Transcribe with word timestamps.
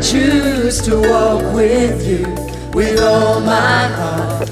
I 0.00 0.02
choose 0.02 0.80
to 0.84 0.96
walk 0.98 1.54
with 1.54 2.08
you 2.08 2.22
with 2.72 2.98
all 3.02 3.38
my 3.38 3.86
heart. 3.86 4.48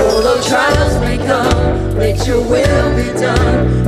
Although 0.00 0.42
trials 0.42 0.98
may 0.98 1.18
come, 1.18 1.96
let 1.96 2.26
your 2.26 2.40
will 2.40 2.96
be 2.96 3.16
done. 3.16 3.85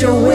Your 0.00 0.25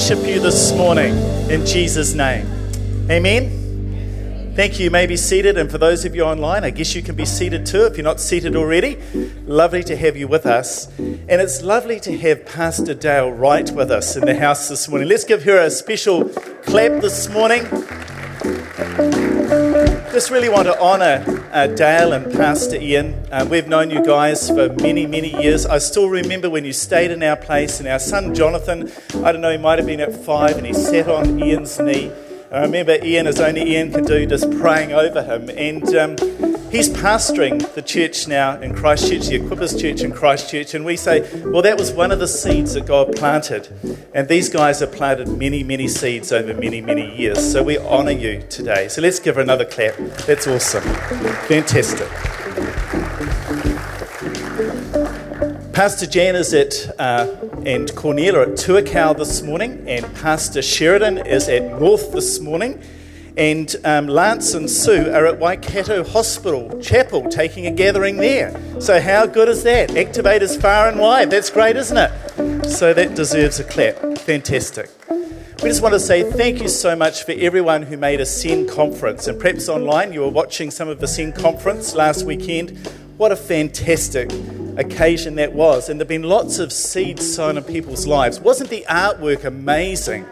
worship 0.00 0.26
you 0.26 0.40
this 0.40 0.72
morning 0.72 1.14
in 1.50 1.66
Jesus' 1.66 2.14
name. 2.14 2.46
Amen. 3.10 4.54
Thank 4.56 4.78
you. 4.78 4.84
You 4.84 4.90
may 4.90 5.06
be 5.06 5.18
seated, 5.18 5.58
and 5.58 5.70
for 5.70 5.76
those 5.76 6.06
of 6.06 6.16
you 6.16 6.22
online, 6.22 6.64
I 6.64 6.70
guess 6.70 6.94
you 6.94 7.02
can 7.02 7.16
be 7.16 7.26
seated 7.26 7.66
too 7.66 7.84
if 7.84 7.98
you're 7.98 8.04
not 8.04 8.18
seated 8.18 8.56
already. 8.56 8.96
Lovely 9.44 9.84
to 9.84 9.94
have 9.94 10.16
you 10.16 10.26
with 10.26 10.46
us. 10.46 10.88
And 10.98 11.32
it's 11.32 11.60
lovely 11.60 12.00
to 12.00 12.16
have 12.16 12.46
Pastor 12.46 12.94
Dale 12.94 13.30
Wright 13.30 13.70
with 13.72 13.90
us 13.90 14.16
in 14.16 14.24
the 14.24 14.34
house 14.34 14.70
this 14.70 14.88
morning. 14.88 15.06
Let's 15.06 15.24
give 15.24 15.42
her 15.44 15.60
a 15.60 15.70
special 15.70 16.30
clap 16.64 17.02
this 17.02 17.28
morning. 17.28 17.64
Just 20.12 20.30
really 20.30 20.48
want 20.48 20.66
to 20.66 20.80
honour 20.80 21.46
uh, 21.52 21.66
Dale 21.66 22.14
and 22.14 22.32
Pastor 22.32 22.76
Ian. 22.76 23.19
Uh, 23.30 23.46
we've 23.48 23.68
known 23.68 23.90
you 23.90 24.04
guys 24.04 24.48
for 24.48 24.68
many, 24.82 25.06
many 25.06 25.40
years. 25.40 25.64
I 25.64 25.78
still 25.78 26.08
remember 26.08 26.50
when 26.50 26.64
you 26.64 26.72
stayed 26.72 27.12
in 27.12 27.22
our 27.22 27.36
place, 27.36 27.78
and 27.78 27.88
our 27.88 28.00
son 28.00 28.34
Jonathan, 28.34 28.90
I 29.24 29.30
don't 29.30 29.40
know, 29.40 29.52
he 29.52 29.56
might 29.56 29.78
have 29.78 29.86
been 29.86 30.00
at 30.00 30.12
five, 30.12 30.56
and 30.56 30.66
he 30.66 30.72
sat 30.72 31.08
on 31.08 31.40
Ian's 31.40 31.78
knee. 31.78 32.10
I 32.50 32.62
remember 32.62 32.98
Ian, 33.00 33.28
as 33.28 33.38
only 33.38 33.62
Ian 33.62 33.92
can 33.92 34.04
do, 34.04 34.26
just 34.26 34.50
praying 34.58 34.92
over 34.92 35.22
him. 35.22 35.48
And 35.50 35.94
um, 35.94 36.16
he's 36.72 36.88
pastoring 36.88 37.72
the 37.74 37.82
church 37.82 38.26
now 38.26 38.60
in 38.60 38.74
Christchurch, 38.74 39.28
the 39.28 39.38
Equippers 39.38 39.80
Church 39.80 40.00
in 40.00 40.10
Christchurch. 40.10 40.74
And 40.74 40.84
we 40.84 40.96
say, 40.96 41.20
well, 41.44 41.62
that 41.62 41.78
was 41.78 41.92
one 41.92 42.10
of 42.10 42.18
the 42.18 42.26
seeds 42.26 42.74
that 42.74 42.86
God 42.86 43.14
planted. 43.14 43.68
And 44.12 44.26
these 44.26 44.48
guys 44.48 44.80
have 44.80 44.90
planted 44.90 45.28
many, 45.28 45.62
many 45.62 45.86
seeds 45.86 46.32
over 46.32 46.52
many, 46.52 46.80
many 46.80 47.16
years. 47.16 47.52
So 47.52 47.62
we 47.62 47.78
honour 47.78 48.10
you 48.10 48.42
today. 48.50 48.88
So 48.88 49.00
let's 49.00 49.20
give 49.20 49.36
her 49.36 49.40
another 49.40 49.64
clap. 49.64 49.94
That's 50.26 50.48
awesome. 50.48 50.82
Fantastic. 51.46 52.08
Pastor 55.80 56.04
Jan 56.04 56.36
is 56.36 56.52
at 56.52 56.94
uh, 57.00 57.26
and 57.64 57.90
Cornelia 57.96 58.42
at 58.42 58.48
Tuakau 58.48 59.16
this 59.16 59.40
morning, 59.40 59.82
and 59.88 60.04
Pastor 60.16 60.60
Sheridan 60.60 61.26
is 61.26 61.48
at 61.48 61.80
North 61.80 62.12
this 62.12 62.38
morning, 62.38 62.82
and 63.38 63.74
um, 63.84 64.06
Lance 64.06 64.52
and 64.52 64.68
Sue 64.68 65.10
are 65.10 65.24
at 65.24 65.38
Waikato 65.38 66.04
Hospital 66.04 66.78
Chapel 66.82 67.30
taking 67.30 67.66
a 67.66 67.70
gathering 67.70 68.18
there. 68.18 68.54
So 68.78 69.00
how 69.00 69.24
good 69.24 69.48
is 69.48 69.62
that? 69.62 69.88
Activators 69.88 70.60
far 70.60 70.86
and 70.90 71.00
wide. 71.00 71.30
That's 71.30 71.48
great, 71.48 71.76
isn't 71.76 71.96
it? 71.96 72.68
So 72.68 72.92
that 72.92 73.14
deserves 73.14 73.58
a 73.58 73.64
clap. 73.64 74.18
Fantastic. 74.18 74.90
We 75.08 75.70
just 75.70 75.80
want 75.80 75.94
to 75.94 76.00
say 76.00 76.30
thank 76.30 76.60
you 76.60 76.68
so 76.68 76.94
much 76.94 77.24
for 77.24 77.32
everyone 77.32 77.84
who 77.84 77.96
made 77.96 78.20
a 78.20 78.26
SEN 78.26 78.68
conference. 78.68 79.28
And 79.28 79.40
perhaps 79.40 79.70
online 79.70 80.12
you 80.12 80.20
were 80.20 80.28
watching 80.28 80.70
some 80.70 80.88
of 80.88 81.00
the 81.00 81.08
SEN 81.08 81.32
conference 81.32 81.94
last 81.94 82.26
weekend. 82.26 82.76
What 83.16 83.32
a 83.32 83.36
fantastic 83.36 84.30
occasion 84.76 85.36
that 85.36 85.52
was. 85.52 85.88
And 85.88 85.98
there 85.98 86.04
have 86.04 86.08
been 86.08 86.22
lots 86.22 86.58
of 86.58 86.72
seeds 86.72 87.34
sown 87.34 87.56
in 87.56 87.64
people's 87.64 88.06
lives. 88.06 88.40
Wasn't 88.40 88.70
the 88.70 88.84
artwork 88.88 89.44
amazing? 89.44 90.26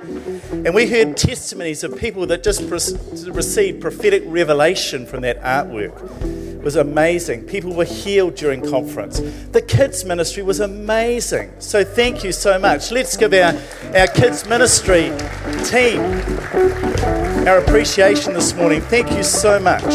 And 0.50 0.74
we 0.74 0.86
heard 0.86 1.16
testimonies 1.16 1.84
of 1.84 1.96
people 1.98 2.26
that 2.26 2.42
just 2.42 2.62
received 2.62 3.80
prophetic 3.80 4.22
revelation 4.26 5.06
from 5.06 5.22
that 5.22 5.40
artwork. 5.42 5.94
It 6.58 6.64
was 6.64 6.76
amazing. 6.76 7.44
People 7.44 7.72
were 7.72 7.84
healed 7.84 8.34
during 8.34 8.68
conference. 8.68 9.20
The 9.52 9.62
kids' 9.62 10.04
ministry 10.04 10.42
was 10.42 10.60
amazing. 10.60 11.52
So 11.60 11.84
thank 11.84 12.24
you 12.24 12.32
so 12.32 12.58
much. 12.58 12.90
Let's 12.90 13.16
give 13.16 13.32
our, 13.32 13.54
our 13.94 14.08
kids' 14.08 14.46
ministry 14.46 15.12
team 15.64 16.00
our 17.48 17.58
appreciation 17.58 18.34
this 18.34 18.54
morning. 18.54 18.80
Thank 18.82 19.10
you 19.12 19.22
so 19.22 19.58
much. 19.58 19.88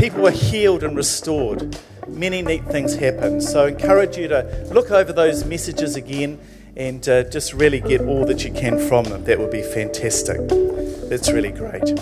People 0.00 0.22
were 0.22 0.30
healed 0.30 0.82
and 0.82 0.96
restored. 0.96 1.78
Many 2.20 2.42
neat 2.42 2.66
things 2.66 2.96
happen. 2.96 3.40
So 3.40 3.64
I 3.64 3.68
encourage 3.68 4.18
you 4.18 4.28
to 4.28 4.68
look 4.70 4.90
over 4.90 5.10
those 5.10 5.46
messages 5.46 5.96
again 5.96 6.38
and 6.76 7.08
uh, 7.08 7.22
just 7.22 7.54
really 7.54 7.80
get 7.80 8.02
all 8.02 8.26
that 8.26 8.44
you 8.44 8.52
can 8.52 8.78
from 8.78 9.06
them. 9.06 9.24
That 9.24 9.38
would 9.38 9.50
be 9.50 9.62
fantastic. 9.62 10.36
That's 11.08 11.32
really 11.32 11.50
great. 11.50 11.98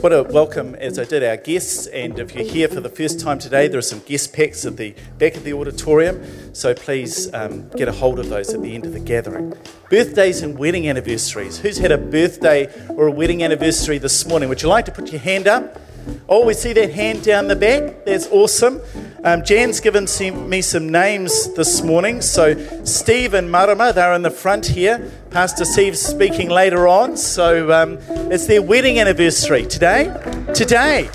What 0.00 0.12
a 0.12 0.22
welcome 0.22 0.76
as 0.76 0.96
I 0.96 1.04
did 1.04 1.24
our 1.24 1.36
guests. 1.36 1.88
And 1.88 2.20
if 2.20 2.32
you're 2.32 2.44
here 2.44 2.68
for 2.68 2.80
the 2.80 2.88
first 2.88 3.18
time 3.18 3.40
today, 3.40 3.66
there 3.66 3.78
are 3.78 3.82
some 3.82 3.98
guest 3.98 4.32
packs 4.32 4.64
at 4.64 4.76
the 4.76 4.94
back 5.18 5.34
of 5.34 5.42
the 5.42 5.52
auditorium. 5.54 6.54
So 6.54 6.72
please 6.72 7.34
um, 7.34 7.68
get 7.70 7.88
a 7.88 7.92
hold 7.92 8.20
of 8.20 8.28
those 8.28 8.54
at 8.54 8.62
the 8.62 8.76
end 8.76 8.86
of 8.86 8.92
the 8.92 9.00
gathering. 9.00 9.54
Birthdays 9.90 10.42
and 10.42 10.56
wedding 10.56 10.88
anniversaries. 10.88 11.58
Who's 11.58 11.78
had 11.78 11.90
a 11.90 11.98
birthday 11.98 12.72
or 12.90 13.08
a 13.08 13.10
wedding 13.10 13.42
anniversary 13.42 13.98
this 13.98 14.24
morning? 14.24 14.48
Would 14.48 14.62
you 14.62 14.68
like 14.68 14.84
to 14.84 14.92
put 14.92 15.10
your 15.10 15.20
hand 15.20 15.48
up? 15.48 15.76
Oh, 16.28 16.44
we 16.44 16.54
see 16.54 16.72
that 16.74 16.92
hand 16.92 17.24
down 17.24 17.48
the 17.48 17.56
back. 17.56 18.04
That's 18.04 18.26
awesome. 18.28 18.80
Um, 19.24 19.44
Jan's 19.44 19.80
given 19.80 20.06
me 20.48 20.62
some 20.62 20.88
names 20.90 21.52
this 21.54 21.82
morning. 21.82 22.20
So, 22.20 22.54
Steve 22.84 23.34
and 23.34 23.50
Marama, 23.50 23.92
they're 23.92 24.12
in 24.14 24.22
the 24.22 24.30
front 24.30 24.66
here. 24.66 25.10
Pastor 25.30 25.64
Steve's 25.64 26.00
speaking 26.00 26.48
later 26.48 26.86
on. 26.86 27.16
So, 27.16 27.72
um, 27.72 27.98
it's 28.30 28.46
their 28.46 28.62
wedding 28.62 29.00
anniversary 29.00 29.66
today. 29.66 30.14
Today. 30.54 31.08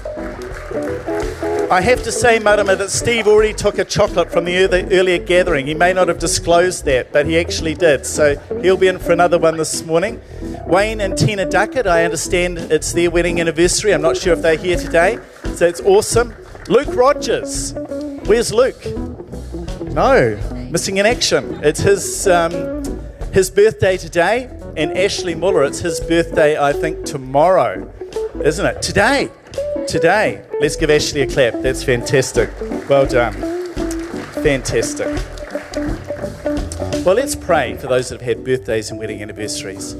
I 1.72 1.82
have 1.82 2.04
to 2.04 2.12
say, 2.12 2.40
Marama, 2.40 2.76
that 2.76 2.92
Steve 2.92 3.28
already 3.28 3.54
took 3.54 3.80
a 3.80 3.86
chocolate 3.86 4.32
from 4.32 4.46
the 4.46 4.56
earlier 4.92 5.18
gathering. 5.18 5.66
He 5.66 5.74
may 5.74 5.94
not 5.94 6.08
have 6.08 6.20
disclosed 6.20 6.86
that, 6.86 7.12
but 7.12 7.26
he 7.26 7.38
actually 7.40 7.74
did. 7.74 8.06
So, 8.06 8.36
he'll 8.62 8.78
be 8.78 8.88
in 8.88 9.00
for 9.00 9.12
another 9.12 9.40
one 9.40 9.58
this 9.58 9.84
morning. 9.84 10.22
Wayne 10.68 11.02
and 11.02 11.18
Tina 11.18 11.50
Duckett, 11.50 11.88
I 11.88 12.06
understand 12.06 12.60
it's 12.60 12.94
their 12.94 13.10
wedding 13.10 13.40
anniversary. 13.40 13.94
I'm 13.94 14.02
not 14.02 14.18
sure 14.18 14.34
if 14.34 14.42
they're 14.42 14.58
here 14.58 14.78
today. 14.78 15.18
So, 15.56 15.66
it's 15.66 15.82
awesome. 15.82 16.36
Luke 16.68 16.96
Rogers. 16.96 17.74
Where's 18.26 18.54
Luke? 18.54 18.86
No, 19.82 20.38
missing 20.70 20.98
in 20.98 21.06
action. 21.06 21.60
It's 21.64 21.80
his, 21.80 22.28
um, 22.28 22.84
his 23.32 23.50
birthday 23.50 23.98
today, 23.98 24.50
and 24.78 24.98
Ashley 24.98 25.34
Muller, 25.34 25.64
it's 25.64 25.80
his 25.80 26.00
birthday, 26.00 26.60
I 26.60 26.74
think, 26.74 27.06
tomorrow, 27.06 27.92
isn't 28.44 28.66
it? 28.66 28.82
Today. 28.82 29.30
Today. 29.88 30.44
Let's 30.60 30.76
give 30.76 30.90
Ashley 30.90 31.22
a 31.22 31.28
clap. 31.28 31.54
That's 31.62 31.84
fantastic. 31.84 32.50
Well 32.90 33.06
done. 33.06 33.34
Fantastic. 34.44 35.08
Well, 37.06 37.16
let's 37.16 37.36
pray 37.36 37.76
for 37.76 37.88
those 37.88 38.10
that 38.10 38.22
have 38.22 38.38
had 38.38 38.46
birthdays 38.46 38.90
and 38.90 38.98
wedding 38.98 39.22
anniversaries. 39.22 39.94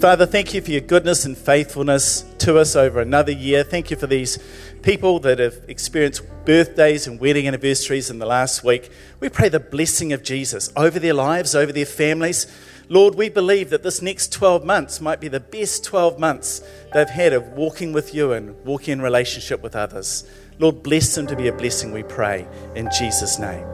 Father, 0.00 0.26
thank 0.26 0.52
you 0.52 0.60
for 0.60 0.72
your 0.72 0.80
goodness 0.80 1.24
and 1.24 1.38
faithfulness 1.38 2.22
to 2.38 2.58
us 2.58 2.74
over 2.74 3.00
another 3.00 3.30
year. 3.30 3.62
Thank 3.62 3.92
you 3.92 3.96
for 3.96 4.08
these 4.08 4.36
people 4.82 5.20
that 5.20 5.38
have 5.38 5.60
experienced 5.68 6.22
birthdays 6.44 7.06
and 7.06 7.20
wedding 7.20 7.46
anniversaries 7.46 8.10
in 8.10 8.18
the 8.18 8.26
last 8.26 8.64
week. 8.64 8.90
We 9.20 9.28
pray 9.28 9.48
the 9.48 9.60
blessing 9.60 10.12
of 10.12 10.24
Jesus 10.24 10.72
over 10.74 10.98
their 10.98 11.14
lives, 11.14 11.54
over 11.54 11.70
their 11.70 11.86
families. 11.86 12.48
Lord, 12.88 13.14
we 13.14 13.28
believe 13.28 13.70
that 13.70 13.82
this 13.82 14.02
next 14.02 14.32
12 14.32 14.64
months 14.64 15.00
might 15.00 15.20
be 15.20 15.28
the 15.28 15.40
best 15.40 15.84
12 15.84 16.18
months 16.18 16.62
they've 16.92 17.08
had 17.08 17.32
of 17.32 17.48
walking 17.48 17.92
with 17.92 18.14
you 18.14 18.32
and 18.32 18.62
walking 18.64 18.92
in 18.92 19.02
relationship 19.02 19.62
with 19.62 19.74
others. 19.74 20.24
Lord, 20.58 20.82
bless 20.82 21.14
them 21.14 21.26
to 21.28 21.36
be 21.36 21.48
a 21.48 21.52
blessing, 21.52 21.92
we 21.92 22.02
pray, 22.02 22.46
in 22.74 22.90
Jesus' 22.96 23.38
name. 23.38 23.66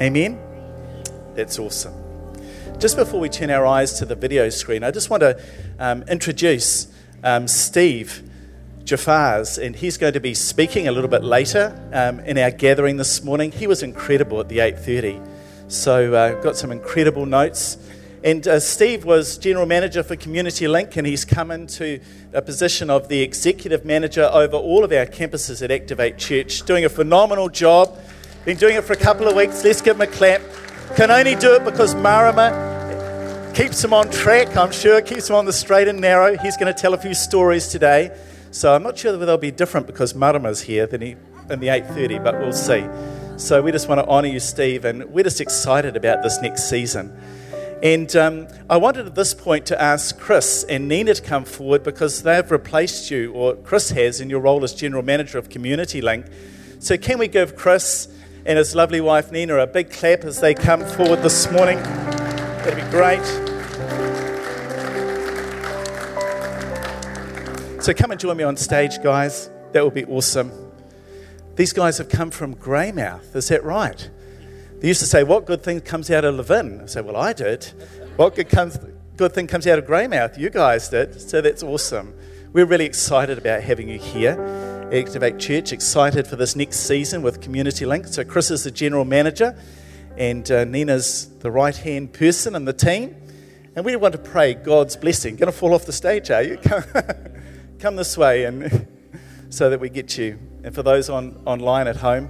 Amen. 0.00 0.40
That's 1.34 1.58
awesome. 1.58 1.94
Just 2.78 2.96
before 2.96 3.20
we 3.20 3.28
turn 3.28 3.50
our 3.50 3.66
eyes 3.66 3.98
to 3.98 4.04
the 4.04 4.14
video 4.16 4.48
screen, 4.48 4.82
I 4.82 4.90
just 4.90 5.10
want 5.10 5.20
to 5.20 5.40
um, 5.78 6.02
introduce 6.04 6.88
um, 7.22 7.46
Steve 7.46 8.22
Jafars, 8.84 9.64
and 9.64 9.76
he's 9.76 9.96
going 9.96 10.14
to 10.14 10.20
be 10.20 10.34
speaking 10.34 10.88
a 10.88 10.92
little 10.92 11.08
bit 11.08 11.22
later 11.22 11.78
um, 11.92 12.20
in 12.20 12.36
our 12.38 12.50
gathering 12.50 12.96
this 12.96 13.22
morning. 13.22 13.52
He 13.52 13.66
was 13.66 13.82
incredible 13.82 14.40
at 14.40 14.48
the 14.48 14.58
8:30, 14.58 15.24
so 15.68 16.12
uh, 16.14 16.42
got 16.42 16.56
some 16.56 16.72
incredible 16.72 17.24
notes. 17.24 17.76
And 18.24 18.46
uh, 18.46 18.60
Steve 18.60 19.04
was 19.04 19.36
general 19.36 19.66
manager 19.66 20.04
for 20.04 20.14
Community 20.14 20.68
Link, 20.68 20.96
and 20.96 21.04
he's 21.04 21.24
come 21.24 21.50
into 21.50 21.98
a 22.32 22.40
position 22.40 22.88
of 22.88 23.08
the 23.08 23.20
executive 23.20 23.84
manager 23.84 24.30
over 24.32 24.56
all 24.56 24.84
of 24.84 24.92
our 24.92 25.06
campuses 25.06 25.60
at 25.60 25.72
Activate 25.72 26.18
Church, 26.18 26.62
doing 26.62 26.84
a 26.84 26.88
phenomenal 26.88 27.48
job. 27.48 27.98
Been 28.44 28.56
doing 28.56 28.76
it 28.76 28.84
for 28.84 28.92
a 28.92 28.96
couple 28.96 29.26
of 29.26 29.34
weeks. 29.34 29.64
Let's 29.64 29.80
give 29.80 29.96
him 29.96 30.02
a 30.02 30.06
clap. 30.06 30.40
Can 30.94 31.10
only 31.10 31.34
do 31.34 31.54
it 31.54 31.64
because 31.64 31.96
Marama 31.96 33.52
keeps 33.56 33.82
him 33.82 33.92
on 33.92 34.08
track, 34.10 34.56
I'm 34.56 34.70
sure, 34.70 35.00
keeps 35.02 35.28
him 35.28 35.34
on 35.34 35.44
the 35.44 35.52
straight 35.52 35.88
and 35.88 36.00
narrow. 36.00 36.36
He's 36.38 36.56
going 36.56 36.72
to 36.72 36.80
tell 36.80 36.94
a 36.94 36.98
few 36.98 37.14
stories 37.14 37.68
today. 37.68 38.16
So 38.52 38.72
I'm 38.72 38.84
not 38.84 38.98
sure 38.98 39.12
whether 39.12 39.26
they'll 39.26 39.36
be 39.36 39.50
different 39.50 39.88
because 39.88 40.14
Marama's 40.14 40.60
here 40.60 40.86
than 40.86 41.00
he, 41.00 41.16
in 41.50 41.58
the 41.58 41.68
8.30, 41.68 42.22
but 42.22 42.38
we'll 42.38 42.52
see. 42.52 42.86
So 43.36 43.62
we 43.62 43.72
just 43.72 43.88
want 43.88 44.00
to 44.00 44.06
honour 44.06 44.28
you, 44.28 44.38
Steve, 44.38 44.84
and 44.84 45.06
we're 45.06 45.24
just 45.24 45.40
excited 45.40 45.96
about 45.96 46.22
this 46.22 46.40
next 46.40 46.68
season. 46.68 47.16
And 47.82 48.14
um, 48.14 48.46
I 48.70 48.76
wanted 48.76 49.06
at 49.06 49.16
this 49.16 49.34
point 49.34 49.66
to 49.66 49.82
ask 49.82 50.16
Chris 50.16 50.64
and 50.68 50.86
Nina 50.86 51.14
to 51.14 51.22
come 51.22 51.44
forward 51.44 51.82
because 51.82 52.22
they've 52.22 52.48
replaced 52.48 53.10
you, 53.10 53.32
or 53.32 53.56
Chris 53.56 53.90
has, 53.90 54.20
in 54.20 54.30
your 54.30 54.38
role 54.38 54.62
as 54.62 54.72
General 54.72 55.02
Manager 55.02 55.36
of 55.36 55.48
Community 55.48 56.00
Link. 56.00 56.26
So 56.78 56.96
can 56.96 57.18
we 57.18 57.26
give 57.26 57.56
Chris 57.56 58.06
and 58.46 58.56
his 58.56 58.76
lovely 58.76 59.00
wife 59.00 59.32
Nina 59.32 59.56
a 59.56 59.66
big 59.66 59.90
clap 59.90 60.22
as 60.22 60.40
they 60.40 60.54
come 60.54 60.84
forward 60.84 61.22
this 61.22 61.50
morning? 61.50 61.82
That'd 61.82 62.76
be 62.76 62.90
great. 62.92 63.24
So 67.82 67.92
come 67.92 68.12
and 68.12 68.20
join 68.20 68.36
me 68.36 68.44
on 68.44 68.56
stage, 68.56 69.02
guys. 69.02 69.50
That 69.72 69.84
would 69.84 69.94
be 69.94 70.04
awesome. 70.04 70.52
These 71.56 71.72
guys 71.72 71.98
have 71.98 72.08
come 72.08 72.30
from 72.30 72.54
Greymouth, 72.54 73.34
is 73.34 73.48
that 73.48 73.64
right? 73.64 74.08
They 74.82 74.88
used 74.88 75.00
to 75.00 75.06
say, 75.06 75.22
What 75.22 75.46
good 75.46 75.62
thing 75.62 75.80
comes 75.80 76.10
out 76.10 76.24
of 76.24 76.34
Levin? 76.34 76.80
I 76.80 76.86
say, 76.86 77.02
Well, 77.02 77.16
I 77.16 77.32
did. 77.32 77.64
What 78.16 78.34
good, 78.34 78.48
comes, 78.48 78.76
good 79.16 79.32
thing 79.32 79.46
comes 79.46 79.64
out 79.68 79.78
of 79.78 79.86
Greymouth? 79.86 80.36
You 80.36 80.50
guys 80.50 80.88
did. 80.88 81.20
So 81.20 81.40
that's 81.40 81.62
awesome. 81.62 82.12
We're 82.52 82.66
really 82.66 82.84
excited 82.84 83.38
about 83.38 83.62
having 83.62 83.88
you 83.88 84.00
here. 84.00 84.32
Activate 84.92 85.38
Church, 85.38 85.72
excited 85.72 86.26
for 86.26 86.34
this 86.34 86.56
next 86.56 86.80
season 86.80 87.22
with 87.22 87.40
Community 87.40 87.86
Link. 87.86 88.08
So, 88.08 88.24
Chris 88.24 88.50
is 88.50 88.64
the 88.64 88.72
general 88.72 89.04
manager 89.04 89.56
and 90.16 90.50
uh, 90.50 90.64
Nina's 90.64 91.28
the 91.38 91.50
right 91.50 91.76
hand 91.76 92.12
person 92.12 92.56
in 92.56 92.64
the 92.64 92.72
team. 92.72 93.14
And 93.76 93.84
we 93.84 93.94
want 93.94 94.12
to 94.12 94.18
pray 94.18 94.54
God's 94.54 94.96
blessing. 94.96 95.36
Going 95.36 95.50
to 95.50 95.56
fall 95.56 95.74
off 95.74 95.86
the 95.86 95.92
stage, 95.92 96.28
are 96.32 96.42
you? 96.42 96.56
Come, 96.62 96.82
come 97.78 97.96
this 97.96 98.18
way, 98.18 98.44
and 98.44 98.86
so 99.48 99.70
that 99.70 99.78
we 99.78 99.88
get 99.88 100.18
you. 100.18 100.40
And 100.64 100.74
for 100.74 100.82
those 100.82 101.08
on 101.08 101.40
online 101.46 101.86
at 101.86 101.96
home, 101.96 102.28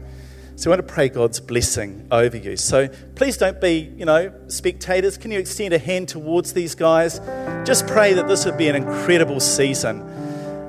so 0.62 0.70
we 0.70 0.76
want 0.76 0.86
to 0.86 0.94
pray 0.94 1.08
God's 1.08 1.40
blessing 1.40 2.06
over 2.12 2.36
you. 2.36 2.56
So 2.56 2.86
please 3.16 3.36
don't 3.36 3.60
be, 3.60 3.92
you 3.96 4.04
know, 4.04 4.32
spectators. 4.46 5.16
Can 5.16 5.32
you 5.32 5.40
extend 5.40 5.74
a 5.74 5.78
hand 5.78 6.08
towards 6.08 6.52
these 6.52 6.76
guys? 6.76 7.18
Just 7.66 7.88
pray 7.88 8.12
that 8.12 8.28
this 8.28 8.44
would 8.44 8.56
be 8.56 8.68
an 8.68 8.76
incredible 8.76 9.40
season 9.40 10.02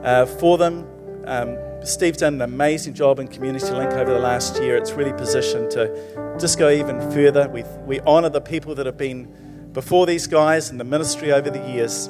uh, 0.03 0.25
for 0.39 0.57
them. 0.57 0.87
Um, 1.27 1.59
Steve's 1.85 2.17
done 2.17 2.33
an 2.33 2.41
amazing 2.41 2.95
job 2.95 3.19
in 3.19 3.27
Community 3.27 3.69
Link 3.69 3.91
over 3.91 4.11
the 4.11 4.19
last 4.19 4.59
year. 4.63 4.77
It's 4.77 4.93
really 4.93 5.13
positioned 5.13 5.69
to 5.73 6.37
just 6.39 6.57
go 6.57 6.71
even 6.71 6.99
further. 7.11 7.47
We, 7.47 7.61
we 7.85 7.99
honour 7.99 8.29
the 8.29 8.41
people 8.41 8.73
that 8.73 8.87
have 8.87 8.97
been 8.97 9.69
before 9.73 10.07
these 10.07 10.25
guys 10.25 10.71
in 10.71 10.79
the 10.79 10.83
ministry 10.83 11.31
over 11.31 11.51
the 11.51 11.69
years. 11.69 12.07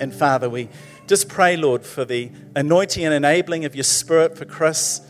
And 0.00 0.12
Father, 0.12 0.50
we 0.50 0.70
just 1.06 1.28
pray, 1.28 1.56
Lord, 1.56 1.86
for 1.86 2.04
the 2.04 2.32
anointing 2.56 3.04
and 3.04 3.14
enabling 3.14 3.64
of 3.64 3.76
your 3.76 3.84
Spirit 3.84 4.36
for 4.36 4.44
Chris. 4.44 5.02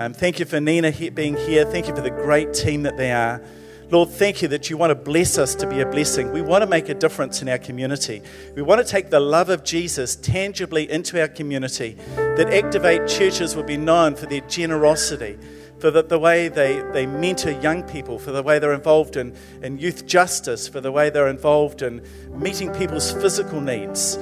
Um, 0.00 0.14
thank 0.14 0.38
you 0.38 0.44
for 0.44 0.60
Nina 0.60 0.92
being 0.92 1.36
here. 1.36 1.64
Thank 1.64 1.88
you 1.88 1.96
for 1.96 2.02
the 2.02 2.10
great 2.10 2.54
team 2.54 2.84
that 2.84 2.96
they 2.96 3.10
are. 3.10 3.42
Lord, 3.90 4.10
thank 4.10 4.42
you 4.42 4.48
that 4.48 4.70
you 4.70 4.76
want 4.76 4.92
to 4.92 4.94
bless 4.94 5.38
us 5.38 5.56
to 5.56 5.66
be 5.66 5.80
a 5.80 5.86
blessing. 5.86 6.30
We 6.30 6.40
want 6.40 6.62
to 6.62 6.68
make 6.68 6.88
a 6.88 6.94
difference 6.94 7.42
in 7.42 7.48
our 7.48 7.58
community. 7.58 8.22
We 8.54 8.62
want 8.62 8.80
to 8.80 8.86
take 8.86 9.10
the 9.10 9.18
love 9.18 9.48
of 9.48 9.64
Jesus 9.64 10.14
tangibly 10.14 10.88
into 10.88 11.20
our 11.20 11.26
community, 11.26 11.96
that 12.14 12.48
Activate 12.48 13.08
churches 13.08 13.56
will 13.56 13.64
be 13.64 13.76
known 13.76 14.14
for 14.14 14.26
their 14.26 14.42
generosity, 14.42 15.36
for 15.80 15.90
the, 15.90 16.04
the 16.04 16.18
way 16.18 16.46
they, 16.46 16.80
they 16.92 17.04
mentor 17.04 17.50
young 17.50 17.82
people, 17.82 18.20
for 18.20 18.30
the 18.30 18.42
way 18.44 18.60
they're 18.60 18.74
involved 18.74 19.16
in, 19.16 19.34
in 19.62 19.78
youth 19.78 20.06
justice, 20.06 20.68
for 20.68 20.80
the 20.80 20.92
way 20.92 21.10
they're 21.10 21.26
involved 21.26 21.82
in 21.82 22.06
meeting 22.30 22.72
people's 22.72 23.10
physical 23.10 23.60
needs. 23.60 24.14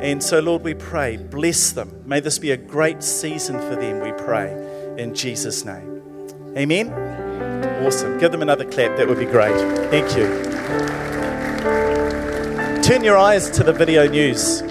And 0.00 0.22
so, 0.22 0.38
Lord, 0.38 0.62
we 0.62 0.74
pray, 0.74 1.16
bless 1.16 1.72
them. 1.72 2.02
May 2.04 2.20
this 2.20 2.38
be 2.38 2.52
a 2.52 2.56
great 2.56 3.02
season 3.02 3.58
for 3.58 3.74
them, 3.74 4.00
we 4.00 4.12
pray, 4.12 4.52
in 4.98 5.14
Jesus' 5.14 5.64
name. 5.64 6.02
Amen. 6.56 6.92
Awesome. 7.84 8.18
Give 8.18 8.32
them 8.32 8.42
another 8.42 8.64
clap. 8.64 8.96
That 8.96 9.08
would 9.08 9.18
be 9.18 9.26
great. 9.26 9.54
Thank 9.90 10.16
you. 10.16 10.26
Turn 12.82 13.04
your 13.04 13.16
eyes 13.16 13.50
to 13.50 13.64
the 13.64 13.72
video 13.72 14.08
news. 14.08 14.62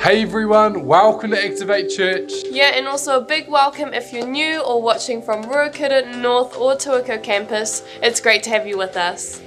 Hey 0.00 0.22
everyone, 0.22 0.86
welcome 0.86 1.30
to 1.30 1.44
Activate 1.44 1.90
Church. 1.90 2.32
Yeah, 2.50 2.72
and 2.74 2.88
also 2.88 3.18
a 3.18 3.20
big 3.20 3.48
welcome 3.48 3.92
if 3.92 4.12
you're 4.12 4.26
new 4.26 4.60
or 4.60 4.82
watching 4.82 5.22
from 5.22 5.44
Ruakura 5.44 6.16
North 6.16 6.56
or 6.56 6.74
Tuakau 6.74 7.22
campus. 7.22 7.84
It's 8.02 8.20
great 8.20 8.42
to 8.44 8.50
have 8.50 8.66
you 8.66 8.76
with 8.78 8.96
us. 8.96 9.40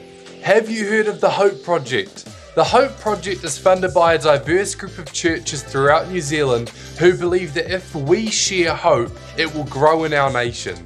Have 0.43 0.69
you 0.69 0.87
heard 0.87 1.07
of 1.07 1.21
the 1.21 1.31
Hope 1.31 1.63
Project? 1.63 2.29
The 2.55 2.63
Hope 2.63 2.95
Project 2.99 3.43
is 3.43 3.57
funded 3.57 3.95
by 3.95 4.13
a 4.13 4.19
diverse 4.19 4.75
group 4.75 4.99
of 4.99 5.11
churches 5.11 5.63
throughout 5.63 6.09
New 6.09 6.21
Zealand 6.21 6.69
who 6.99 7.17
believe 7.17 7.55
that 7.55 7.73
if 7.73 7.95
we 7.95 8.29
share 8.29 8.75
hope, 8.75 9.11
it 9.39 9.51
will 9.51 9.63
grow 9.63 10.03
in 10.03 10.13
our 10.13 10.31
nation. 10.31 10.77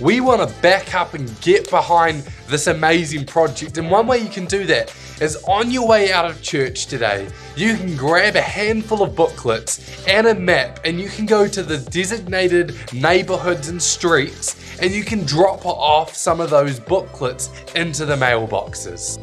We 0.00 0.20
want 0.20 0.48
to 0.48 0.60
back 0.60 0.92
up 0.92 1.14
and 1.14 1.40
get 1.40 1.70
behind 1.70 2.24
this 2.48 2.66
amazing 2.66 3.26
project, 3.26 3.78
and 3.78 3.88
one 3.88 4.08
way 4.08 4.18
you 4.18 4.28
can 4.28 4.46
do 4.46 4.66
that 4.66 4.92
is 5.20 5.36
on 5.44 5.70
your 5.70 5.86
way 5.86 6.10
out 6.10 6.28
of 6.28 6.42
church 6.42 6.86
today, 6.86 7.28
you 7.54 7.76
can 7.76 7.96
grab 7.96 8.34
a 8.34 8.40
handful 8.40 9.00
of 9.00 9.14
booklets 9.14 10.04
and 10.08 10.26
a 10.26 10.34
map, 10.34 10.80
and 10.84 11.00
you 11.00 11.08
can 11.08 11.26
go 11.26 11.46
to 11.46 11.62
the 11.62 11.78
designated 11.92 12.74
neighborhoods 12.92 13.68
and 13.68 13.80
streets, 13.80 14.56
and 14.80 14.90
you 14.90 15.04
can 15.04 15.24
drop 15.24 15.64
off 15.64 16.12
some 16.16 16.40
of 16.40 16.50
those 16.50 16.80
booklets 16.80 17.50
into 17.76 18.04
the 18.04 18.16
mailboxes. 18.16 19.20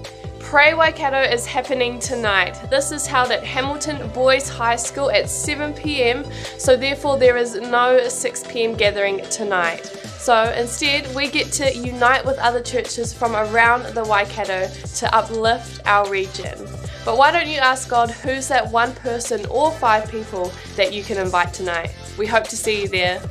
Pray 0.51 0.74
Waikato 0.74 1.22
is 1.22 1.46
happening 1.46 1.98
tonight. 1.98 2.60
This 2.70 2.91
is 2.91 3.08
held 3.08 3.31
at 3.31 3.41
Hamilton 3.41 4.05
Boys 4.10 4.50
High 4.50 4.75
School 4.75 5.10
at 5.10 5.29
7 5.29 5.74
pm, 5.74 6.25
so 6.58 6.75
therefore 6.75 7.17
there 7.17 7.38
is 7.38 7.55
no 7.55 8.10
6 8.10 8.43
pm 8.50 8.75
gathering 8.75 9.22
tonight. 9.29 9.86
So 10.20 10.51
instead, 10.51 11.08
we 11.15 11.29
get 11.29 11.53
to 11.53 11.74
unite 11.74 12.25
with 12.25 12.38
other 12.39 12.62
churches 12.62 13.13
from 13.13 13.34
around 13.34 13.96
the 13.96 14.03
Waikato 14.03 14.67
to 14.96 15.15
uplift 15.15 15.88
our 15.88 16.12
region. 16.12 16.58
But 17.05 17.17
why 17.17 17.31
don't 17.31 17.48
you 17.48 17.60
ask 17.60 17.88
God 17.88 18.12
who's 18.12 18.50
that 18.50 18.70
one 18.70 18.93
person 18.96 19.46
or 19.46 19.72
five 19.72 20.12
people 20.12 20.51
that 20.75 20.91
you 20.91 21.01
can 21.01 21.17
invite 21.17 21.53
tonight? 21.53 21.96
We 22.17 22.27
hope 22.27 22.43
to 22.50 22.58
see 22.58 22.81
you 22.81 22.88
there. 22.89 23.22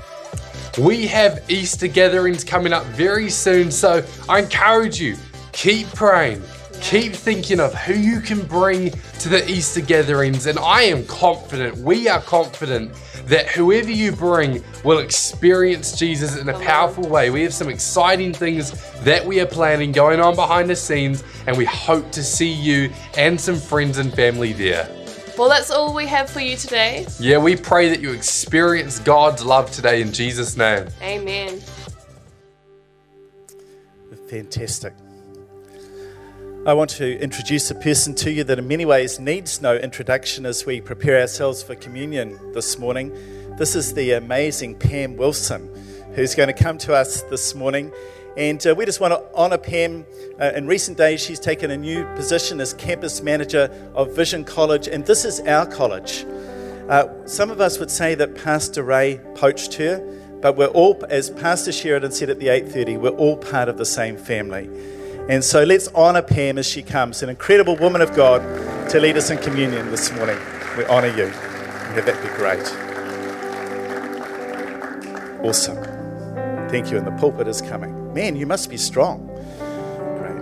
We 0.79 1.07
have 1.09 1.45
Easter 1.50 1.87
gatherings 1.87 2.45
coming 2.45 2.73
up 2.73 2.87
very 2.87 3.29
soon, 3.29 3.71
so 3.71 4.03
I 4.27 4.39
encourage 4.39 4.99
you 4.99 5.19
keep 5.53 5.87
praying, 5.89 6.43
keep 6.80 7.12
thinking 7.12 7.60
of 7.60 7.75
who 7.75 7.94
you 7.94 8.20
can 8.20 8.44
bring 8.46 8.90
to 9.20 9.28
the 9.28 9.49
Easter 9.49 9.80
gatherings, 9.80 10.46
and 10.46 10.58
I 10.58 10.82
am 10.82 11.04
confident, 11.06 11.76
we 11.78 12.08
are 12.08 12.20
confident 12.20 12.92
that 13.26 13.49
whoever 13.49 13.90
you 13.90 14.12
bring 14.12 14.64
will 14.84 14.99
experience 14.99 15.96
Jesus 15.96 16.37
in 16.37 16.49
a 16.49 16.58
powerful 16.60 17.08
way. 17.08 17.30
We 17.30 17.42
have 17.42 17.54
some 17.54 17.68
exciting 17.68 18.32
things 18.32 18.72
that 19.02 19.25
we 19.25 19.40
are 19.40 19.46
planning 19.46 19.92
going 19.92 20.20
on 20.20 20.34
behind 20.34 20.68
the 20.68 20.76
scenes, 20.76 21.22
and 21.46 21.56
we 21.56 21.64
hope 21.64 22.10
to 22.12 22.22
see 22.22 22.52
you 22.52 22.90
and 23.16 23.40
some 23.40 23.56
friends 23.56 23.99
and 23.99 24.12
family 24.12 24.52
there. 24.52 24.88
Well, 25.38 25.49
that's 25.49 25.70
all 25.70 25.94
we 25.94 26.06
have 26.06 26.28
for 26.28 26.40
you 26.40 26.56
today. 26.56 27.06
Yeah, 27.18 27.38
we 27.38 27.56
pray 27.56 27.88
that 27.88 28.00
you 28.00 28.12
experience 28.12 28.99
God's 28.99 29.44
love 29.44 29.70
today 29.70 30.02
in 30.02 30.12
Jesus' 30.12 30.56
name. 30.56 30.87
Amen. 31.00 31.60
Fantastic. 34.28 34.92
I 36.67 36.75
want 36.75 36.90
to 36.90 37.19
introduce 37.19 37.71
a 37.71 37.75
person 37.75 38.14
to 38.17 38.31
you 38.31 38.45
that, 38.45 38.59
in 38.59 38.69
many 38.69 38.85
ways, 38.85 39.19
needs 39.19 39.62
no 39.62 39.76
introduction 39.76 40.45
as 40.45 40.67
we 40.67 40.83
prepare 40.83 41.19
ourselves 41.19 41.62
for 41.62 41.75
communion 41.75 42.38
this 42.52 42.79
morning. 42.79 43.17
This 43.57 43.75
is 43.75 43.95
the 43.95 44.12
amazing 44.12 44.75
Pam 44.75 45.17
Wilson, 45.17 45.71
who's 46.14 46.35
going 46.35 46.49
to 46.49 46.52
come 46.52 46.76
to 46.76 46.95
us 46.95 47.23
this 47.23 47.55
morning. 47.55 47.90
And 48.37 48.64
uh, 48.67 48.75
we 48.75 48.85
just 48.85 49.00
want 49.00 49.14
to 49.14 49.35
honour 49.35 49.57
Pam. 49.57 50.05
Uh, 50.38 50.52
in 50.55 50.67
recent 50.67 50.99
days, 50.99 51.23
she's 51.23 51.40
taken 51.40 51.71
a 51.71 51.79
new 51.79 52.05
position 52.14 52.61
as 52.61 52.75
campus 52.75 53.23
manager 53.23 53.71
of 53.95 54.14
Vision 54.14 54.45
College, 54.45 54.87
and 54.87 55.07
this 55.07 55.25
is 55.25 55.40
our 55.40 55.64
college. 55.64 56.26
Uh, 56.90 57.09
some 57.25 57.50
of 57.50 57.62
us 57.62 57.79
would 57.79 57.90
say 57.90 58.14
that 58.17 58.35
Pastor 58.35 58.83
Ray 58.83 59.19
poached 59.35 59.73
her, 59.76 59.99
but 60.43 60.59
we're 60.59 60.67
all, 60.67 61.02
as 61.09 61.31
Pastor 61.31 61.73
Sheridan 61.73 62.12
said 62.12 62.29
at 62.29 62.38
the 62.38 62.49
8:30, 62.49 62.99
we're 62.99 63.09
all 63.17 63.38
part 63.38 63.71
of 63.71 63.79
the 63.79 63.87
same 63.87 64.19
family. 64.19 64.69
And 65.30 65.44
so 65.44 65.62
let's 65.62 65.87
honour 65.94 66.22
Pam 66.22 66.58
as 66.58 66.66
she 66.66 66.82
comes, 66.82 67.22
an 67.22 67.28
incredible 67.28 67.76
woman 67.76 68.00
of 68.00 68.16
God, 68.16 68.42
to 68.90 68.99
lead 68.99 69.16
us 69.16 69.30
in 69.30 69.38
communion 69.38 69.88
this 69.92 70.10
morning. 70.10 70.37
We 70.76 70.84
honour 70.87 71.06
you. 71.06 71.26
Yeah, 71.26 72.00
that'd 72.00 72.20
be 72.20 72.28
great. 72.30 72.66
Awesome. 75.44 75.76
Thank 76.68 76.90
you. 76.90 76.99
And 76.99 77.06
the 77.06 77.12
pulpit 77.12 77.46
is 77.46 77.62
coming. 77.62 78.12
Man, 78.12 78.34
you 78.34 78.44
must 78.44 78.68
be 78.68 78.76
strong. 78.76 79.28
Great. 80.18 80.34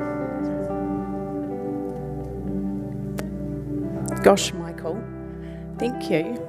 Gosh, 4.25 4.55
Michael, 4.55 5.05
thank 5.79 6.11
you. 6.11 6.48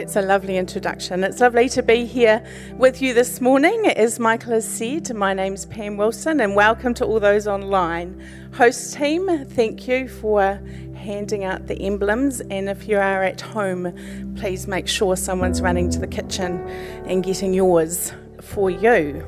That's 0.00 0.16
a 0.16 0.22
lovely 0.22 0.56
introduction. 0.56 1.22
It's 1.24 1.40
lovely 1.40 1.68
to 1.68 1.82
be 1.82 2.06
here 2.06 2.42
with 2.78 3.02
you 3.02 3.12
this 3.12 3.38
morning. 3.42 3.86
As 3.88 4.18
Michael 4.18 4.52
has 4.52 4.66
said, 4.66 5.14
my 5.14 5.34
name's 5.34 5.66
Pam 5.66 5.98
Wilson, 5.98 6.40
and 6.40 6.56
welcome 6.56 6.94
to 6.94 7.04
all 7.04 7.20
those 7.20 7.46
online. 7.46 8.18
Host 8.54 8.94
team, 8.94 9.44
thank 9.44 9.86
you 9.86 10.08
for 10.08 10.58
handing 10.96 11.44
out 11.44 11.66
the 11.66 11.78
emblems. 11.82 12.40
And 12.40 12.70
if 12.70 12.88
you 12.88 12.96
are 12.96 13.22
at 13.22 13.42
home, 13.42 13.92
please 14.36 14.66
make 14.66 14.88
sure 14.88 15.16
someone's 15.16 15.60
running 15.60 15.90
to 15.90 15.98
the 15.98 16.06
kitchen 16.06 16.66
and 17.04 17.22
getting 17.22 17.52
yours 17.52 18.14
for 18.40 18.70
you. 18.70 19.22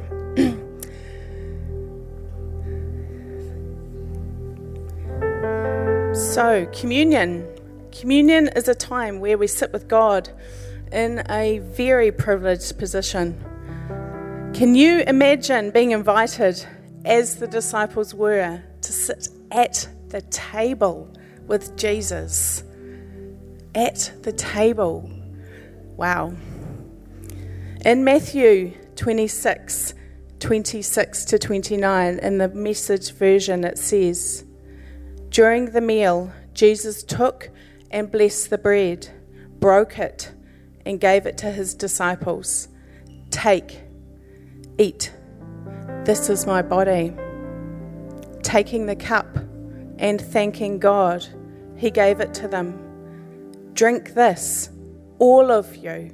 so, 6.14 6.64
communion. 6.72 7.46
Communion 7.92 8.48
is 8.48 8.68
a 8.68 8.74
time 8.74 9.20
where 9.20 9.36
we 9.36 9.46
sit 9.46 9.70
with 9.70 9.86
God 9.86 10.30
in 10.90 11.22
a 11.28 11.58
very 11.58 12.10
privileged 12.10 12.78
position. 12.78 13.38
Can 14.54 14.74
you 14.74 15.02
imagine 15.06 15.70
being 15.70 15.90
invited, 15.90 16.66
as 17.04 17.36
the 17.36 17.46
disciples 17.46 18.14
were, 18.14 18.62
to 18.80 18.92
sit 18.92 19.28
at 19.50 19.86
the 20.08 20.22
table 20.22 21.12
with 21.46 21.76
Jesus? 21.76 22.64
At 23.74 24.10
the 24.22 24.32
table. 24.32 25.10
Wow. 25.96 26.34
In 27.84 28.04
Matthew 28.04 28.72
26, 28.96 29.94
26 30.40 31.24
to 31.26 31.38
29, 31.38 32.18
in 32.20 32.38
the 32.38 32.48
message 32.48 33.12
version, 33.12 33.64
it 33.64 33.76
says, 33.78 34.44
During 35.28 35.72
the 35.72 35.82
meal, 35.82 36.32
Jesus 36.54 37.02
took 37.02 37.50
and 37.92 38.10
blessed 38.10 38.50
the 38.50 38.58
bread, 38.58 39.08
broke 39.58 39.98
it, 39.98 40.32
and 40.84 41.00
gave 41.00 41.26
it 41.26 41.38
to 41.38 41.50
his 41.50 41.74
disciples. 41.74 42.68
Take, 43.30 43.80
eat. 44.78 45.12
This 46.04 46.28
is 46.28 46.46
my 46.46 46.62
body. 46.62 47.14
Taking 48.42 48.86
the 48.86 48.96
cup 48.96 49.36
and 49.98 50.20
thanking 50.20 50.78
God, 50.78 51.26
he 51.76 51.90
gave 51.90 52.20
it 52.20 52.34
to 52.34 52.48
them. 52.48 52.78
Drink 53.74 54.14
this, 54.14 54.70
all 55.18 55.50
of 55.50 55.76
you. 55.76 56.10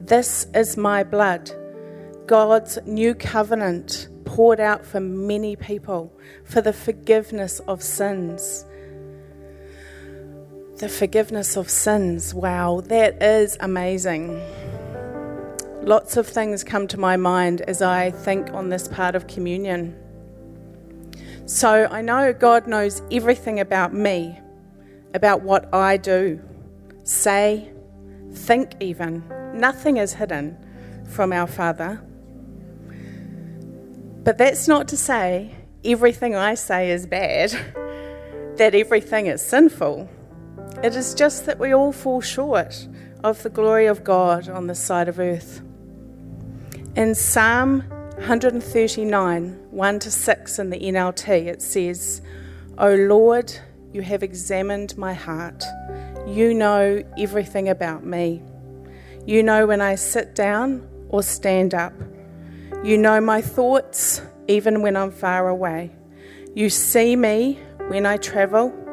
This 0.00 0.46
is 0.54 0.76
my 0.76 1.02
blood, 1.02 1.50
God's 2.26 2.78
new 2.86 3.14
covenant 3.14 4.08
poured 4.24 4.60
out 4.60 4.84
for 4.84 5.00
many 5.00 5.56
people 5.56 6.12
for 6.44 6.60
the 6.60 6.72
forgiveness 6.72 7.60
of 7.60 7.82
sins. 7.82 8.64
The 10.78 10.88
forgiveness 10.88 11.56
of 11.56 11.70
sins. 11.70 12.34
Wow, 12.34 12.82
that 12.86 13.22
is 13.22 13.56
amazing. 13.60 14.42
Lots 15.82 16.16
of 16.16 16.26
things 16.26 16.64
come 16.64 16.88
to 16.88 16.98
my 16.98 17.16
mind 17.16 17.60
as 17.60 17.80
I 17.80 18.10
think 18.10 18.52
on 18.52 18.70
this 18.70 18.88
part 18.88 19.14
of 19.14 19.28
communion. 19.28 19.94
So 21.46 21.86
I 21.90 22.02
know 22.02 22.32
God 22.32 22.66
knows 22.66 23.02
everything 23.12 23.60
about 23.60 23.94
me, 23.94 24.40
about 25.14 25.42
what 25.42 25.72
I 25.72 25.96
do, 25.96 26.40
say, 27.04 27.70
think, 28.32 28.72
even. 28.80 29.22
Nothing 29.54 29.98
is 29.98 30.14
hidden 30.14 30.58
from 31.06 31.32
our 31.32 31.46
Father. 31.46 32.02
But 34.24 34.38
that's 34.38 34.66
not 34.66 34.88
to 34.88 34.96
say 34.96 35.54
everything 35.84 36.34
I 36.34 36.54
say 36.54 36.90
is 36.90 37.06
bad, 37.06 37.52
that 38.56 38.74
everything 38.74 39.26
is 39.26 39.40
sinful. 39.40 40.08
It 40.84 40.96
is 40.96 41.14
just 41.14 41.46
that 41.46 41.58
we 41.58 41.72
all 41.72 41.92
fall 41.92 42.20
short 42.20 42.88
of 43.22 43.42
the 43.42 43.48
glory 43.48 43.86
of 43.86 44.04
God 44.04 44.50
on 44.50 44.66
this 44.66 44.80
side 44.80 45.08
of 45.08 45.18
earth. 45.18 45.62
In 46.94 47.14
Psalm 47.14 47.80
139, 48.16 49.66
1 49.70 49.98
to 50.00 50.10
6 50.10 50.58
in 50.58 50.68
the 50.68 50.78
NLT, 50.78 51.46
it 51.46 51.62
says, 51.62 52.20
O 52.76 52.94
Lord, 52.94 53.50
you 53.94 54.02
have 54.02 54.22
examined 54.22 54.98
my 54.98 55.14
heart. 55.14 55.64
You 56.26 56.52
know 56.52 57.02
everything 57.16 57.70
about 57.70 58.04
me. 58.04 58.42
You 59.24 59.42
know 59.42 59.66
when 59.66 59.80
I 59.80 59.94
sit 59.94 60.34
down 60.34 60.86
or 61.08 61.22
stand 61.22 61.72
up. 61.72 61.94
You 62.82 62.98
know 62.98 63.22
my 63.22 63.40
thoughts 63.40 64.20
even 64.48 64.82
when 64.82 64.98
I'm 64.98 65.12
far 65.12 65.48
away. 65.48 65.92
You 66.54 66.68
see 66.68 67.16
me 67.16 67.58
when 67.88 68.04
I 68.04 68.18
travel 68.18 68.83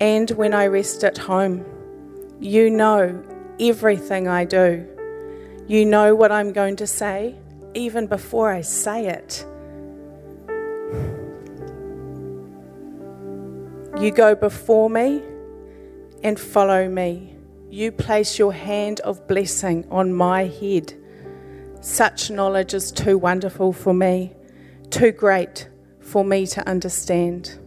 and 0.00 0.30
when 0.30 0.54
I 0.54 0.66
rest 0.66 1.04
at 1.04 1.18
home. 1.18 1.64
You 2.40 2.70
know 2.70 3.22
everything 3.60 4.26
I 4.26 4.46
do. 4.46 4.86
You 5.68 5.84
know 5.84 6.14
what 6.14 6.32
I'm 6.32 6.52
going 6.52 6.76
to 6.76 6.86
say 6.86 7.36
even 7.74 8.06
before 8.06 8.50
I 8.50 8.62
say 8.62 9.06
it. 9.06 9.46
You 14.00 14.10
go 14.10 14.34
before 14.34 14.88
me 14.88 15.22
and 16.24 16.40
follow 16.40 16.88
me. 16.88 17.36
You 17.68 17.92
place 17.92 18.38
your 18.38 18.52
hand 18.52 19.00
of 19.00 19.28
blessing 19.28 19.86
on 19.90 20.12
my 20.14 20.46
head. 20.46 20.94
Such 21.82 22.30
knowledge 22.30 22.74
is 22.74 22.90
too 22.90 23.18
wonderful 23.18 23.72
for 23.72 23.92
me, 23.92 24.32
too 24.88 25.12
great 25.12 25.68
for 26.00 26.24
me 26.24 26.46
to 26.48 26.66
understand. 26.66 27.59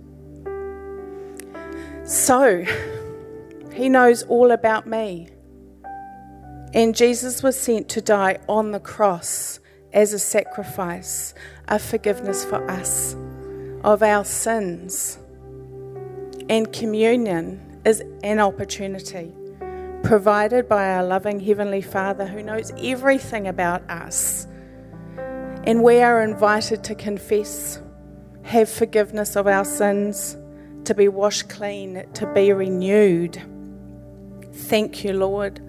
So, 2.05 2.65
he 3.73 3.89
knows 3.89 4.23
all 4.23 4.51
about 4.51 4.87
me. 4.87 5.29
And 6.73 6.95
Jesus 6.95 7.43
was 7.43 7.59
sent 7.59 7.89
to 7.89 8.01
die 8.01 8.39
on 8.47 8.71
the 8.71 8.79
cross 8.79 9.59
as 9.93 10.11
a 10.11 10.19
sacrifice, 10.19 11.33
of 11.67 11.81
forgiveness 11.81 12.43
for 12.43 12.69
us 12.69 13.15
of 13.83 14.01
our 14.01 14.23
sins. 14.25 15.19
And 16.49 16.71
communion 16.71 17.81
is 17.85 18.01
an 18.23 18.39
opportunity 18.39 19.31
provided 20.03 20.67
by 20.67 20.89
our 20.93 21.03
loving 21.03 21.39
Heavenly 21.39 21.81
Father 21.81 22.25
who 22.25 22.43
knows 22.43 22.71
everything 22.77 23.47
about 23.47 23.89
us. 23.89 24.47
And 25.65 25.81
we 25.81 26.01
are 26.01 26.21
invited 26.21 26.83
to 26.85 26.95
confess, 26.95 27.81
have 28.43 28.69
forgiveness 28.69 29.37
of 29.37 29.47
our 29.47 29.63
sins, 29.63 30.35
to 30.85 30.93
be 30.93 31.07
washed 31.07 31.49
clean, 31.49 32.05
to 32.13 32.25
be 32.33 32.51
renewed. 32.51 33.41
Thank 34.53 35.03
you, 35.03 35.13
Lord. 35.13 35.61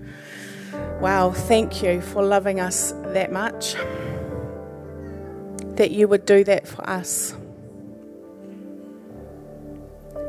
Wow, 1.00 1.30
thank 1.30 1.82
you 1.82 2.00
for 2.00 2.22
loving 2.22 2.60
us 2.60 2.92
that 3.06 3.30
much, 3.32 3.74
that 5.76 5.90
you 5.90 6.08
would 6.08 6.26
do 6.26 6.44
that 6.44 6.66
for 6.66 6.88
us. 6.88 7.34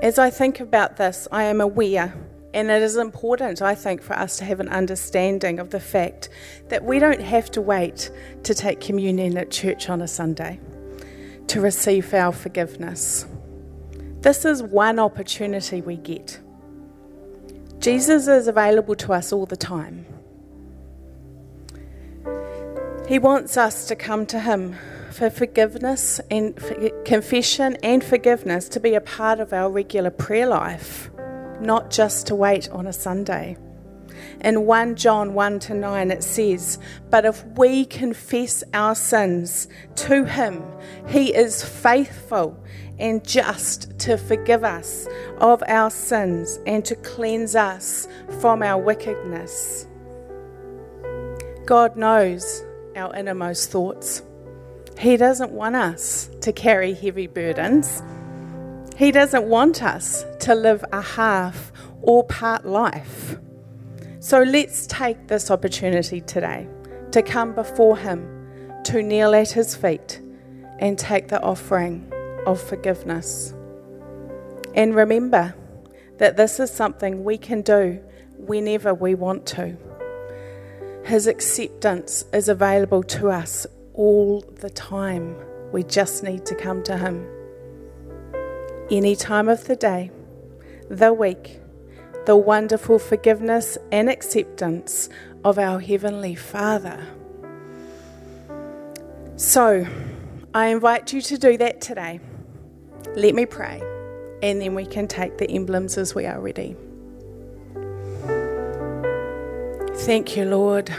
As 0.01 0.19
I 0.19 0.29
think 0.29 0.59
about 0.59 0.97
this, 0.97 1.27
I 1.31 1.43
am 1.43 1.61
aware, 1.61 2.13
and 2.53 2.69
it 2.69 2.81
is 2.81 2.95
important, 2.95 3.61
I 3.61 3.73
think, 3.73 4.03
for 4.03 4.13
us 4.13 4.37
to 4.37 4.45
have 4.45 4.59
an 4.59 4.69
understanding 4.69 5.57
of 5.57 5.71
the 5.71 5.79
fact 5.79 6.29
that 6.67 6.83
we 6.83 6.99
don't 6.99 7.21
have 7.21 7.49
to 7.51 7.61
wait 7.61 8.11
to 8.43 8.53
take 8.53 8.81
communion 8.81 9.37
at 9.37 9.49
church 9.49 9.89
on 9.89 10.01
a 10.01 10.07
Sunday 10.07 10.59
to 11.47 11.61
receive 11.61 12.13
our 12.13 12.31
forgiveness. 12.31 13.25
This 14.25 14.43
is 14.43 14.63
one 14.63 14.97
opportunity 14.97 15.81
we 15.81 15.97
get. 15.97 16.39
Jesus 17.77 18.27
is 18.27 18.47
available 18.47 18.95
to 18.95 19.13
us 19.13 19.31
all 19.31 19.45
the 19.45 19.55
time. 19.55 20.03
He 23.07 23.19
wants 23.19 23.55
us 23.55 23.87
to 23.87 23.95
come 23.95 24.25
to 24.25 24.39
Him 24.39 24.77
for 25.11 25.29
forgiveness 25.29 26.19
and 26.31 26.59
for 26.59 26.73
confession 27.03 27.77
and 27.83 28.03
forgiveness 28.03 28.67
to 28.69 28.79
be 28.79 28.95
a 28.95 29.01
part 29.01 29.39
of 29.39 29.53
our 29.53 29.69
regular 29.69 30.09
prayer 30.09 30.47
life, 30.47 31.11
not 31.61 31.91
just 31.91 32.25
to 32.25 32.33
wait 32.33 32.67
on 32.71 32.87
a 32.87 32.93
Sunday. 32.93 33.57
In 34.41 34.65
1 34.65 34.95
John 34.95 35.35
1 35.35 35.59
to 35.59 35.75
9, 35.75 36.09
it 36.09 36.23
says, 36.23 36.79
But 37.11 37.25
if 37.25 37.45
we 37.45 37.85
confess 37.85 38.63
our 38.73 38.95
sins 38.95 39.67
to 39.97 40.25
Him, 40.25 40.63
He 41.07 41.31
is 41.35 41.63
faithful 41.63 42.59
and 42.99 43.25
just 43.27 43.97
to 43.99 44.17
forgive 44.17 44.63
us 44.63 45.07
of 45.39 45.63
our 45.67 45.89
sins 45.89 46.59
and 46.65 46.85
to 46.85 46.95
cleanse 46.95 47.55
us 47.55 48.07
from 48.39 48.63
our 48.63 48.81
wickedness. 48.81 49.87
God 51.65 51.95
knows 51.97 52.63
our 52.95 53.13
innermost 53.15 53.71
thoughts. 53.71 54.21
He 54.97 55.17
doesn't 55.17 55.51
want 55.51 55.75
us 55.75 56.29
to 56.41 56.53
carry 56.53 56.93
heavy 56.93 57.27
burdens. 57.27 58.01
He 58.95 59.11
doesn't 59.11 59.45
want 59.45 59.83
us 59.83 60.25
to 60.41 60.55
live 60.55 60.85
a 60.93 61.01
half 61.01 61.73
or 62.01 62.23
part 62.23 62.65
life. 62.65 63.37
So 64.19 64.41
let's 64.41 64.87
take 64.87 65.27
this 65.27 65.51
opportunity 65.51 66.21
today 66.21 66.67
to 67.11 67.21
come 67.21 67.53
before 67.53 67.97
Him, 67.97 68.47
to 68.85 69.01
kneel 69.01 69.35
at 69.35 69.51
His 69.51 69.75
feet, 69.75 70.21
and 70.79 70.97
take 70.97 71.27
the 71.27 71.41
offering 71.41 72.11
of 72.45 72.61
forgiveness. 72.61 73.53
And 74.73 74.95
remember 74.95 75.55
that 76.17 76.37
this 76.37 76.59
is 76.59 76.71
something 76.71 77.23
we 77.23 77.37
can 77.37 77.61
do 77.61 78.01
whenever 78.37 78.93
we 78.93 79.15
want 79.15 79.45
to. 79.47 79.77
His 81.05 81.27
acceptance 81.27 82.25
is 82.33 82.49
available 82.49 83.03
to 83.03 83.29
us 83.29 83.67
all 83.93 84.41
the 84.59 84.69
time. 84.69 85.35
We 85.71 85.83
just 85.83 86.23
need 86.23 86.45
to 86.47 86.55
come 86.55 86.83
to 86.83 86.97
Him. 86.97 87.27
Any 88.89 89.15
time 89.15 89.49
of 89.49 89.65
the 89.65 89.75
day, 89.75 90.11
the 90.89 91.13
week, 91.13 91.59
the 92.25 92.35
wonderful 92.35 92.99
forgiveness 92.99 93.77
and 93.91 94.09
acceptance 94.09 95.09
of 95.43 95.59
our 95.59 95.79
Heavenly 95.79 96.35
Father. 96.35 97.05
So, 99.35 99.85
I 100.53 100.67
invite 100.67 101.13
you 101.13 101.21
to 101.21 101.37
do 101.37 101.57
that 101.57 101.81
today. 101.81 102.19
Let 103.15 103.35
me 103.35 103.45
pray, 103.45 103.81
and 104.41 104.61
then 104.61 104.75
we 104.75 104.85
can 104.85 105.07
take 105.07 105.37
the 105.37 105.49
emblems 105.49 105.97
as 105.97 106.15
we 106.15 106.25
are 106.25 106.39
ready. 106.39 106.75
Thank 109.99 110.35
you, 110.35 110.45
Lord. 110.45 110.93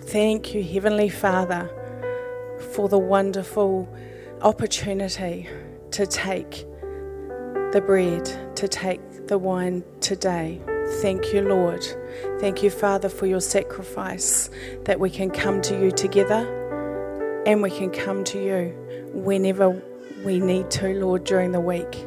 Thank 0.00 0.54
you, 0.54 0.62
Heavenly 0.62 1.08
Father 1.08 1.70
for 2.72 2.88
the 2.88 2.98
wonderful 2.98 3.88
opportunity 4.42 5.48
to 5.92 6.06
take 6.06 6.66
the 7.72 7.82
bread, 7.84 8.56
to 8.56 8.68
take 8.68 9.00
the 9.28 9.38
wine 9.38 9.84
today. 10.00 10.60
Thank 11.00 11.32
you, 11.32 11.42
Lord. 11.42 11.84
Thank 12.40 12.62
you, 12.62 12.70
Father, 12.70 13.08
for 13.08 13.26
your 13.26 13.40
sacrifice 13.40 14.50
that 14.84 15.00
we 15.00 15.10
can 15.10 15.30
come 15.30 15.62
to 15.62 15.80
you 15.80 15.90
together 15.90 17.42
and 17.46 17.62
we 17.62 17.70
can 17.70 17.90
come 17.90 18.24
to 18.24 18.42
you 18.42 19.10
whenever 19.12 19.70
we 20.24 20.40
need 20.40 20.70
to, 20.72 20.88
Lord, 20.94 21.24
during 21.24 21.52
the 21.52 21.60
week. 21.60 22.06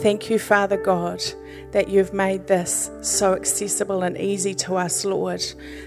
Thank 0.00 0.30
you, 0.30 0.38
Father 0.38 0.76
God, 0.76 1.22
that 1.72 1.88
you've 1.88 2.12
made 2.12 2.46
this 2.46 2.90
so 3.02 3.34
accessible 3.34 4.04
and 4.04 4.16
easy 4.16 4.54
to 4.54 4.76
us, 4.76 5.04
Lord, 5.04 5.44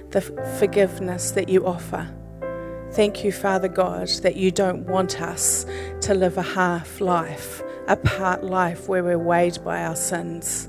the 0.10 0.22
forgiveness 0.60 1.32
that 1.32 1.48
you 1.48 1.66
offer. 1.66 2.14
Thank 2.92 3.24
you, 3.24 3.32
Father 3.32 3.70
God, 3.70 4.10
that 4.22 4.36
you 4.36 4.52
don't 4.52 4.86
want 4.86 5.22
us 5.22 5.66
to 6.02 6.14
live 6.14 6.38
a 6.38 6.42
half 6.42 7.00
life, 7.00 7.64
a 7.88 7.96
part 7.96 8.44
life 8.44 8.90
where 8.90 9.02
we're 9.02 9.18
weighed 9.18 9.64
by 9.64 9.82
our 9.86 9.96
sins. 9.96 10.68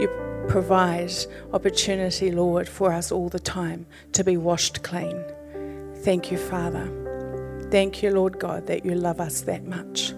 You 0.00 0.08
provide 0.48 1.12
opportunity, 1.52 2.32
Lord, 2.32 2.66
for 2.66 2.90
us 2.90 3.12
all 3.12 3.28
the 3.28 3.38
time 3.38 3.84
to 4.12 4.24
be 4.24 4.38
washed 4.38 4.82
clean. 4.82 5.22
Thank 5.96 6.32
you, 6.32 6.38
Father. 6.38 6.88
Thank 7.70 8.02
you, 8.02 8.12
Lord 8.12 8.38
God, 8.38 8.66
that 8.66 8.86
you 8.86 8.94
love 8.94 9.20
us 9.20 9.42
that 9.42 9.64
much. 9.64 10.14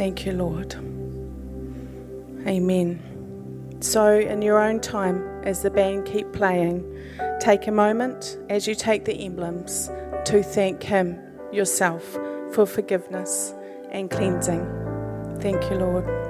Thank 0.00 0.24
you, 0.24 0.32
Lord. 0.32 0.72
Amen. 2.46 3.76
So, 3.80 4.18
in 4.18 4.40
your 4.40 4.58
own 4.58 4.80
time, 4.80 5.22
as 5.44 5.60
the 5.60 5.70
band 5.70 6.06
keep 6.06 6.32
playing, 6.32 6.82
take 7.38 7.66
a 7.66 7.70
moment 7.70 8.38
as 8.48 8.66
you 8.66 8.74
take 8.74 9.04
the 9.04 9.12
emblems 9.12 9.90
to 10.24 10.42
thank 10.42 10.82
Him 10.82 11.18
yourself 11.52 12.02
for 12.54 12.64
forgiveness 12.64 13.52
and 13.90 14.10
cleansing. 14.10 14.64
Thank 15.38 15.70
you, 15.70 15.76
Lord. 15.76 16.29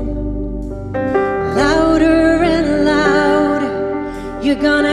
you're 4.51 4.61
gonna 4.61 4.90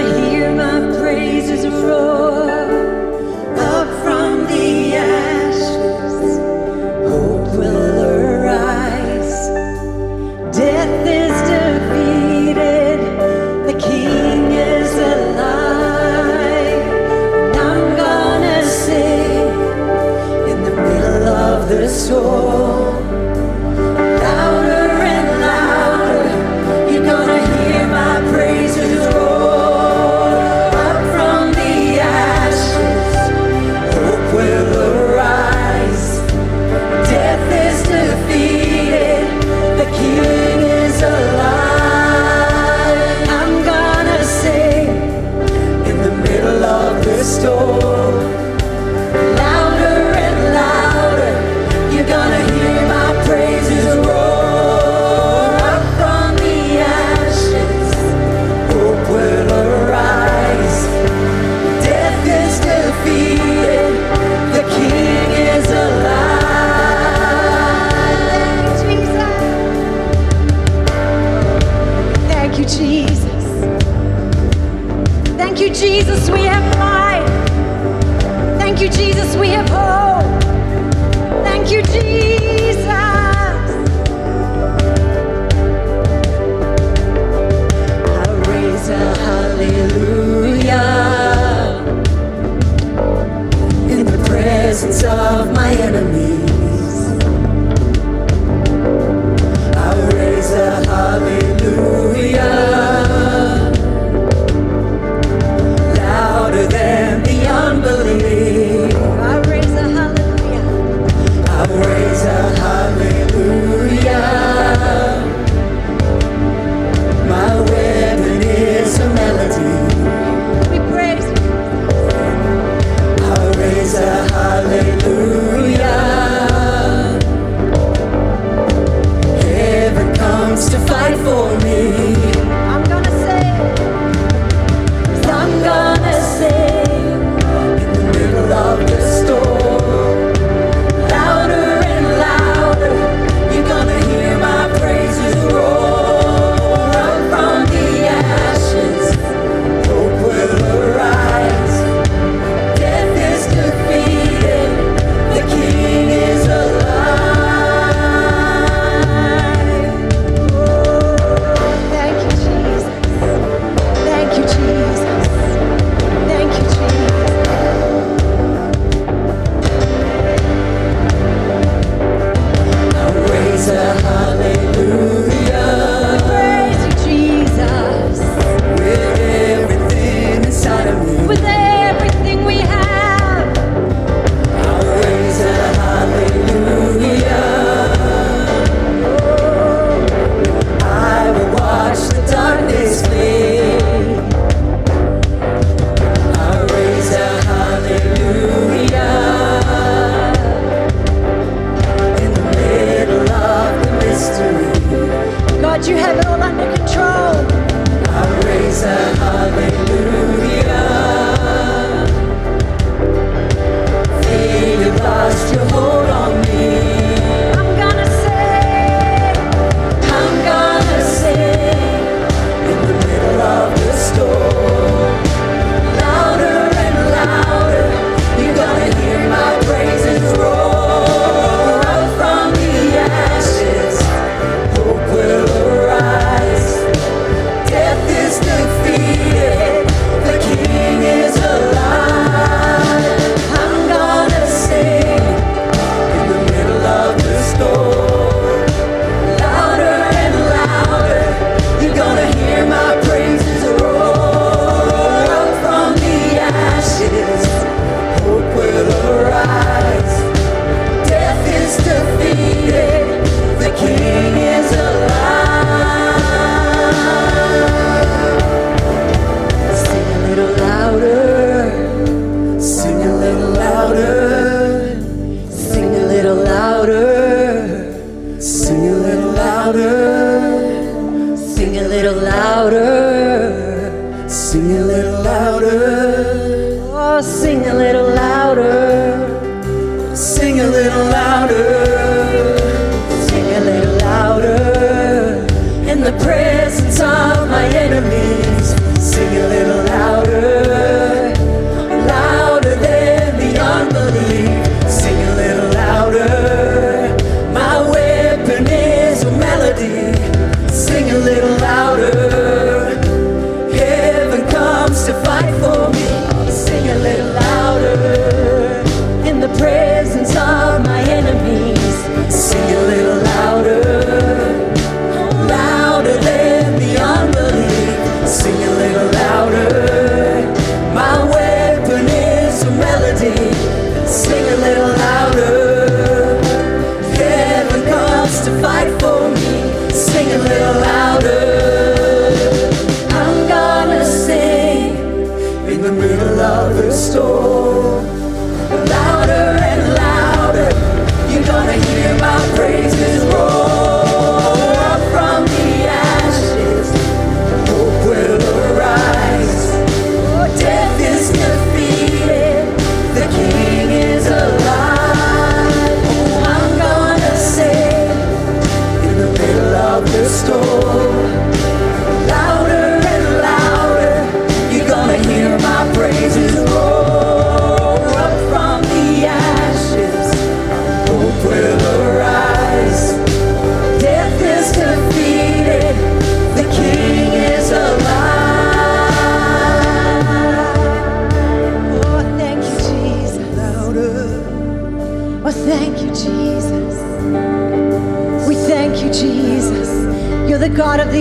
the 296.11 296.25
presence 296.25 297.01
of 297.01 297.51
my 297.51 297.67
enemies. 297.77 298.69
Sing 298.99 299.37
a 299.37 299.49
little. 299.49 299.78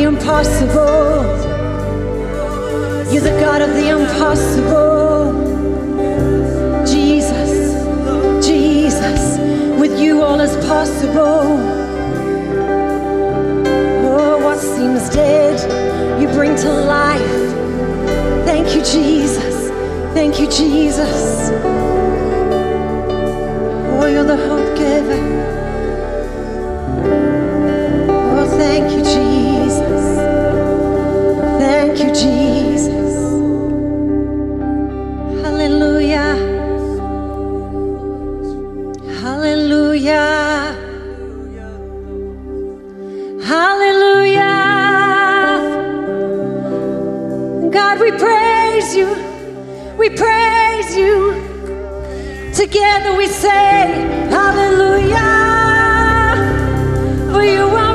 impossible. 0.08 1.26
You're 3.12 3.24
the 3.24 3.38
God 3.42 3.62
of 3.62 3.72
the 3.76 3.90
impossible. 3.90 5.34
Jesus, 6.86 7.52
Jesus, 8.46 9.38
with 9.78 10.00
you 10.00 10.22
all 10.22 10.40
is 10.40 10.56
possible. 10.66 11.60
Oh, 14.10 14.38
what 14.46 14.60
seems 14.60 15.10
dead, 15.10 15.60
you 16.22 16.28
bring 16.30 16.56
to 16.56 16.70
life. 16.70 17.46
Thank 18.46 18.76
you, 18.76 18.82
Jesus. 18.84 19.70
Thank 20.14 20.40
you, 20.40 20.48
Jesus. 20.48 21.52
Oh, 23.92 24.06
you're 24.06 24.24
the 24.24 24.38
hope 24.48 24.78
giver. 24.78 25.67
Thank 31.98 32.10
you, 32.10 32.30
Jesus. 32.30 33.16
Hallelujah. 35.42 36.36
Hallelujah. 39.20 40.76
Hallelujah. 43.44 44.44
God, 47.72 48.00
we 48.00 48.12
praise 48.12 48.96
you. 48.96 49.08
We 49.98 50.10
praise 50.12 50.96
you. 50.96 51.34
Together 52.54 53.18
we 53.18 53.26
say, 53.26 54.30
Hallelujah. 54.30 55.18
For 57.32 57.44
you 57.44 57.87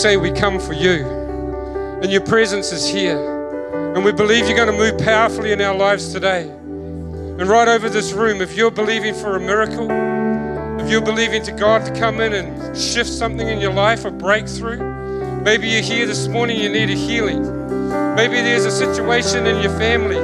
say 0.00 0.16
we 0.16 0.30
come 0.30 0.58
for 0.58 0.72
you, 0.72 1.04
and 2.00 2.10
your 2.10 2.22
presence 2.22 2.72
is 2.72 2.88
here. 2.88 3.18
And 3.94 4.02
we 4.02 4.12
believe 4.12 4.46
you're 4.48 4.56
going 4.56 4.72
to 4.74 4.78
move 4.78 4.98
powerfully 4.98 5.52
in 5.52 5.60
our 5.60 5.76
lives 5.76 6.10
today. 6.10 6.48
And 6.48 7.42
right 7.42 7.68
over 7.68 7.90
this 7.90 8.12
room, 8.12 8.40
if 8.40 8.56
you're 8.56 8.70
believing 8.70 9.12
for 9.12 9.36
a 9.36 9.40
miracle, 9.40 9.88
if 10.80 10.90
you're 10.90 11.02
believing 11.02 11.42
to 11.42 11.52
God 11.52 11.84
to 11.84 12.00
come 12.00 12.18
in 12.22 12.32
and 12.32 12.74
shift 12.74 13.10
something 13.10 13.46
in 13.46 13.60
your 13.60 13.74
life, 13.74 14.06
a 14.06 14.10
breakthrough, 14.10 14.78
maybe 15.42 15.68
you're 15.68 15.82
here 15.82 16.06
this 16.06 16.28
morning, 16.28 16.58
you 16.58 16.70
need 16.70 16.88
a 16.88 16.94
healing. 16.94 17.42
Maybe 18.14 18.36
there's 18.36 18.64
a 18.64 18.70
situation 18.70 19.46
in 19.46 19.62
your 19.62 19.76
family, 19.78 20.16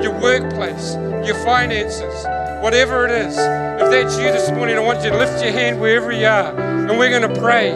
your 0.00 0.16
workplace, 0.20 0.94
your 1.26 1.34
finances, 1.44 2.24
whatever 2.62 3.04
it 3.04 3.10
is. 3.10 3.36
If 3.36 3.90
that's 3.90 4.16
you 4.16 4.30
this 4.30 4.50
morning, 4.52 4.76
I 4.76 4.80
want 4.80 5.02
you 5.02 5.10
to 5.10 5.18
lift 5.18 5.42
your 5.42 5.52
hand 5.52 5.80
wherever 5.80 6.12
you 6.12 6.26
are. 6.26 6.56
And 6.56 6.96
we're 6.96 7.10
going 7.10 7.34
to 7.34 7.40
pray 7.40 7.72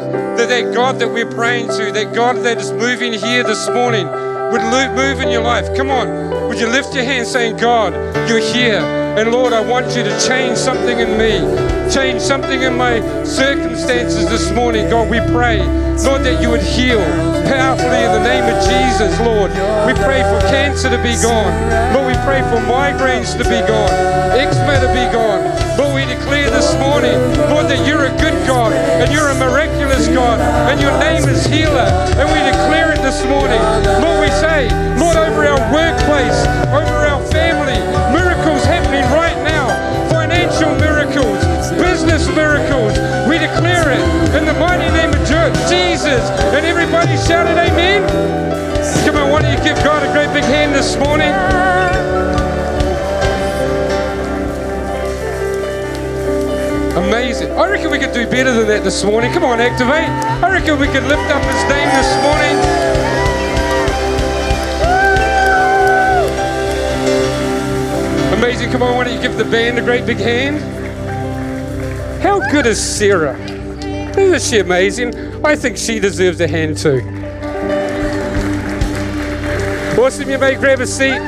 that 0.47 0.75
God 0.75 0.99
that 0.99 1.09
we're 1.09 1.31
praying 1.31 1.69
to, 1.69 1.93
that 1.93 2.15
God 2.15 2.37
that 2.39 2.59
is 2.59 2.73
moving 2.73 3.13
here 3.13 3.43
this 3.43 3.69
morning, 3.69 4.07
would 4.53 4.63
move 4.95 5.21
in 5.21 5.31
your 5.31 5.43
life. 5.43 5.75
Come 5.77 5.91
on. 5.91 6.49
Would 6.49 6.61
you 6.61 6.69
lift 6.69 6.95
your 6.95 7.05
hand 7.05 7.27
saying, 7.27 7.57
God, 7.57 7.95
you're 8.29 8.39
here. 8.39 8.81
And 9.17 9.31
Lord, 9.31 9.53
I 9.53 9.61
want 9.61 9.97
you 9.97 10.03
to 10.03 10.21
change 10.21 10.59
something 10.59 10.99
in 10.99 11.17
me, 11.17 11.41
change 11.93 12.21
something 12.21 12.63
in 12.63 12.77
my 12.77 13.01
circumstances 13.25 14.29
this 14.29 14.51
morning. 14.53 14.89
God, 14.91 15.11
we 15.11 15.21
pray, 15.33 15.61
Lord, 16.05 16.25
that 16.25 16.41
you 16.43 16.51
would 16.51 16.63
heal 16.63 17.01
powerfully 17.49 18.05
in 18.05 18.13
the 18.13 18.25
name 18.25 18.45
of 18.45 18.57
Jesus, 18.65 19.19
Lord. 19.21 19.51
We 19.87 19.95
pray 20.05 20.23
for 20.25 20.41
cancer 20.49 20.89
to 20.89 20.97
be 21.03 21.17
gone. 21.21 21.53
Lord, 21.95 22.09
we 22.09 22.19
pray 22.25 22.41
for 22.49 22.61
migraines 22.69 23.33
to 23.37 23.45
be 23.45 23.61
gone, 23.69 23.93
eczema 24.33 24.81
to 24.81 24.89
be 24.93 25.13
gone. 25.13 25.62
Lord, 25.79 25.95
we 25.97 26.05
declare 26.05 26.51
this 26.51 26.75
morning, 26.77 27.17
Lord, 27.49 27.67
that 27.73 27.81
you're 27.89 28.05
a 28.05 28.15
good 28.21 28.37
God 28.47 28.73
and 28.73 29.09
you're 29.13 29.29
a 29.29 29.39
miraculous 29.41 30.09
God 30.09 30.41
and 30.69 30.81
your 30.81 30.93
name 31.01 31.25
is 31.29 31.47
healer. 31.47 31.89
And 32.21 32.29
we 32.29 32.41
declare 32.45 32.93
it 32.93 33.01
this 33.01 33.25
morning. 33.25 33.61
Lord, 34.05 34.21
we 34.21 34.31
say, 34.37 34.69
Lord, 35.01 35.17
over 35.17 35.49
our 35.49 35.63
workplace, 35.73 36.39
over 36.69 36.97
our 37.09 37.23
family, 37.33 37.81
miracles 38.13 38.65
happening 38.69 39.05
right 39.17 39.37
now, 39.49 39.73
financial 40.13 40.77
miracles, 40.77 41.41
business 41.81 42.29
miracles. 42.37 42.93
We 43.25 43.41
declare 43.41 43.89
it 43.97 44.05
in 44.37 44.45
the 44.45 44.57
mighty 44.61 44.89
name 44.93 45.11
of 45.17 45.23
Jesus. 45.73 46.21
And 46.53 46.67
everybody 46.69 47.17
shouted, 47.25 47.57
Amen. 47.57 48.05
Come 49.07 49.17
on, 49.17 49.31
why 49.31 49.43
don't 49.43 49.51
you 49.51 49.63
give 49.65 49.77
God 49.83 50.05
a 50.05 50.13
great 50.13 50.33
big 50.37 50.45
hand 50.45 50.75
this 50.75 50.97
morning? 51.01 51.33
Amazing. 56.97 57.51
I 57.53 57.71
reckon 57.71 57.91
we 57.91 57.99
could 57.99 58.13
do 58.13 58.27
better 58.27 58.53
than 58.53 58.69
that 58.69 58.85
this 58.85 59.03
morning. 59.03 59.33
Come 59.33 59.45
on, 59.45 59.61
activate. 59.61 60.11
I 60.45 60.51
reckon 60.53 60.79
we 60.79 60.87
could 60.89 61.05
lift 61.05 61.31
up 61.31 61.43
his 61.43 61.63
name 61.73 61.89
this 61.97 62.13
morning. 62.21 62.57
Amazing. 68.39 68.71
Come 68.71 68.83
on, 68.83 68.97
why 68.97 69.05
don't 69.05 69.15
you 69.15 69.23
give 69.23 69.39
the 69.39 69.45
band 69.45 69.79
a 69.79 69.83
great 69.83 70.05
big 70.05 70.19
hand? 70.19 70.61
How 72.23 72.41
good 72.51 72.67
is 72.67 72.79
Sarah? 72.79 73.39
Isn't 74.19 74.43
she 74.43 74.61
amazing? 74.61 75.15
I 75.43 75.57
think 75.57 75.79
she 75.79 75.99
deserves 75.99 76.41
a 76.43 76.47
hand 76.47 76.77
too. 76.77 77.01
Awesome, 79.99 80.29
you 80.29 80.37
may 80.37 80.57
grab 80.57 80.81
a 80.81 80.87
seat. 80.87 81.21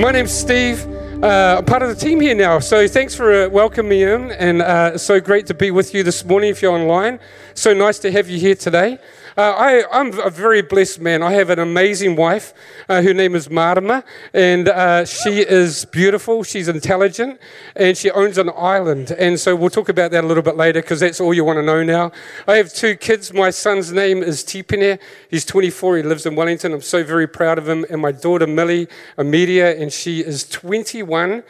My 0.00 0.10
name's 0.10 0.32
Steve. 0.32 0.91
Uh, 1.22 1.62
part 1.62 1.82
of 1.82 1.88
the 1.88 1.94
team 1.94 2.20
here 2.20 2.34
now, 2.34 2.58
so 2.58 2.88
thanks 2.88 3.14
for 3.14 3.44
uh, 3.44 3.48
welcoming 3.48 3.90
me 3.90 4.02
in, 4.02 4.32
and 4.32 4.60
uh, 4.60 4.98
so 4.98 5.20
great 5.20 5.46
to 5.46 5.54
be 5.54 5.70
with 5.70 5.94
you 5.94 6.02
this 6.02 6.24
morning 6.24 6.50
if 6.50 6.60
you're 6.60 6.72
online. 6.72 7.20
So 7.54 7.72
nice 7.72 8.00
to 8.00 8.10
have 8.10 8.28
you 8.28 8.40
here 8.40 8.56
today. 8.56 8.98
Uh, 9.36 9.54
I, 9.56 9.84
I'm 9.90 10.18
a 10.20 10.28
very 10.28 10.60
blessed 10.60 11.00
man. 11.00 11.22
I 11.22 11.32
have 11.32 11.48
an 11.48 11.58
amazing 11.58 12.16
wife. 12.16 12.52
Uh, 12.88 13.00
her 13.00 13.14
name 13.14 13.34
is 13.34 13.48
Marama, 13.48 14.04
and 14.34 14.68
uh, 14.68 15.06
she 15.06 15.40
is 15.40 15.86
beautiful. 15.86 16.42
She's 16.42 16.68
intelligent, 16.68 17.40
and 17.74 17.96
she 17.96 18.10
owns 18.10 18.36
an 18.36 18.50
island. 18.54 19.10
And 19.12 19.40
so 19.40 19.56
we'll 19.56 19.70
talk 19.70 19.88
about 19.88 20.10
that 20.10 20.24
a 20.24 20.26
little 20.26 20.42
bit 20.42 20.56
later 20.56 20.82
because 20.82 21.00
that's 21.00 21.18
all 21.18 21.32
you 21.32 21.44
want 21.44 21.56
to 21.56 21.62
know 21.62 21.82
now. 21.82 22.12
I 22.46 22.56
have 22.56 22.74
two 22.74 22.94
kids. 22.94 23.32
My 23.32 23.48
son's 23.48 23.90
name 23.90 24.22
is 24.22 24.44
Tipene. 24.44 24.98
He's 25.30 25.46
24. 25.46 25.96
He 25.98 26.02
lives 26.02 26.26
in 26.26 26.34
Wellington. 26.34 26.74
I'm 26.74 26.82
so 26.82 27.02
very 27.02 27.26
proud 27.26 27.56
of 27.56 27.66
him. 27.66 27.86
And 27.88 28.02
my 28.02 28.12
daughter 28.12 28.46
Millie, 28.46 28.86
Amelia, 29.16 29.76
and 29.78 29.90
she 29.90 30.20
is 30.20 30.46
21 30.48 31.42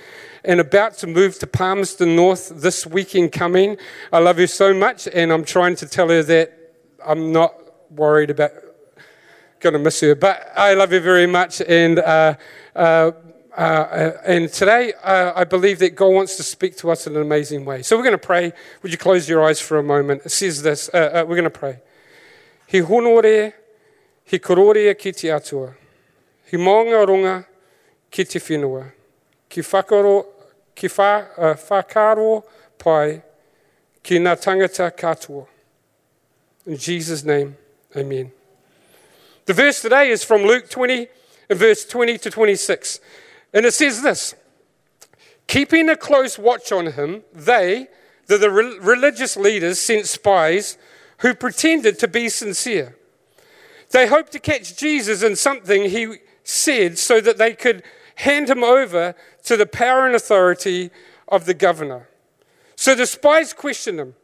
and 0.44 0.60
about 0.60 0.98
to 0.98 1.06
move 1.06 1.38
to 1.38 1.46
Palmerston 1.46 2.16
North 2.16 2.52
this 2.54 2.86
weekend 2.86 3.32
coming. 3.32 3.76
I 4.12 4.18
love 4.18 4.38
her 4.38 4.46
so 4.46 4.74
much, 4.74 5.08
and 5.12 5.32
I'm 5.32 5.44
trying 5.44 5.76
to 5.76 5.86
tell 5.88 6.08
her 6.08 6.22
that 6.24 6.58
I'm 7.04 7.32
not 7.32 7.61
worried 7.94 8.30
about 8.30 8.52
going 9.62 9.72
to 9.72 9.78
miss 9.78 10.00
her. 10.00 10.14
But 10.14 10.52
I 10.56 10.74
love 10.74 10.90
her 10.90 11.00
very 11.00 11.26
much, 11.26 11.62
and 11.62 11.98
uh, 12.00 12.34
uh, 12.74 13.12
uh, 13.56 14.12
and 14.24 14.52
today 14.52 14.92
uh, 15.02 15.32
I 15.34 15.44
believe 15.44 15.78
that 15.78 15.94
God 15.94 16.08
wants 16.08 16.36
to 16.36 16.42
speak 16.42 16.76
to 16.78 16.90
us 16.90 17.06
in 17.06 17.16
an 17.16 17.22
amazing 17.22 17.64
way. 17.64 17.82
So 17.82 17.96
we're 17.96 18.02
going 18.02 18.12
to 18.12 18.18
pray. 18.18 18.52
Would 18.82 18.92
you 18.92 18.98
close 18.98 19.28
your 19.28 19.44
eyes 19.44 19.60
for 19.60 19.78
a 19.78 19.82
moment? 19.82 20.22
It 20.24 20.30
says 20.30 20.62
this. 20.62 20.90
Uh, 20.92 20.96
uh, 20.96 21.24
we're 21.26 21.36
going 21.36 21.44
to 21.44 21.50
pray. 21.50 21.80
He 22.66 22.82
honore, 22.82 23.52
he 24.24 24.38
kororea 24.38 24.98
ki 24.98 25.12
te 25.12 25.30
atua. 25.30 25.74
He 26.46 26.56
maunga 26.56 27.06
ronga 27.06 27.46
ki 28.10 28.24
te 28.24 28.38
whenua. 28.38 28.92
Ki 29.48 29.60
whakaro, 29.60 30.26
ki 30.74 30.88
wha, 30.88 31.24
uh, 31.36 31.54
whakaro 31.54 32.44
pai 32.78 33.22
ki 34.02 34.18
ngā 34.18 34.36
tangata 34.42 34.90
katoa. 34.90 35.46
In 36.64 36.76
Jesus' 36.76 37.24
name, 37.24 37.56
amen. 37.96 38.32
The 39.46 39.52
verse 39.52 39.82
today 39.82 40.10
is 40.10 40.24
from 40.24 40.42
Luke 40.42 40.70
20, 40.70 41.08
and 41.50 41.58
verse 41.58 41.84
20 41.84 42.18
to 42.18 42.30
26. 42.30 43.00
And 43.52 43.66
it 43.66 43.74
says 43.74 44.02
this 44.02 44.34
Keeping 45.46 45.88
a 45.88 45.96
close 45.96 46.38
watch 46.38 46.72
on 46.72 46.86
him, 46.92 47.22
they, 47.32 47.88
the, 48.26 48.38
the 48.38 48.50
re- 48.50 48.78
religious 48.80 49.36
leaders, 49.36 49.78
sent 49.78 50.06
spies 50.06 50.78
who 51.18 51.34
pretended 51.34 51.98
to 51.98 52.08
be 52.08 52.28
sincere. 52.28 52.96
They 53.90 54.06
hoped 54.06 54.32
to 54.32 54.38
catch 54.38 54.76
Jesus 54.76 55.22
in 55.22 55.36
something 55.36 55.90
he 55.90 56.16
said 56.44 56.98
so 56.98 57.20
that 57.20 57.38
they 57.38 57.52
could 57.54 57.82
hand 58.16 58.48
him 58.48 58.64
over 58.64 59.14
to 59.44 59.56
the 59.56 59.66
power 59.66 60.06
and 60.06 60.14
authority 60.14 60.90
of 61.28 61.44
the 61.44 61.54
governor. 61.54 62.08
So 62.76 62.94
the 62.94 63.06
spies 63.06 63.52
questioned 63.52 64.00
him 64.00 64.14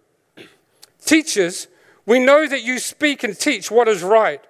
Teachers, 1.05 1.69
we 2.09 2.19
know 2.19 2.49
that 2.49 2.63
you 2.63 2.79
speak 2.79 3.23
and 3.23 3.39
teach 3.39 3.71
what 3.71 3.87
is 3.87 4.03
right, 4.03 4.41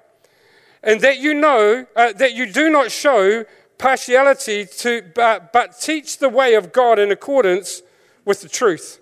and 0.81 1.01
that 1.01 1.19
you 1.19 1.35
know 1.35 1.87
uh, 1.97 2.13
that 2.13 2.33
you 2.33 2.47
do 2.47 2.71
not 2.71 2.93
show 2.93 3.45
partiality 3.79 4.65
to, 4.65 5.03
but, 5.13 5.53
but 5.53 5.77
teach 5.81 6.19
the 6.19 6.29
way 6.29 6.55
of 6.55 6.73
God 6.73 7.01
in 7.01 7.11
accordance 7.11 7.83
with 8.25 8.43
the 8.43 8.49
truth. 8.49 9.01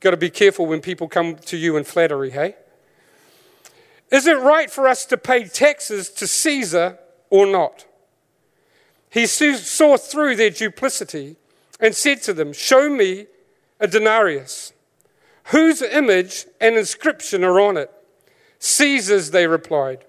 Got 0.00 0.10
to 0.10 0.16
be 0.16 0.28
careful 0.28 0.66
when 0.66 0.80
people 0.80 1.06
come 1.06 1.36
to 1.36 1.56
you 1.56 1.76
in 1.76 1.84
flattery, 1.84 2.30
hey? 2.30 2.56
Is 4.10 4.26
it 4.26 4.38
right 4.38 4.68
for 4.68 4.88
us 4.88 5.06
to 5.06 5.16
pay 5.16 5.44
taxes 5.44 6.10
to 6.10 6.26
Caesar 6.26 6.98
or 7.30 7.46
not? 7.46 7.86
He 9.08 9.26
saw 9.26 9.96
through 9.96 10.34
their 10.34 10.50
duplicity 10.50 11.36
and 11.78 11.94
said 11.94 12.22
to 12.22 12.34
them, 12.34 12.52
Show 12.52 12.90
me 12.90 13.26
a 13.78 13.86
denarius. 13.86 14.72
Whose 15.50 15.80
image 15.82 16.46
and 16.60 16.76
inscription 16.76 17.44
are 17.44 17.60
on 17.60 17.76
it? 17.76 17.90
Caesar's, 18.58 19.30
they 19.30 19.46
replied. 19.46 20.04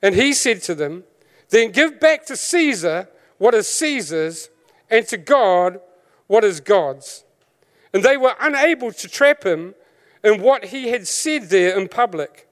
And 0.00 0.14
he 0.14 0.32
said 0.32 0.62
to 0.62 0.74
them, 0.74 1.04
Then 1.48 1.72
give 1.72 1.98
back 1.98 2.24
to 2.26 2.36
Caesar 2.36 3.08
what 3.38 3.54
is 3.54 3.68
Caesar's, 3.68 4.48
and 4.88 5.06
to 5.08 5.16
God 5.16 5.80
what 6.26 6.44
is 6.44 6.60
God's. 6.60 7.24
And 7.92 8.04
they 8.04 8.16
were 8.16 8.34
unable 8.40 8.92
to 8.92 9.08
trap 9.08 9.44
him 9.44 9.74
in 10.22 10.40
what 10.40 10.66
he 10.66 10.88
had 10.90 11.08
said 11.08 11.50
there 11.50 11.78
in 11.78 11.88
public. 11.88 12.48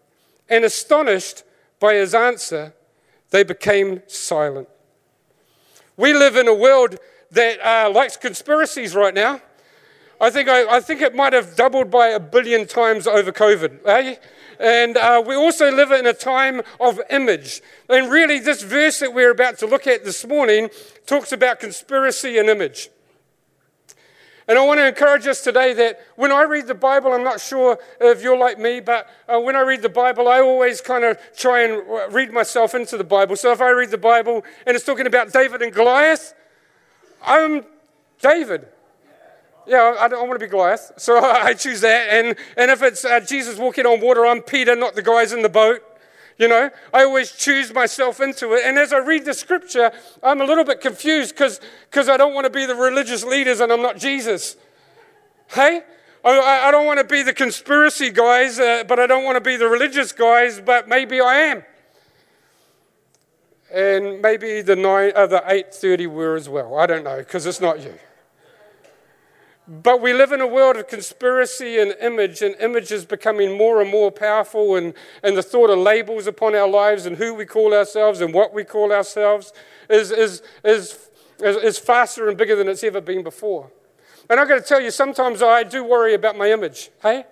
And 0.49 0.65
astonished 0.65 1.45
by 1.79 1.95
his 1.95 2.15
answer, 2.15 2.75
they 3.31 3.45
became 3.45 4.03
silent. 4.07 4.69
We 5.97 6.13
live 6.13 6.37
in 6.37 6.49
a 6.49 6.55
world 6.55 6.97
that 7.31 7.61
uh, 7.61 7.91
likes 7.91 8.17
conspiracies 8.17 8.95
right 8.95 9.15
now. 9.15 9.41
I 10.25 10.31
think, 10.31 10.49
I, 10.49 10.77
I, 10.77 10.81
think 10.81 11.03
it 11.03 11.15
might 11.15 11.35
have 11.35 11.55
doubled 11.55 11.91
by 11.91 12.09
a 12.09 12.19
billion 12.19 12.67
times 12.67 13.07
over 13.07 13.31
COVID. 13.31 13.85
Eh? 13.85 14.17
And 14.59 14.97
uh, 14.97 15.23
we 15.25 15.35
also 15.35 15.71
live 15.71 15.91
in 15.91 16.07
a 16.07 16.15
time 16.15 16.63
of 16.81 16.99
image. 17.11 17.61
And 17.91 18.11
really, 18.11 18.39
this 18.41 18.63
verse 18.63 19.01
that 19.01 19.13
we're 19.13 19.33
about 19.33 19.59
to 19.59 19.67
look 19.67 19.87
at 19.87 20.03
this 20.03 20.27
morning 20.27 20.71
talks 21.05 21.33
about 21.33 21.61
conspiracy 21.61 22.39
and 22.39 22.49
image. 22.49 22.89
And 24.49 24.59
I 24.59 24.65
want 24.65 24.81
to 24.81 24.89
encourage 24.89 25.27
us 25.27 25.43
today 25.43 25.75
that 25.75 26.01
when 26.17 26.33
I 26.33 26.45
read 26.45 26.69
the 26.69 26.75
Bible, 26.75 27.13
I'm 27.13 27.25
not 27.25 27.39
sure 27.39 27.79
if 28.01 28.23
you're 28.23 28.39
like 28.39 28.59
me, 28.59 28.81
but 28.81 29.07
uh, 29.29 29.39
when 29.39 29.57
I 29.57 29.61
read 29.61 29.83
the 29.83 29.91
Bible, 29.91 30.27
I 30.29 30.41
always 30.41 30.81
kind 30.81 31.05
of 31.05 31.19
try 31.37 31.65
and 31.65 31.83
uh, 31.87 32.09
read 32.09 32.33
myself 32.33 32.75
into 32.75 32.97
the 32.97 33.05
Bible. 33.05 33.37
So 33.37 33.53
if 33.53 33.61
I 33.61 33.69
read 33.73 33.91
the 33.91 33.99
Bible 33.99 34.43
and 34.67 34.75
it's 34.75 34.87
talking 34.87 35.07
about 35.07 35.35
David 35.35 35.61
and 35.61 35.71
Goliath, 35.71 36.33
I'm 37.23 37.67
David. 38.23 38.69
Yeah, 39.67 39.97
I 39.99 40.09
don't 40.09 40.29
want 40.29 40.39
to 40.39 40.47
be 40.47 40.51
Goliath, 40.51 40.93
so 40.97 41.19
I 41.25 41.55
choose 41.55 41.81
that. 41.81 42.09
And, 42.11 42.37
and 42.57 42.71
if 42.71 42.83
it's 42.83 43.05
uh, 43.05 43.21
Jesus 43.21 43.59
walking 43.59 43.87
on 43.87 44.01
water, 44.01 44.27
I'm 44.27 44.43
Peter, 44.43 44.77
not 44.77 44.95
the 44.95 45.03
guys 45.03 45.33
in 45.33 45.43
the 45.43 45.49
boat. 45.49 45.83
You 46.39 46.49
know, 46.49 46.69
I 46.93 47.05
always 47.05 47.31
choose 47.31 47.73
myself 47.73 48.21
into 48.21 48.55
it. 48.55 48.63
And 48.65 48.77
as 48.77 48.93
I 48.93 48.99
read 48.99 49.25
the 49.25 49.35
scripture, 49.35 49.93
I'm 50.23 50.41
a 50.41 50.45
little 50.45 50.65
bit 50.65 50.81
confused 50.81 51.35
because 51.35 51.61
I 52.09 52.17
don't 52.17 52.35
want 52.35 52.45
to 52.45 52.51
be 52.51 52.67
the 52.67 52.75
religious 52.75 53.25
leaders 53.25 53.61
and 53.61 53.73
I'm 53.73 53.83
not 53.83 53.99
Jesus. 53.99 54.57
Hey? 55.49 55.83
I, 56.25 56.69
I 56.69 56.71
don't 56.71 56.87
want 56.87 56.99
to 56.99 57.05
be 57.05 57.23
the 57.23 57.35
conspiracy 57.35 58.11
guys, 58.11 58.59
uh, 58.59 58.85
but 58.89 58.99
I 58.99 59.07
don't 59.07 59.25
want 59.25 59.37
to 59.37 59.41
be 59.41 59.57
the 59.57 59.69
religious 59.69 60.11
guys, 60.11 60.61
but 60.61 60.89
maybe 60.89 61.21
I 61.21 61.35
am. 61.35 61.65
And 63.73 64.23
maybe 64.23 64.63
the, 64.63 64.75
nine, 64.75 65.13
uh, 65.15 65.27
the 65.27 65.43
8.30 65.47 66.07
were 66.07 66.35
as 66.35 66.49
well. 66.49 66.77
I 66.77 66.87
don't 66.87 67.05
know, 67.05 67.19
because 67.19 67.45
it's 67.45 67.61
not 67.61 67.81
you. 67.81 67.95
But 69.67 70.03
we 70.03 70.13
live 70.13 70.33
in 70.33 70.43
a 70.43 70.47
world 70.47 70.77
of 70.77 70.89
conspiracy 70.89 71.79
and 71.79 71.95
image, 72.01 72.43
and 72.43 72.55
image 72.61 72.93
is 72.93 73.07
becoming 73.07 73.57
more 73.57 73.81
and 73.81 73.91
more 73.91 74.11
powerful, 74.11 74.77
and, 74.77 74.93
and 75.23 75.37
the 75.37 75.43
thought 75.43 75.71
of 75.71 75.79
labels 75.79 76.27
upon 76.27 76.55
our 76.55 76.69
lives 76.69 77.07
and 77.07 77.17
who 77.17 77.33
we 77.33 77.47
call 77.47 77.73
ourselves 77.73 78.21
and 78.21 78.35
what 78.35 78.53
we 78.53 78.63
call 78.63 78.93
ourselves 78.93 79.55
is, 79.89 80.11
is, 80.11 80.43
is, 80.65 81.09
is, 81.41 81.57
is 81.57 81.79
faster 81.79 82.29
and 82.29 82.37
bigger 82.37 82.57
than 82.57 82.69
it's 82.69 82.85
ever 82.85 83.01
been 83.01 83.23
before. 83.23 83.71
And 84.29 84.39
I've 84.39 84.49
got 84.49 84.57
to 84.57 84.69
tell 84.69 84.81
you, 84.81 84.91
sometimes 84.91 85.43
I 85.43 85.63
do 85.63 85.83
worry 85.83 86.13
about 86.13 86.37
my 86.37 86.51
image, 86.51 86.91
hey? 87.03 87.25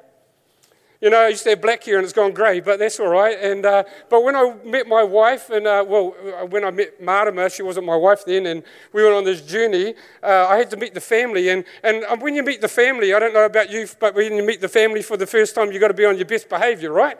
You 1.03 1.11
know, 1.11 1.19
I 1.19 1.29
used 1.31 1.43
to 1.43 1.51
have 1.51 1.61
black 1.61 1.83
hair 1.83 1.99
and 1.99 2.05
it's 2.05 2.13
gone 2.13 2.31
grey, 2.31 2.61
but 2.61 2.79
that's 2.79 3.01
all 3.01 3.09
right. 3.09 3.37
And, 3.37 3.67
uh, 3.67 3.83
but 4.09 4.23
when 4.23 4.37
I 4.37 4.55
met 4.65 4.87
my 4.87 5.03
wife, 5.03 5.51
and 5.51 5.67
uh, 5.67 5.85
well, 5.85 6.15
uh, 6.41 6.47
when 6.47 6.63
I 6.63 6.71
met 6.71 7.03
Marama, 7.03 7.51
she 7.51 7.65
wasn't 7.65 7.87
my 7.87 7.97
wife 7.97 8.25
then, 8.25 8.47
and 8.47 8.63
we 8.93 9.03
went 9.03 9.17
on 9.17 9.25
this 9.25 9.43
journey, 9.43 9.95
uh, 10.23 10.47
I 10.49 10.59
had 10.59 10.71
to 10.71 10.77
meet 10.77 10.95
the 10.95 11.01
family. 11.01 11.49
And, 11.49 11.65
and 11.83 12.05
um, 12.05 12.21
when 12.21 12.37
you 12.37 12.45
meet 12.45 12.61
the 12.61 12.69
family, 12.69 13.13
I 13.15 13.19
don't 13.19 13.35
know 13.35 13.45
about 13.45 13.69
you, 13.69 13.89
but 13.99 14.15
when 14.15 14.37
you 14.37 14.45
meet 14.45 14.61
the 14.61 14.69
family 14.69 15.03
for 15.03 15.17
the 15.17 15.27
first 15.27 15.57
time, 15.57 15.73
you've 15.73 15.81
got 15.81 15.89
to 15.89 15.95
be 15.95 16.05
on 16.05 16.17
your 16.17 16.27
best 16.27 16.49
behaviour, 16.49 16.93
right? 16.93 17.19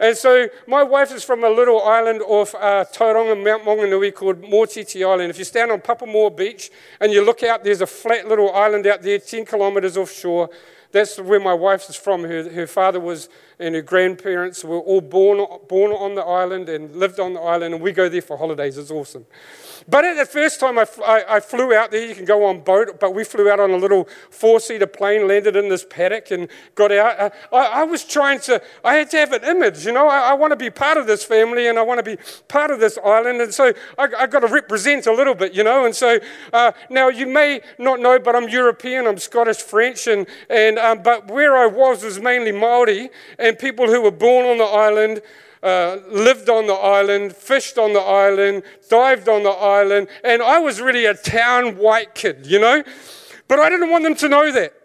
And 0.00 0.16
so 0.16 0.48
my 0.66 0.82
wife 0.82 1.12
is 1.12 1.22
from 1.22 1.44
a 1.44 1.50
little 1.50 1.82
island 1.82 2.22
off 2.22 2.54
uh, 2.54 2.86
Tauranga, 2.90 3.44
Mount 3.44 3.62
Maunganui 3.62 4.14
called 4.14 4.40
Motiti 4.40 5.06
Island. 5.06 5.28
If 5.28 5.38
you 5.38 5.44
stand 5.44 5.70
on 5.70 5.82
Papamoa 5.82 6.34
Beach 6.34 6.70
and 6.98 7.12
you 7.12 7.22
look 7.22 7.42
out, 7.42 7.62
there's 7.62 7.82
a 7.82 7.86
flat 7.86 8.26
little 8.26 8.54
island 8.54 8.86
out 8.86 9.02
there, 9.02 9.18
10 9.18 9.44
kilometres 9.44 9.98
offshore. 9.98 10.48
That's 10.90 11.18
where 11.18 11.40
my 11.40 11.54
wife 11.54 11.88
is 11.90 11.96
from. 11.96 12.24
Her, 12.24 12.48
her 12.50 12.66
father 12.66 12.98
was, 12.98 13.28
and 13.58 13.74
her 13.74 13.82
grandparents 13.82 14.64
were 14.64 14.78
all 14.78 15.02
born, 15.02 15.44
born 15.68 15.92
on 15.92 16.14
the 16.14 16.22
island 16.22 16.68
and 16.68 16.94
lived 16.96 17.20
on 17.20 17.34
the 17.34 17.40
island, 17.40 17.74
and 17.74 17.82
we 17.82 17.92
go 17.92 18.08
there 18.08 18.22
for 18.22 18.38
holidays. 18.38 18.78
It's 18.78 18.90
awesome. 18.90 19.26
But 19.86 20.04
at 20.04 20.16
the 20.16 20.26
first 20.26 20.60
time 20.60 20.78
I, 20.78 20.86
I, 21.04 21.36
I, 21.36 21.40
flew 21.40 21.72
out 21.72 21.90
there, 21.90 22.06
you 22.06 22.14
can 22.14 22.26
go 22.26 22.44
on 22.44 22.60
boat, 22.60 23.00
but 23.00 23.14
we 23.14 23.24
flew 23.24 23.50
out 23.50 23.58
on 23.58 23.70
a 23.70 23.76
little 23.76 24.06
four-seater 24.30 24.86
plane, 24.86 25.26
landed 25.26 25.56
in 25.56 25.70
this 25.70 25.86
paddock 25.88 26.30
and 26.30 26.48
got 26.74 26.92
out. 26.92 27.18
Uh, 27.18 27.30
I, 27.54 27.80
I, 27.80 27.82
was 27.84 28.04
trying 28.04 28.40
to, 28.40 28.60
I 28.84 28.96
had 28.96 29.10
to 29.10 29.16
have 29.16 29.32
an 29.32 29.44
image, 29.44 29.86
you 29.86 29.92
know. 29.92 30.06
I, 30.06 30.30
I 30.30 30.34
want 30.34 30.50
to 30.52 30.56
be 30.56 30.68
part 30.68 30.98
of 30.98 31.06
this 31.06 31.24
family 31.24 31.68
and 31.68 31.78
I 31.78 31.82
want 31.82 31.98
to 31.98 32.02
be 32.02 32.18
part 32.48 32.70
of 32.70 32.80
this 32.80 32.98
island. 33.02 33.40
And 33.40 33.54
so 33.54 33.72
I, 33.96 34.08
I 34.18 34.26
got 34.26 34.40
to 34.40 34.48
represent 34.48 35.06
a 35.06 35.12
little 35.12 35.34
bit, 35.34 35.54
you 35.54 35.64
know. 35.64 35.86
And 35.86 35.94
so 35.94 36.18
uh, 36.52 36.72
now 36.90 37.08
you 37.08 37.26
may 37.26 37.62
not 37.78 38.00
know, 38.00 38.18
but 38.18 38.36
I'm 38.36 38.48
European, 38.48 39.06
I'm 39.06 39.18
Scottish, 39.18 39.58
French, 39.58 40.06
and, 40.06 40.26
and 40.50 40.77
um, 40.78 41.02
but 41.02 41.28
where 41.28 41.56
I 41.56 41.66
was 41.66 42.02
was 42.02 42.20
mainly 42.20 42.52
Maori 42.52 43.10
and 43.38 43.58
people 43.58 43.86
who 43.86 44.00
were 44.00 44.10
born 44.10 44.46
on 44.46 44.58
the 44.58 44.64
island 44.64 45.20
uh, 45.62 45.98
lived 46.08 46.48
on 46.48 46.66
the 46.66 46.74
island, 46.74 47.34
fished 47.34 47.78
on 47.78 47.92
the 47.92 48.00
island, 48.00 48.62
dived 48.88 49.28
on 49.28 49.42
the 49.42 49.50
island, 49.50 50.08
and 50.22 50.40
I 50.42 50.58
was 50.60 50.80
really 50.80 51.04
a 51.04 51.14
town 51.14 51.76
white 51.76 52.14
kid, 52.14 52.46
you 52.46 52.60
know? 52.60 52.82
But 53.48 53.58
I 53.58 53.68
didn't 53.68 53.90
want 53.90 54.04
them 54.04 54.14
to 54.16 54.28
know 54.28 54.52
that. 54.52 54.77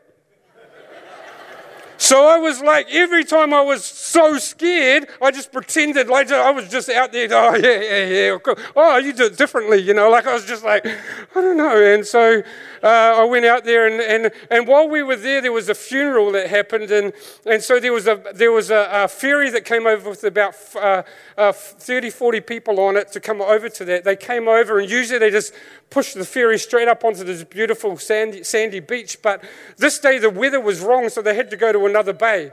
So 2.03 2.27
I 2.27 2.37
was 2.37 2.59
like, 2.59 2.89
every 2.91 3.23
time 3.23 3.53
I 3.53 3.61
was 3.61 3.85
so 3.85 4.37
scared, 4.37 5.07
I 5.21 5.31
just 5.31 5.53
pretended 5.53 6.09
like 6.09 6.29
I 6.33 6.51
was 6.51 6.67
just 6.67 6.89
out 6.89 7.13
there. 7.13 7.29
Oh 7.31 7.55
yeah, 7.55 7.79
yeah, 7.79 8.05
yeah. 8.05 8.53
Oh, 8.75 8.97
you 8.97 9.13
do 9.13 9.27
it 9.27 9.37
differently, 9.37 9.77
you 9.77 9.93
know. 9.93 10.09
Like 10.09 10.27
I 10.27 10.33
was 10.33 10.43
just 10.43 10.65
like, 10.65 10.85
I 10.85 11.41
don't 11.41 11.55
know. 11.55 11.81
And 11.81 12.05
so 12.05 12.43
uh, 12.83 12.87
I 12.87 13.23
went 13.23 13.45
out 13.45 13.63
there, 13.63 13.87
and, 13.87 14.01
and 14.01 14.33
and 14.51 14.67
while 14.67 14.89
we 14.89 15.01
were 15.01 15.15
there, 15.15 15.39
there 15.41 15.53
was 15.53 15.69
a 15.69 15.73
funeral 15.73 16.33
that 16.33 16.49
happened, 16.49 16.91
and 16.91 17.13
and 17.45 17.63
so 17.63 17.79
there 17.79 17.93
was 17.93 18.05
a 18.05 18.21
there 18.35 18.51
was 18.51 18.69
a, 18.69 18.89
a 18.91 19.07
ferry 19.07 19.49
that 19.51 19.63
came 19.63 19.87
over 19.87 20.09
with 20.09 20.25
about 20.25 20.55
uh, 20.75 21.03
uh, 21.37 21.53
30, 21.53 22.09
40 22.09 22.41
people 22.41 22.81
on 22.81 22.97
it 22.97 23.13
to 23.13 23.21
come 23.21 23.41
over 23.41 23.69
to 23.69 23.85
that. 23.85 24.03
They 24.03 24.17
came 24.17 24.49
over, 24.49 24.77
and 24.79 24.89
usually 24.89 25.19
they 25.19 25.31
just 25.31 25.53
push 25.89 26.13
the 26.13 26.25
ferry 26.25 26.59
straight 26.59 26.89
up 26.89 27.05
onto 27.05 27.23
this 27.23 27.45
beautiful 27.45 27.97
sandy, 27.97 28.43
sandy 28.43 28.81
beach. 28.81 29.21
But 29.21 29.43
this 29.77 29.99
day 29.99 30.17
the 30.17 30.29
weather 30.29 30.59
was 30.59 30.81
wrong, 30.81 31.07
so 31.07 31.21
they 31.21 31.35
had 31.35 31.49
to 31.51 31.55
go 31.55 31.71
to 31.71 31.85
another 31.93 32.13
bay. 32.13 32.51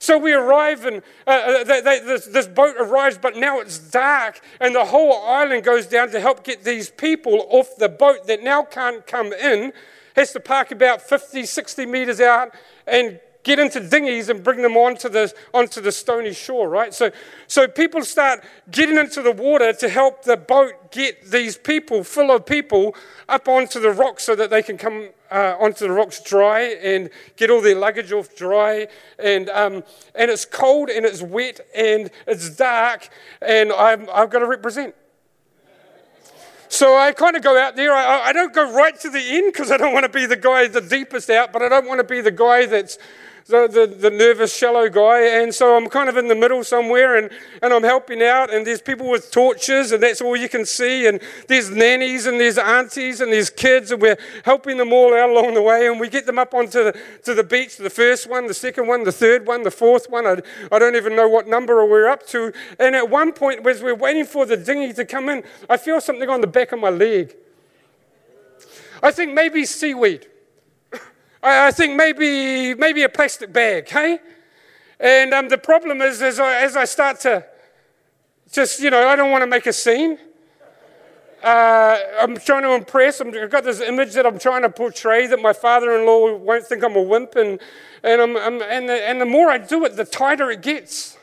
So 0.00 0.18
we 0.18 0.32
arrive, 0.32 0.84
and 0.84 1.02
uh, 1.26 1.30
uh, 1.30 1.64
they, 1.64 1.80
they, 1.80 2.00
this, 2.00 2.26
this 2.26 2.48
boat 2.48 2.74
arrives, 2.76 3.18
but 3.18 3.36
now 3.36 3.60
it's 3.60 3.78
dark, 3.78 4.40
and 4.58 4.74
the 4.74 4.84
whole 4.84 5.12
island 5.24 5.62
goes 5.62 5.86
down 5.86 6.10
to 6.10 6.20
help 6.20 6.42
get 6.42 6.64
these 6.64 6.90
people 6.90 7.46
off 7.50 7.76
the 7.76 7.88
boat 7.88 8.26
that 8.26 8.42
now 8.42 8.64
can't 8.64 9.06
come 9.06 9.32
in, 9.32 9.72
has 10.16 10.32
to 10.32 10.40
park 10.40 10.72
about 10.72 11.02
50, 11.02 11.46
60 11.46 11.86
meters 11.86 12.20
out, 12.20 12.52
and 12.86 13.20
get 13.42 13.58
into 13.58 13.80
dinghies 13.80 14.28
and 14.28 14.42
bring 14.42 14.62
them 14.62 14.76
onto 14.76 15.08
the, 15.08 15.32
onto 15.54 15.80
the 15.80 15.92
stony 15.92 16.32
shore, 16.32 16.68
right? 16.68 16.92
So, 16.92 17.10
so 17.46 17.66
people 17.66 18.04
start 18.04 18.44
getting 18.70 18.96
into 18.96 19.22
the 19.22 19.32
water 19.32 19.72
to 19.72 19.88
help 19.88 20.24
the 20.24 20.36
boat 20.36 20.92
get 20.92 21.30
these 21.30 21.56
people, 21.56 22.04
full 22.04 22.30
of 22.30 22.44
people, 22.44 22.94
up 23.28 23.48
onto 23.48 23.80
the 23.80 23.90
rocks 23.90 24.24
so 24.24 24.34
that 24.34 24.50
they 24.50 24.62
can 24.62 24.76
come 24.76 25.10
uh, 25.30 25.56
onto 25.58 25.86
the 25.86 25.92
rocks 25.92 26.22
dry 26.22 26.60
and 26.82 27.08
get 27.36 27.50
all 27.50 27.62
their 27.62 27.76
luggage 27.76 28.12
off 28.12 28.34
dry. 28.36 28.88
And, 29.18 29.48
um, 29.48 29.84
and 30.14 30.30
it's 30.30 30.44
cold 30.44 30.90
and 30.90 31.06
it's 31.06 31.22
wet 31.22 31.60
and 31.74 32.10
it's 32.26 32.50
dark, 32.50 33.08
and 33.40 33.72
I'm, 33.72 34.08
I've 34.12 34.30
got 34.30 34.40
to 34.40 34.46
represent. 34.46 34.94
So 36.72 36.96
I 36.96 37.10
kind 37.10 37.34
of 37.34 37.42
go 37.42 37.58
out 37.58 37.74
there. 37.74 37.92
I, 37.92 38.28
I 38.28 38.32
don't 38.32 38.54
go 38.54 38.72
right 38.72 38.98
to 39.00 39.10
the 39.10 39.18
end 39.18 39.52
because 39.52 39.72
I 39.72 39.76
don't 39.76 39.92
want 39.92 40.04
to 40.04 40.08
be 40.08 40.24
the 40.26 40.36
guy 40.36 40.68
the 40.68 40.80
deepest 40.80 41.28
out, 41.28 41.52
but 41.52 41.62
I 41.62 41.68
don't 41.68 41.88
want 41.88 41.98
to 41.98 42.04
be 42.04 42.20
the 42.20 42.30
guy 42.30 42.66
that's 42.66 42.96
the, 43.50 43.68
the, 43.68 43.86
the, 43.86 44.10
nervous, 44.10 44.56
shallow 44.56 44.88
guy. 44.88 45.42
And 45.42 45.54
so 45.54 45.76
I'm 45.76 45.88
kind 45.88 46.08
of 46.08 46.16
in 46.16 46.28
the 46.28 46.34
middle 46.34 46.62
somewhere 46.64 47.16
and, 47.16 47.30
and 47.62 47.72
I'm 47.72 47.82
helping 47.82 48.22
out. 48.22 48.52
And 48.52 48.66
there's 48.66 48.80
people 48.80 49.10
with 49.10 49.30
torches, 49.30 49.92
and 49.92 50.02
that's 50.02 50.20
all 50.20 50.36
you 50.36 50.48
can 50.48 50.64
see. 50.64 51.06
And 51.06 51.20
there's 51.48 51.70
nannies, 51.70 52.26
and 52.26 52.40
there's 52.40 52.58
aunties, 52.58 53.20
and 53.20 53.32
there's 53.32 53.50
kids, 53.50 53.90
and 53.90 54.00
we're 54.00 54.18
helping 54.44 54.78
them 54.78 54.92
all 54.92 55.14
out 55.14 55.30
along 55.30 55.54
the 55.54 55.62
way. 55.62 55.88
And 55.88 55.98
we 55.98 56.08
get 56.08 56.26
them 56.26 56.38
up 56.38 56.54
onto 56.54 56.84
the, 56.84 57.00
to 57.24 57.34
the 57.34 57.44
beach 57.44 57.76
the 57.76 57.90
first 57.90 58.28
one, 58.28 58.46
the 58.46 58.54
second 58.54 58.86
one, 58.86 59.04
the 59.04 59.12
third 59.12 59.46
one, 59.46 59.62
the 59.62 59.70
fourth 59.70 60.08
one. 60.08 60.26
I, 60.26 60.40
I 60.70 60.78
don't 60.78 60.96
even 60.96 61.16
know 61.16 61.28
what 61.28 61.48
number 61.48 61.84
we're 61.84 62.08
up 62.08 62.26
to. 62.28 62.52
And 62.78 62.94
at 62.94 63.10
one 63.10 63.32
point, 63.32 63.66
as 63.66 63.82
we're 63.82 63.94
waiting 63.94 64.24
for 64.24 64.46
the 64.46 64.56
dinghy 64.56 64.92
to 64.94 65.04
come 65.04 65.28
in, 65.28 65.42
I 65.68 65.76
feel 65.76 66.00
something 66.00 66.28
on 66.28 66.40
the 66.40 66.46
back 66.46 66.72
of 66.72 66.78
my 66.78 66.90
leg. 66.90 67.36
I 69.02 69.10
think 69.10 69.32
maybe 69.32 69.64
seaweed. 69.64 70.26
I, 71.42 71.68
I 71.68 71.70
think 71.70 71.96
maybe, 71.96 72.74
maybe 72.74 73.02
a 73.02 73.08
plastic 73.08 73.52
bag, 73.52 73.88
hey? 73.88 74.18
And 74.98 75.32
um, 75.32 75.48
the 75.48 75.58
problem 75.58 76.02
is, 76.02 76.20
as 76.20 76.38
I, 76.38 76.56
as 76.62 76.76
I 76.76 76.84
start 76.84 77.20
to 77.20 77.44
just, 78.52 78.80
you 78.80 78.90
know, 78.90 79.08
I 79.08 79.16
don't 79.16 79.30
want 79.30 79.42
to 79.42 79.46
make 79.46 79.66
a 79.66 79.72
scene. 79.72 80.18
Uh, 81.42 81.98
I'm 82.20 82.36
trying 82.36 82.62
to 82.62 82.74
impress. 82.74 83.20
i 83.20 83.24
have 83.24 83.50
got 83.50 83.64
this 83.64 83.80
image 83.80 84.12
that 84.12 84.26
I'm 84.26 84.38
trying 84.38 84.60
to 84.62 84.68
portray 84.68 85.26
that 85.26 85.40
my 85.40 85.54
father-in-law 85.54 86.36
won't 86.36 86.66
think 86.66 86.84
I'm 86.84 86.96
a 86.96 87.02
wimp, 87.02 87.34
and 87.36 87.58
and 88.02 88.20
I'm, 88.20 88.36
I'm, 88.36 88.62
and, 88.62 88.88
the, 88.88 89.08
and 89.08 89.20
the 89.20 89.26
more 89.26 89.50
I 89.50 89.58
do 89.58 89.84
it, 89.84 89.96
the 89.96 90.04
tighter 90.04 90.50
it 90.50 90.62
gets. 90.62 91.18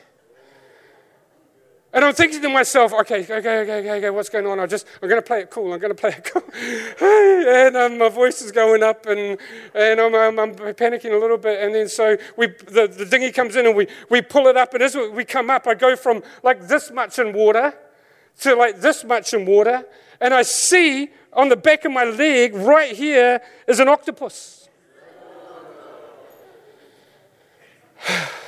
And 1.90 2.04
I'm 2.04 2.12
thinking 2.12 2.42
to 2.42 2.50
myself, 2.50 2.92
okay, 2.92 3.22
okay, 3.22 3.38
okay, 3.38 3.60
okay, 3.60 3.90
okay 3.92 4.10
what's 4.10 4.28
going 4.28 4.46
on? 4.46 4.60
I 4.60 4.66
just, 4.66 4.86
I'm 5.02 5.08
going 5.08 5.20
to 5.20 5.26
play 5.26 5.40
it 5.40 5.50
cool. 5.50 5.72
I'm 5.72 5.78
going 5.78 5.94
to 5.94 5.98
play 5.98 6.10
it 6.10 6.30
cool. 6.32 6.44
and 7.00 7.76
um, 7.76 7.96
my 7.96 8.10
voice 8.10 8.42
is 8.42 8.52
going 8.52 8.82
up, 8.82 9.06
and, 9.06 9.38
and 9.74 9.98
I'm, 9.98 10.14
I'm, 10.14 10.38
I'm, 10.38 10.54
panicking 10.74 11.14
a 11.14 11.16
little 11.16 11.38
bit. 11.38 11.62
And 11.62 11.74
then 11.74 11.88
so 11.88 12.18
we, 12.36 12.48
the, 12.48 12.88
the 12.88 13.06
dinghy 13.06 13.32
comes 13.32 13.56
in, 13.56 13.64
and 13.64 13.74
we, 13.74 13.88
we 14.10 14.20
pull 14.20 14.48
it 14.48 14.56
up. 14.56 14.74
And 14.74 14.82
as 14.82 14.94
we 14.96 15.24
come 15.24 15.48
up, 15.48 15.66
I 15.66 15.74
go 15.74 15.96
from 15.96 16.22
like 16.42 16.68
this 16.68 16.90
much 16.90 17.18
in 17.18 17.32
water 17.32 17.72
to 18.40 18.54
like 18.54 18.80
this 18.80 19.02
much 19.02 19.32
in 19.32 19.46
water. 19.46 19.82
And 20.20 20.34
I 20.34 20.42
see 20.42 21.08
on 21.32 21.48
the 21.48 21.56
back 21.56 21.86
of 21.86 21.92
my 21.92 22.04
leg, 22.04 22.54
right 22.54 22.94
here, 22.94 23.40
is 23.66 23.80
an 23.80 23.88
octopus. 23.88 24.68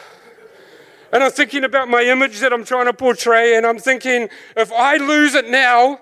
And 1.13 1.25
I'm 1.25 1.33
thinking 1.33 1.65
about 1.65 1.89
my 1.89 2.03
image 2.03 2.39
that 2.41 2.53
I'm 2.53 2.65
trying 2.65 2.87
to 2.87 2.93
portray, 2.93 3.57
and 3.57 3.67
I'm 3.67 3.79
thinking, 3.79 4.29
if 4.57 4.73
I 4.73 4.97
lose 4.97 5.35
it 5.35 5.49
now, 5.49 6.01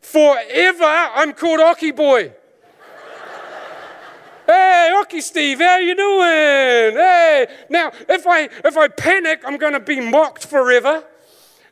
forever, 0.00 0.84
I'm 0.84 1.34
called 1.34 1.60
Ocky 1.60 1.90
Boy. 1.90 2.32
hey, 4.46 4.92
Ocky 4.96 5.20
Steve, 5.20 5.58
how 5.58 5.78
you 5.78 5.94
doing? 5.94 6.96
Hey, 6.96 7.46
now 7.68 7.92
if 8.08 8.26
I 8.26 8.48
if 8.64 8.76
I 8.76 8.88
panic, 8.88 9.42
I'm 9.44 9.58
to 9.74 9.80
be 9.80 10.00
mocked 10.00 10.46
forever. 10.46 11.04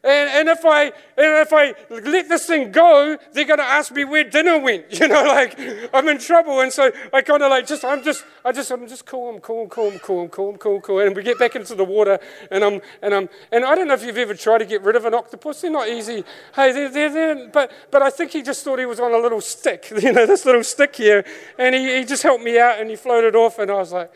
And, 0.05 0.29
and, 0.31 0.49
if 0.51 0.67
I, 0.67 0.85
and 0.85 0.93
if 1.17 1.51
I 1.55 1.75
let 1.89 2.29
this 2.29 2.45
thing 2.45 2.71
go, 2.71 3.17
they're 3.33 3.47
to 3.47 3.63
ask 3.63 3.91
me 3.91 4.05
where 4.05 4.23
dinner 4.23 4.59
went. 4.59 4.85
You 5.05 5.09
know, 5.09 5.25
like 5.25 5.59
I'm 5.93 6.09
in 6.09 6.19
trouble. 6.19 6.61
And 6.61 6.73
so 6.73 6.91
I 7.13 7.21
kind 7.23 7.43
of 7.43 7.51
like 7.51 7.67
just, 7.67 7.85
I'm 7.85 8.03
just, 8.03 8.25
I 8.45 8.53
just, 8.53 8.71
I'm 8.71 8.87
just 8.87 9.05
cool, 9.05 9.29
I'm 9.29 9.41
cool, 9.41 9.63
I'm 9.63 9.69
cool, 9.69 9.91
I'm 9.91 9.99
cool, 9.99 10.23
I'm 10.23 10.29
cool, 10.29 10.51
I'm 10.51 10.57
cool, 10.57 10.81
cool. 10.81 11.01
And 11.01 11.17
we 11.17 11.23
get 11.23 11.39
back 11.39 11.57
into 11.57 11.75
the 11.75 11.85
water 11.85 12.19
and 12.51 12.65
I'm, 12.65 12.81
and 13.03 13.15
I'm, 13.15 13.29
and 13.51 13.65
I 13.65 13.75
don't 13.75 13.89
know 13.89 13.95
if 13.95 14.03
you've 14.03 14.17
ever 14.17 14.35
tried 14.35 14.59
to 14.59 14.67
get 14.67 14.83
rid 14.83 14.97
of 14.97 15.05
an 15.05 15.15
octopus. 15.15 15.61
They're 15.63 15.71
not 15.71 15.89
easy. 15.89 16.25
Hey, 16.55 16.73
they're, 16.73 16.91
they're, 16.91 17.13
they're 17.13 17.49
but, 17.49 17.73
but 17.91 18.03
I 18.03 18.11
think 18.11 18.33
he 18.33 18.43
just 18.43 18.65
thought 18.65 18.79
he 18.79 18.87
was 18.87 19.01
on 19.01 19.13
a 19.13 19.19
little 19.19 19.41
stick, 19.41 19.91
you 20.03 20.13
know, 20.13 20.27
this 20.27 20.45
little 20.45 20.65
stick 20.65 20.97
here. 20.97 21.25
And 21.59 21.75
he, 21.75 21.99
he 21.99 22.05
just 22.05 22.23
helped 22.23 22.45
me 22.45 22.59
out 22.59 22.79
and 22.79 22.89
he 22.89 22.97
floated 22.97 23.35
off. 23.35 23.59
And 23.59 23.71
I 23.71 23.75
was 23.75 23.93
like, 23.93 24.13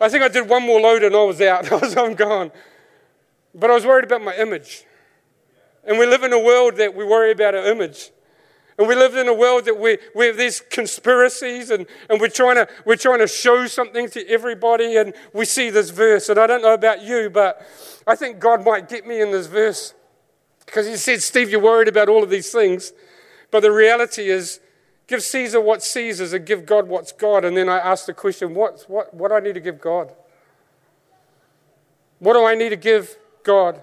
I 0.00 0.08
think 0.08 0.22
I 0.22 0.28
did 0.28 0.48
one 0.48 0.62
more 0.62 0.80
load 0.80 1.02
and 1.02 1.14
I 1.14 1.24
was 1.24 1.40
out. 1.40 1.70
I 1.72 1.76
was, 1.76 1.96
I'm 1.96 2.14
gone. 2.14 2.52
But 3.54 3.70
I 3.70 3.74
was 3.74 3.84
worried 3.84 4.04
about 4.04 4.22
my 4.22 4.34
image. 4.36 4.84
And 5.84 5.98
we 5.98 6.06
live 6.06 6.22
in 6.22 6.32
a 6.32 6.38
world 6.38 6.76
that 6.76 6.94
we 6.94 7.04
worry 7.04 7.32
about 7.32 7.54
our 7.54 7.66
image. 7.66 8.10
And 8.78 8.88
we 8.88 8.94
live 8.94 9.16
in 9.16 9.28
a 9.28 9.34
world 9.34 9.66
that 9.66 9.78
we, 9.78 9.98
we 10.14 10.26
have 10.26 10.36
these 10.36 10.60
conspiracies 10.60 11.70
and, 11.70 11.86
and 12.08 12.20
we're, 12.20 12.28
trying 12.28 12.56
to, 12.56 12.68
we're 12.86 12.96
trying 12.96 13.18
to 13.18 13.26
show 13.26 13.66
something 13.66 14.08
to 14.10 14.26
everybody. 14.28 14.96
And 14.96 15.12
we 15.32 15.44
see 15.44 15.70
this 15.70 15.90
verse. 15.90 16.28
And 16.28 16.38
I 16.38 16.46
don't 16.46 16.62
know 16.62 16.72
about 16.72 17.02
you, 17.02 17.28
but 17.30 17.66
I 18.06 18.16
think 18.16 18.38
God 18.38 18.64
might 18.64 18.88
get 18.88 19.06
me 19.06 19.20
in 19.20 19.30
this 19.30 19.46
verse. 19.46 19.94
Because 20.64 20.86
he 20.86 20.96
said, 20.96 21.22
Steve, 21.22 21.50
you're 21.50 21.60
worried 21.60 21.88
about 21.88 22.08
all 22.08 22.22
of 22.22 22.30
these 22.30 22.50
things. 22.50 22.92
But 23.50 23.60
the 23.60 23.72
reality 23.72 24.30
is, 24.30 24.60
give 25.06 25.22
Caesar 25.22 25.60
what's 25.60 25.86
Caesar's 25.88 26.32
and 26.32 26.46
give 26.46 26.64
God 26.64 26.88
what's 26.88 27.12
God. 27.12 27.44
And 27.44 27.56
then 27.56 27.68
I 27.68 27.78
ask 27.78 28.06
the 28.06 28.14
question, 28.14 28.54
what, 28.54 28.84
what, 28.88 29.12
what 29.12 29.28
do 29.28 29.34
I 29.34 29.40
need 29.40 29.54
to 29.54 29.60
give 29.60 29.80
God? 29.80 30.12
What 32.20 32.32
do 32.32 32.44
I 32.46 32.54
need 32.54 32.70
to 32.70 32.76
give 32.76 33.18
God? 33.42 33.82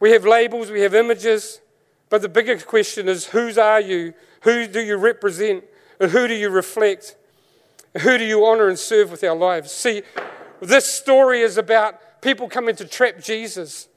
We 0.00 0.12
have 0.12 0.24
labels, 0.24 0.70
we 0.70 0.82
have 0.82 0.94
images, 0.94 1.60
but 2.08 2.22
the 2.22 2.28
bigger 2.28 2.58
question 2.58 3.08
is 3.08 3.26
whose 3.26 3.58
are 3.58 3.80
you? 3.80 4.14
Who 4.42 4.66
do 4.66 4.80
you 4.80 4.96
represent? 4.96 5.64
And 6.00 6.10
who 6.10 6.28
do 6.28 6.34
you 6.34 6.48
reflect? 6.50 7.16
And 7.94 8.02
Who 8.02 8.18
do 8.18 8.24
you 8.24 8.46
honor 8.46 8.68
and 8.68 8.78
serve 8.78 9.10
with 9.10 9.24
our 9.24 9.34
lives? 9.34 9.72
See, 9.72 10.02
this 10.60 10.86
story 10.86 11.40
is 11.40 11.58
about 11.58 12.22
people 12.22 12.48
coming 12.48 12.76
to 12.76 12.84
trap 12.84 13.20
Jesus. 13.20 13.88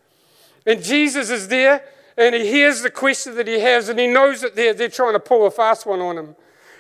And 0.66 0.84
Jesus 0.84 1.30
is 1.30 1.48
there 1.48 1.84
and 2.18 2.36
he 2.36 2.46
hears 2.48 2.82
the 2.82 2.92
question 2.92 3.36
that 3.36 3.48
he 3.48 3.60
has 3.60 3.90
and 3.90 4.00
he 4.00 4.08
knows 4.08 4.42
that 4.42 4.56
they're, 4.56 4.74
they're 4.74 4.90
trying 4.90 5.14
to 5.14 5.20
pull 5.20 5.46
a 5.46 5.52
fast 5.52 5.86
one 5.86 6.00
on 6.02 6.18
him. 6.18 6.36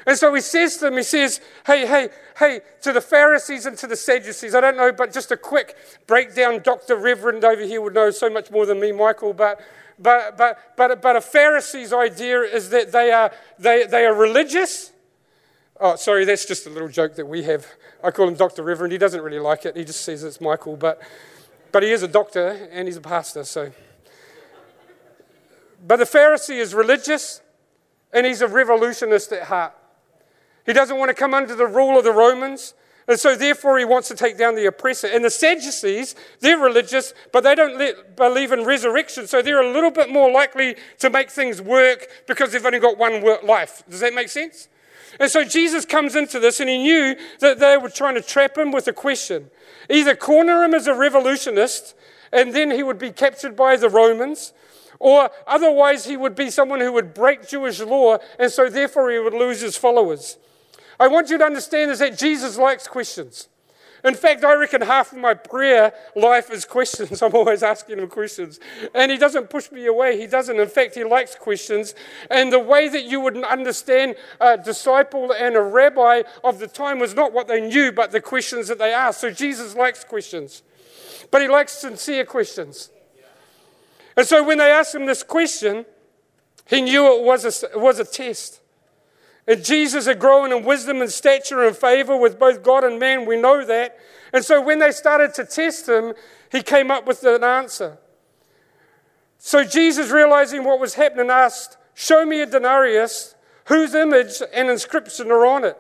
And 0.05 0.17
so 0.17 0.33
he 0.33 0.41
says 0.41 0.77
to 0.77 0.85
them, 0.85 0.97
he 0.97 1.03
says, 1.03 1.41
hey, 1.65 1.85
hey, 1.85 2.09
hey, 2.39 2.61
to 2.81 2.91
the 2.91 3.01
Pharisees 3.01 3.65
and 3.65 3.77
to 3.77 3.87
the 3.87 3.95
Sadducees, 3.95 4.55
I 4.55 4.61
don't 4.61 4.77
know, 4.77 4.91
but 4.91 5.13
just 5.13 5.31
a 5.31 5.37
quick 5.37 5.75
breakdown. 6.07 6.61
Dr. 6.63 6.95
Reverend 6.95 7.43
over 7.43 7.61
here 7.61 7.81
would 7.81 7.93
know 7.93 8.09
so 8.09 8.29
much 8.29 8.49
more 8.49 8.65
than 8.65 8.79
me, 8.79 8.91
Michael, 8.91 9.33
but, 9.33 9.61
but, 9.99 10.37
but, 10.37 10.57
but, 10.75 11.01
but 11.01 11.15
a 11.15 11.21
Pharisee's 11.21 11.93
idea 11.93 12.41
is 12.41 12.69
that 12.69 12.91
they 12.91 13.11
are, 13.11 13.31
they, 13.59 13.85
they 13.85 14.05
are 14.05 14.15
religious. 14.15 14.91
Oh, 15.79 15.95
sorry, 15.95 16.25
that's 16.25 16.45
just 16.45 16.65
a 16.65 16.69
little 16.69 16.89
joke 16.89 17.15
that 17.15 17.27
we 17.27 17.43
have. 17.43 17.67
I 18.03 18.09
call 18.11 18.27
him 18.27 18.35
Dr. 18.35 18.63
Reverend. 18.63 18.91
He 18.91 18.97
doesn't 18.97 19.21
really 19.21 19.39
like 19.39 19.65
it. 19.65 19.77
He 19.77 19.83
just 19.83 20.01
says 20.01 20.23
it's 20.23 20.41
Michael, 20.41 20.75
but, 20.75 20.99
but 21.71 21.83
he 21.83 21.91
is 21.91 22.01
a 22.01 22.07
doctor 22.07 22.69
and 22.71 22.87
he's 22.87 22.97
a 22.97 23.01
pastor, 23.01 23.43
so. 23.43 23.71
But 25.85 25.97
the 25.97 26.05
Pharisee 26.05 26.57
is 26.57 26.73
religious 26.73 27.41
and 28.13 28.25
he's 28.25 28.41
a 28.41 28.47
revolutionist 28.47 29.31
at 29.31 29.43
heart. 29.43 29.73
He 30.65 30.73
doesn't 30.73 30.97
want 30.97 31.09
to 31.09 31.15
come 31.15 31.33
under 31.33 31.55
the 31.55 31.67
rule 31.67 31.97
of 31.97 32.03
the 32.03 32.11
Romans. 32.11 32.73
And 33.07 33.19
so, 33.19 33.35
therefore, 33.35 33.79
he 33.79 33.85
wants 33.85 34.07
to 34.09 34.15
take 34.15 34.37
down 34.37 34.55
the 34.55 34.67
oppressor. 34.67 35.07
And 35.07 35.25
the 35.25 35.29
Sadducees, 35.29 36.15
they're 36.39 36.57
religious, 36.57 37.13
but 37.33 37.43
they 37.43 37.55
don't 37.55 37.77
let, 37.77 38.15
believe 38.15 38.51
in 38.51 38.63
resurrection. 38.63 39.27
So, 39.27 39.41
they're 39.41 39.61
a 39.61 39.73
little 39.73 39.91
bit 39.91 40.09
more 40.09 40.31
likely 40.31 40.75
to 40.99 41.09
make 41.09 41.31
things 41.31 41.61
work 41.61 42.07
because 42.27 42.51
they've 42.51 42.65
only 42.65 42.79
got 42.79 42.97
one 42.97 43.23
life. 43.45 43.83
Does 43.89 44.01
that 44.01 44.13
make 44.13 44.29
sense? 44.29 44.69
And 45.19 45.29
so 45.29 45.43
Jesus 45.43 45.85
comes 45.85 46.15
into 46.15 46.39
this 46.39 46.59
and 46.59 46.69
he 46.69 46.77
knew 46.77 47.15
that 47.39 47.59
they 47.59 47.77
were 47.77 47.89
trying 47.89 48.15
to 48.15 48.21
trap 48.21 48.57
him 48.57 48.71
with 48.71 48.87
a 48.87 48.93
question. 48.93 49.49
Either 49.89 50.15
corner 50.15 50.63
him 50.63 50.73
as 50.73 50.87
a 50.87 50.93
revolutionist 50.93 51.95
and 52.31 52.53
then 52.53 52.71
he 52.71 52.83
would 52.83 52.97
be 52.97 53.11
captured 53.11 53.57
by 53.57 53.75
the 53.75 53.89
Romans, 53.89 54.53
or 54.99 55.29
otherwise 55.45 56.05
he 56.05 56.15
would 56.15 56.33
be 56.33 56.49
someone 56.49 56.79
who 56.79 56.93
would 56.93 57.13
break 57.13 57.47
Jewish 57.47 57.81
law 57.81 58.17
and 58.39 58.51
so 58.51 58.69
therefore 58.69 59.11
he 59.11 59.19
would 59.19 59.33
lose 59.33 59.61
his 59.61 59.75
followers. 59.75 60.37
I 60.99 61.07
want 61.07 61.29
you 61.29 61.37
to 61.37 61.43
understand 61.43 61.91
is 61.91 61.99
that 61.99 62.17
Jesus 62.17 62.57
likes 62.57 62.87
questions. 62.87 63.47
In 64.03 64.15
fact, 64.15 64.43
I 64.43 64.55
reckon 64.55 64.81
half 64.81 65.11
of 65.11 65.19
my 65.19 65.35
prayer 65.35 65.93
life 66.15 66.49
is 66.49 66.65
questions. 66.65 67.21
I'm 67.21 67.35
always 67.35 67.61
asking 67.61 67.99
him 67.99 68.07
questions. 68.07 68.59
And 68.95 69.11
he 69.11 69.17
doesn't 69.17 69.49
push 69.49 69.71
me 69.71 69.85
away. 69.85 70.19
He 70.19 70.27
doesn't. 70.27 70.59
In 70.59 70.67
fact, 70.67 70.95
he 70.95 71.03
likes 71.03 71.35
questions. 71.35 71.93
And 72.29 72.51
the 72.51 72.59
way 72.59 72.89
that 72.89 73.03
you 73.03 73.19
would 73.21 73.37
understand 73.43 74.15
a 74.39 74.57
disciple 74.57 75.31
and 75.31 75.55
a 75.55 75.61
rabbi 75.61 76.23
of 76.43 76.59
the 76.59 76.67
time 76.67 76.99
was 76.99 77.13
not 77.13 77.31
what 77.31 77.47
they 77.47 77.61
knew, 77.61 77.91
but 77.91 78.11
the 78.11 78.21
questions 78.21 78.67
that 78.69 78.79
they 78.79 78.93
asked. 78.93 79.21
So 79.21 79.29
Jesus 79.29 79.75
likes 79.75 80.03
questions. 80.03 80.63
But 81.29 81.41
he 81.41 81.47
likes 81.47 81.73
sincere 81.73 82.25
questions. 82.25 82.89
And 84.17 84.25
so 84.25 84.43
when 84.43 84.57
they 84.57 84.71
asked 84.71 84.95
him 84.95 85.05
this 85.05 85.23
question, 85.23 85.85
he 86.67 86.81
knew 86.81 87.17
it 87.17 87.23
was 87.23 87.45
a, 87.45 87.67
it 87.67 87.79
was 87.79 87.99
a 87.99 88.05
test. 88.05 88.60
And 89.47 89.63
Jesus 89.63 90.05
had 90.05 90.19
grown 90.19 90.51
in 90.51 90.63
wisdom 90.63 91.01
and 91.01 91.11
stature 91.11 91.65
and 91.65 91.75
favor 91.75 92.15
with 92.15 92.39
both 92.39 92.63
God 92.63 92.83
and 92.83 92.99
man. 92.99 93.25
We 93.25 93.37
know 93.37 93.65
that. 93.65 93.97
And 94.33 94.45
so 94.45 94.61
when 94.61 94.79
they 94.79 94.91
started 94.91 95.33
to 95.35 95.45
test 95.45 95.89
him, 95.89 96.13
he 96.51 96.61
came 96.61 96.91
up 96.91 97.07
with 97.07 97.23
an 97.23 97.43
answer. 97.43 97.97
So 99.37 99.63
Jesus, 99.63 100.11
realizing 100.11 100.63
what 100.63 100.79
was 100.79 100.93
happening, 100.93 101.29
asked, 101.29 101.77
Show 101.93 102.25
me 102.25 102.41
a 102.41 102.45
denarius 102.45 103.35
whose 103.65 103.93
image 103.93 104.41
and 104.53 104.69
inscription 104.69 105.31
are 105.31 105.45
on 105.45 105.65
it. 105.65 105.77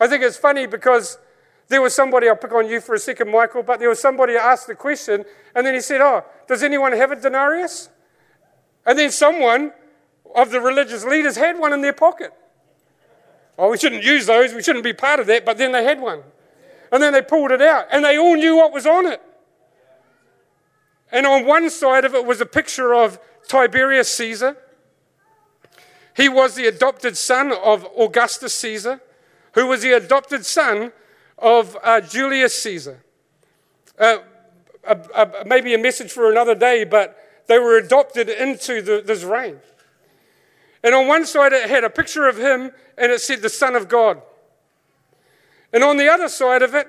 I 0.00 0.08
think 0.08 0.22
it's 0.22 0.36
funny 0.36 0.66
because 0.66 1.18
there 1.68 1.80
was 1.80 1.94
somebody, 1.94 2.28
I'll 2.28 2.36
pick 2.36 2.52
on 2.52 2.68
you 2.68 2.80
for 2.80 2.94
a 2.94 2.98
second, 2.98 3.30
Michael, 3.30 3.62
but 3.62 3.78
there 3.78 3.88
was 3.88 4.00
somebody 4.00 4.32
who 4.32 4.38
asked 4.38 4.66
the 4.66 4.74
question, 4.74 5.24
and 5.54 5.64
then 5.64 5.74
he 5.74 5.80
said, 5.80 6.00
Oh, 6.00 6.24
does 6.48 6.62
anyone 6.62 6.92
have 6.92 7.12
a 7.12 7.16
denarius? 7.16 7.90
And 8.86 8.98
then 8.98 9.10
someone 9.10 9.72
of 10.34 10.50
the 10.50 10.60
religious 10.60 11.04
leaders 11.04 11.36
had 11.36 11.58
one 11.58 11.72
in 11.72 11.80
their 11.80 11.92
pocket. 11.92 12.32
Oh, 13.58 13.70
we 13.70 13.78
shouldn't 13.78 14.02
use 14.02 14.26
those, 14.26 14.54
we 14.54 14.62
shouldn't 14.62 14.84
be 14.84 14.92
part 14.92 15.20
of 15.20 15.26
that, 15.26 15.44
but 15.44 15.58
then 15.58 15.72
they 15.72 15.84
had 15.84 16.00
one. 16.00 16.22
And 16.92 17.02
then 17.02 17.12
they 17.12 17.22
pulled 17.22 17.50
it 17.50 17.62
out, 17.62 17.86
and 17.92 18.04
they 18.04 18.18
all 18.18 18.36
knew 18.36 18.56
what 18.56 18.72
was 18.72 18.86
on 18.86 19.06
it. 19.06 19.20
And 21.12 21.26
on 21.26 21.44
one 21.44 21.70
side 21.70 22.04
of 22.04 22.14
it 22.14 22.24
was 22.24 22.40
a 22.40 22.46
picture 22.46 22.94
of 22.94 23.18
Tiberius 23.48 24.10
Caesar. 24.12 24.56
He 26.16 26.28
was 26.28 26.54
the 26.54 26.66
adopted 26.66 27.16
son 27.16 27.52
of 27.52 27.86
Augustus 27.98 28.54
Caesar, 28.54 29.00
who 29.54 29.66
was 29.66 29.82
the 29.82 29.92
adopted 29.92 30.46
son 30.46 30.92
of 31.38 31.76
uh, 31.82 32.00
Julius 32.00 32.62
Caesar. 32.62 33.02
Uh, 33.98 34.18
maybe 35.46 35.74
a 35.74 35.78
message 35.78 36.10
for 36.10 36.30
another 36.30 36.54
day, 36.54 36.84
but 36.84 37.16
they 37.46 37.58
were 37.58 37.76
adopted 37.76 38.28
into 38.28 38.80
the, 38.80 39.02
this 39.04 39.24
reign. 39.24 39.58
And 40.82 40.94
on 40.94 41.06
one 41.06 41.26
side, 41.26 41.52
it 41.52 41.68
had 41.68 41.84
a 41.84 41.90
picture 41.90 42.28
of 42.28 42.38
him 42.38 42.72
and 42.96 43.12
it 43.12 43.20
said 43.20 43.42
the 43.42 43.48
Son 43.48 43.74
of 43.74 43.88
God. 43.88 44.22
And 45.72 45.84
on 45.84 45.96
the 45.96 46.08
other 46.08 46.28
side 46.28 46.62
of 46.62 46.74
it, 46.74 46.88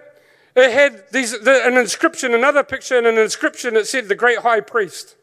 it 0.56 0.72
had 0.72 1.06
these, 1.12 1.40
the, 1.40 1.66
an 1.66 1.78
inscription, 1.78 2.34
another 2.34 2.64
picture, 2.64 2.98
and 2.98 3.08
an 3.08 3.18
inscription 3.18 3.76
that 3.76 3.88
said 3.88 4.10
the 4.10 4.16
great 4.16 4.40
high 4.40 4.60
priest. 4.60 5.16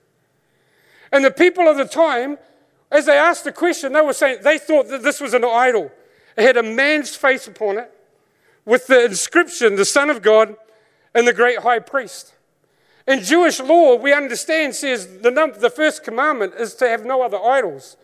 And 1.12 1.24
the 1.24 1.30
people 1.30 1.68
of 1.68 1.76
the 1.76 1.84
time, 1.84 2.38
as 2.90 3.06
they 3.06 3.18
asked 3.18 3.44
the 3.44 3.52
question, 3.52 3.92
they 3.92 4.00
were 4.00 4.12
saying 4.12 4.38
they 4.42 4.58
thought 4.58 4.88
that 4.88 5.02
this 5.02 5.20
was 5.20 5.34
an 5.34 5.44
idol. 5.44 5.90
It 6.36 6.44
had 6.44 6.56
a 6.56 6.62
man's 6.62 7.14
face 7.14 7.46
upon 7.46 7.78
it 7.78 7.92
with 8.64 8.86
the 8.86 9.04
inscription, 9.04 9.76
the 9.76 9.84
Son 9.84 10.08
of 10.08 10.22
God 10.22 10.56
and 11.14 11.26
the 11.26 11.32
great 11.32 11.58
high 11.60 11.78
priest. 11.78 12.34
In 13.06 13.22
Jewish 13.22 13.58
law, 13.60 13.96
we 13.96 14.12
understand 14.12 14.74
says 14.74 15.20
the, 15.20 15.30
num- 15.30 15.54
the 15.58 15.70
first 15.70 16.04
commandment 16.04 16.54
is 16.58 16.74
to 16.74 16.88
have 16.88 17.04
no 17.04 17.22
other 17.22 17.38
idols. 17.38 17.96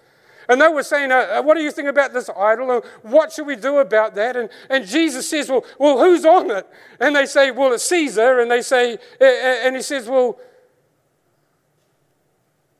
And 0.49 0.61
they 0.61 0.68
were 0.68 0.82
saying, 0.82 1.11
uh, 1.12 1.38
uh, 1.38 1.42
What 1.42 1.57
do 1.57 1.62
you 1.62 1.70
think 1.70 1.88
about 1.88 2.12
this 2.12 2.28
idol? 2.36 2.82
What 3.03 3.32
should 3.32 3.47
we 3.47 3.57
do 3.57 3.78
about 3.78 4.14
that? 4.14 4.36
And, 4.36 4.49
and 4.68 4.86
Jesus 4.86 5.28
says, 5.28 5.49
well, 5.49 5.64
well, 5.78 5.99
who's 5.99 6.24
on 6.24 6.51
it? 6.51 6.66
And 7.01 7.16
they 7.16 7.26
say, 7.26 7.51
Well, 7.51 7.72
it's 7.72 7.84
Caesar. 7.84 8.40
And 8.40 8.51
they 8.51 8.62
say, 8.62 8.99
and 9.20 9.76
he 9.76 9.82
says, 9.82 10.09
Well, 10.09 10.38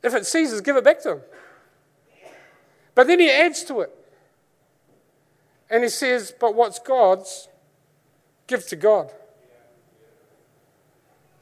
if 0.03 0.15
it's 0.15 0.29
Caesar's, 0.31 0.61
give 0.61 0.77
it 0.77 0.85
back 0.85 1.03
to 1.03 1.12
him. 1.12 1.21
But 2.95 3.07
then 3.07 3.19
he 3.19 3.31
adds 3.31 3.65
to 3.65 3.81
it. 3.81 3.91
And 5.71 5.83
he 5.83 5.89
says, 5.89 6.35
But 6.39 6.55
what's 6.55 6.79
God's, 6.79 7.49
give 8.47 8.67
to 8.69 8.77
God. 8.77 9.11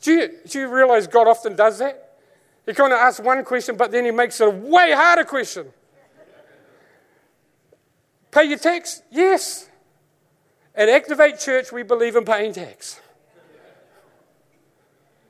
Do 0.00 0.12
you, 0.12 0.30
do 0.48 0.60
you 0.60 0.68
realize 0.68 1.06
God 1.06 1.28
often 1.28 1.54
does 1.54 1.78
that? 1.78 2.18
He 2.66 2.74
kind 2.74 2.92
of 2.92 2.98
asks 2.98 3.20
one 3.20 3.44
question, 3.44 3.76
but 3.76 3.90
then 3.90 4.04
he 4.04 4.10
makes 4.10 4.40
it 4.40 4.48
a 4.48 4.50
way 4.50 4.92
harder 4.92 5.24
question. 5.24 5.66
Pay 8.32 8.44
your 8.44 8.58
tax? 8.58 9.02
Yes. 9.10 9.68
At 10.74 10.88
Activate 10.88 11.38
Church, 11.38 11.70
we 11.70 11.82
believe 11.82 12.16
in 12.16 12.24
paying 12.24 12.52
tax. 12.52 13.00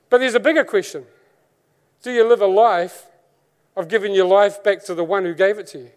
But 0.09 0.19
there's 0.19 0.35
a 0.35 0.41
bigger 0.41 0.65
question 0.65 1.05
Do 2.03 2.13
you 2.13 2.27
live 2.27 2.41
a 2.41 2.47
life 2.47 3.07
of 3.77 3.89
giving 3.89 4.15
your 4.15 4.27
life 4.27 4.63
back 4.63 4.85
to 4.85 4.95
the 4.95 5.05
one 5.05 5.25
who 5.25 5.35
gave 5.35 5.59
it 5.59 5.67
to 5.69 5.79
you? 5.79 5.91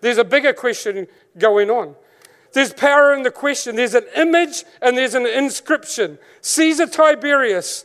There's 0.00 0.18
a 0.18 0.24
bigger 0.24 0.52
question 0.52 1.06
going 1.38 1.70
on. 1.70 1.94
There's 2.52 2.72
power 2.72 3.14
in 3.14 3.22
the 3.22 3.30
question. 3.30 3.76
There's 3.76 3.94
an 3.94 4.06
image 4.16 4.64
and 4.80 4.96
there's 4.96 5.14
an 5.14 5.26
inscription. 5.26 6.18
Caesar 6.40 6.86
Tiberius 6.86 7.84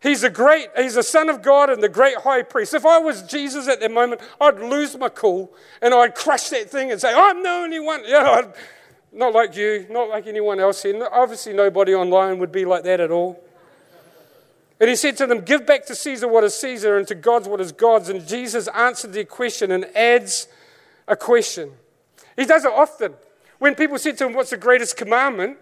He's 0.00 0.22
a 0.22 0.30
great, 0.30 0.68
he's 0.76 0.96
a 0.96 1.02
son 1.02 1.28
of 1.28 1.42
God 1.42 1.70
and 1.70 1.82
the 1.82 1.88
great 1.88 2.16
high 2.18 2.42
priest. 2.42 2.72
If 2.72 2.86
I 2.86 2.98
was 2.98 3.22
Jesus 3.22 3.66
at 3.66 3.80
that 3.80 3.90
moment, 3.90 4.20
I'd 4.40 4.60
lose 4.60 4.96
my 4.96 5.08
cool 5.08 5.52
and 5.82 5.92
I'd 5.92 6.14
crush 6.14 6.50
that 6.50 6.70
thing 6.70 6.92
and 6.92 7.00
say, 7.00 7.12
I'm 7.12 7.42
the 7.42 7.48
only 7.48 7.80
one. 7.80 8.04
You 8.04 8.12
know, 8.12 8.52
not 9.12 9.34
like 9.34 9.56
you, 9.56 9.86
not 9.90 10.08
like 10.08 10.26
anyone 10.26 10.60
else 10.60 10.82
here. 10.82 11.08
Obviously, 11.10 11.52
nobody 11.52 11.94
online 11.94 12.38
would 12.38 12.52
be 12.52 12.64
like 12.64 12.84
that 12.84 13.00
at 13.00 13.10
all. 13.10 13.42
And 14.80 14.88
he 14.88 14.94
said 14.94 15.16
to 15.16 15.26
them, 15.26 15.40
Give 15.40 15.66
back 15.66 15.86
to 15.86 15.96
Caesar 15.96 16.28
what 16.28 16.44
is 16.44 16.54
Caesar 16.54 16.96
and 16.96 17.08
to 17.08 17.16
God's 17.16 17.48
what 17.48 17.60
is 17.60 17.72
God's. 17.72 18.08
And 18.08 18.26
Jesus 18.26 18.68
answered 18.68 19.12
their 19.12 19.24
question 19.24 19.72
and 19.72 19.84
adds 19.96 20.46
a 21.08 21.16
question. 21.16 21.72
He 22.36 22.44
does 22.44 22.64
it 22.64 22.72
often. 22.72 23.14
When 23.58 23.74
people 23.74 23.98
said 23.98 24.16
to 24.18 24.26
him, 24.26 24.34
What's 24.34 24.50
the 24.50 24.56
greatest 24.56 24.96
commandment? 24.96 25.58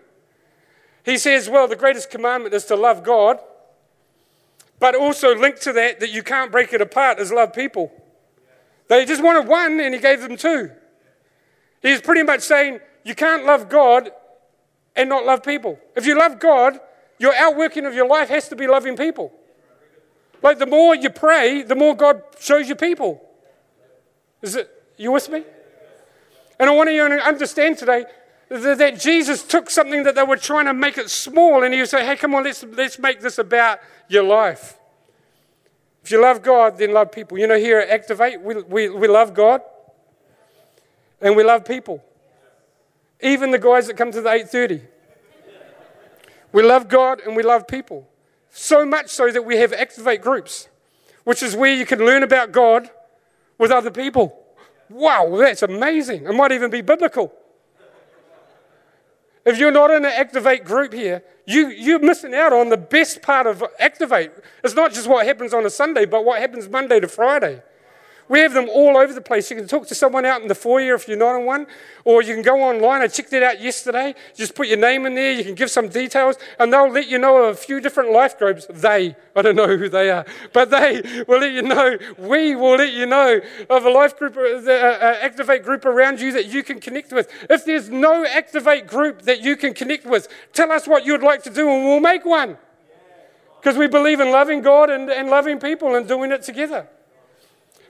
He 1.07 1.17
says, 1.17 1.49
Well, 1.49 1.67
the 1.67 1.77
greatest 1.77 2.11
commandment 2.11 2.55
is 2.55 2.67
to 2.67 2.77
love 2.77 3.03
God 3.03 3.39
but 4.79 4.95
also 4.95 5.35
linked 5.35 5.63
to 5.63 5.73
that, 5.73 6.01
that 6.01 6.11
you 6.11 6.23
can't 6.23 6.53
break 6.53 6.73
it 6.73 6.81
apart 6.81 7.19
is 7.19 7.33
love 7.33 7.53
people. 7.53 7.93
They 8.89 9.05
just 9.05 9.23
wanted 9.23 9.49
one 9.49 9.81
and 9.81 9.95
he 9.95 10.01
gave 10.01 10.21
them 10.21 10.37
two. 10.37 10.71
He's 11.83 12.01
pretty 12.01 12.23
much 12.23 12.43
saying 12.43 12.81
you 13.05 13.15
can't 13.15 13.45
love 13.45 13.69
God 13.69 14.11
and 14.95 15.09
not 15.09 15.25
love 15.25 15.43
people. 15.43 15.79
If 15.95 16.07
you 16.07 16.19
love 16.19 16.39
God, 16.39 16.79
your 17.19 17.35
outworking 17.35 17.87
of 17.87 17.95
your 17.95 18.07
life 18.07 18.29
has 18.29 18.49
to 18.49 18.57
be 18.57 18.67
loving 18.67 18.97
people. 18.97 19.33
Like 20.43 20.59
the 20.59 20.67
more 20.67 20.95
you 20.95 21.11
pray, 21.11 21.63
the 21.63 21.75
more 21.75 21.97
God 21.97 22.23
shows 22.39 22.69
you 22.69 22.75
people. 22.75 23.23
Is 24.43 24.57
it 24.57 24.71
you 24.97 25.13
with 25.13 25.29
me? 25.29 25.43
And 26.59 26.71
I 26.71 26.75
want 26.75 26.91
you 26.91 27.09
to 27.09 27.27
understand 27.27 27.79
today 27.79 28.05
that 28.49 29.01
Jesus 29.01 29.43
took 29.43 29.71
something 29.71 30.05
that 30.05 30.15
they 30.15 30.23
were 30.23 30.37
trying 30.37 30.67
to 30.67 30.75
make 30.75 30.99
it 30.99 31.11
small 31.11 31.65
and 31.65 31.75
he 31.75 31.85
say, 31.87 32.07
hey, 32.07 32.17
come 32.17 32.35
on, 32.35 32.45
let's, 32.45 32.63
let's 32.63 32.99
make 32.99 33.21
this 33.21 33.39
about 33.39 33.81
your 34.09 34.23
life. 34.23 34.79
If 36.05 36.13
you 36.13 36.23
love 36.23 36.43
God, 36.43 36.79
then 36.79 36.93
love 36.93 37.11
people. 37.11 37.37
You 37.37 37.49
know, 37.49 37.59
here 37.59 37.81
at 37.81 37.89
Activate, 37.89 38.41
we, 38.41 38.63
we, 38.63 38.89
we 38.89 39.09
love 39.09 39.35
God 39.35 39.63
and 41.21 41.35
we 41.35 41.43
love 41.43 41.65
people. 41.65 42.05
Even 43.21 43.51
the 43.51 43.59
guys 43.59 43.89
that 43.89 43.97
come 43.97 44.13
to 44.13 44.21
the 44.21 44.29
8.30. 44.29 44.83
We 46.53 46.63
love 46.63 46.89
God 46.89 47.21
and 47.21 47.35
we 47.35 47.43
love 47.43 47.67
people. 47.67 48.09
So 48.51 48.87
much 48.87 49.09
so 49.09 49.31
that 49.31 49.45
we 49.45 49.57
have 49.57 49.73
Activate 49.73 50.23
groups, 50.23 50.69
which 51.25 51.43
is 51.43 51.57
where 51.57 51.75
you 51.75 51.85
can 51.85 51.99
learn 51.99 52.23
about 52.23 52.53
God 52.53 52.89
with 53.59 53.73
other 53.73 53.91
people. 53.91 54.41
Wow, 54.89 55.37
that's 55.37 55.63
amazing. 55.63 56.27
It 56.27 56.33
might 56.35 56.53
even 56.53 56.71
be 56.71 56.83
biblical. 56.83 57.33
If 59.47 59.59
you're 59.59 59.71
not 59.71 59.91
in 59.93 60.05
an 60.05 60.11
Activate 60.11 60.65
group 60.65 60.93
here, 60.93 61.23
you, 61.47 61.69
you're 61.69 62.01
missing 62.01 62.35
out 62.35 62.53
on 62.53 62.69
the 62.69 62.77
best 62.77 63.23
part 63.23 63.47
of 63.47 63.63
Activate. 63.79 64.33
It's 64.65 64.75
not 64.75 64.93
just 64.93 65.07
what 65.07 65.25
happens 65.25 65.55
on 65.55 65.65
a 65.65 65.71
Sunday, 65.71 66.05
but 66.05 66.25
what 66.25 66.41
happens 66.41 66.69
Monday 66.69 66.99
to 66.99 67.07
Friday. 67.07 67.63
We 68.29 68.41
have 68.41 68.53
them 68.53 68.69
all 68.69 68.97
over 68.97 69.13
the 69.13 69.21
place. 69.21 69.51
You 69.51 69.57
can 69.57 69.69
talk 69.69 69.87
to 69.87 69.95
someone 69.95 70.25
out 70.25 70.43
in 70.43 70.49
the 70.49 70.55
foyer 70.55 70.95
if 70.95 71.07
you're 71.07 71.17
not 71.17 71.37
on 71.37 71.45
one, 71.45 71.67
or 72.05 72.23
you 72.23 72.35
can 72.35 72.43
go 72.43 72.61
online. 72.61 73.01
I 73.03 73.07
checked 73.07 73.33
it 73.33 73.43
out 73.43 73.61
yesterday. 73.61 74.15
Just 74.35 74.57
put 74.57 74.67
your 74.67 74.79
name 74.79 75.07
in 75.07 75.15
there, 75.15 75.33
you 75.33 75.45
can 75.45 75.55
give 75.55 75.71
some 75.71 75.89
details, 75.89 76.37
and 76.59 76.73
they'll 76.73 76.91
let 76.91 77.09
you 77.09 77.19
know 77.19 77.45
of 77.45 77.55
a 77.55 77.57
few 77.57 77.81
different 77.81 78.11
life 78.11 78.37
groups. 78.37 78.67
They, 78.69 79.15
I 79.37 79.43
don't 79.43 79.55
know 79.55 79.77
who 79.77 79.89
they 79.89 80.11
are, 80.11 80.27
but 80.53 80.71
they 80.71 81.25
will 81.29 81.39
let 81.39 81.53
you 81.53 81.63
know. 81.63 81.99
We 82.19 82.57
will 82.57 82.77
let 82.77 82.93
you 82.93 83.07
know 83.07 83.41
of 83.71 83.85
a 83.85 83.91
life 83.91 84.19
group, 84.19 84.37
uh, 84.37 84.41
uh, 84.41 84.73
uh, 84.73 85.19
Activate 85.21 85.63
group 85.63 85.85
around 85.85 86.21
you 86.21 86.33
that 86.33 86.47
you 86.47 86.65
can 86.65 86.81
connect 86.81 87.13
with. 87.13 87.31
If 87.49 87.65
there's 87.65 87.91
no 87.91 88.25
Activate 88.25 88.89
group 88.89 89.23
that 89.23 89.41
you 89.41 89.57
can 89.57 89.73
connect 89.73 90.05
with, 90.05 90.29
tell 90.53 90.73
us 90.73 90.89
what 90.89 91.07
you'd 91.07 91.23
like 91.23 91.45
to 91.45 91.51
do, 91.51 91.69
and 91.69 91.85
we'll 91.85 92.01
make 92.01 92.25
one. 92.25 92.59
Because 93.61 93.77
we 93.77 93.87
believe 93.87 94.21
in 94.21 94.31
loving 94.31 94.63
God 94.63 94.91
and, 94.91 95.11
and 95.11 95.29
loving 95.29 95.59
people 95.59 95.95
and 95.95 96.07
doing 96.07 96.33
it 96.33 96.43
together. 96.43 96.89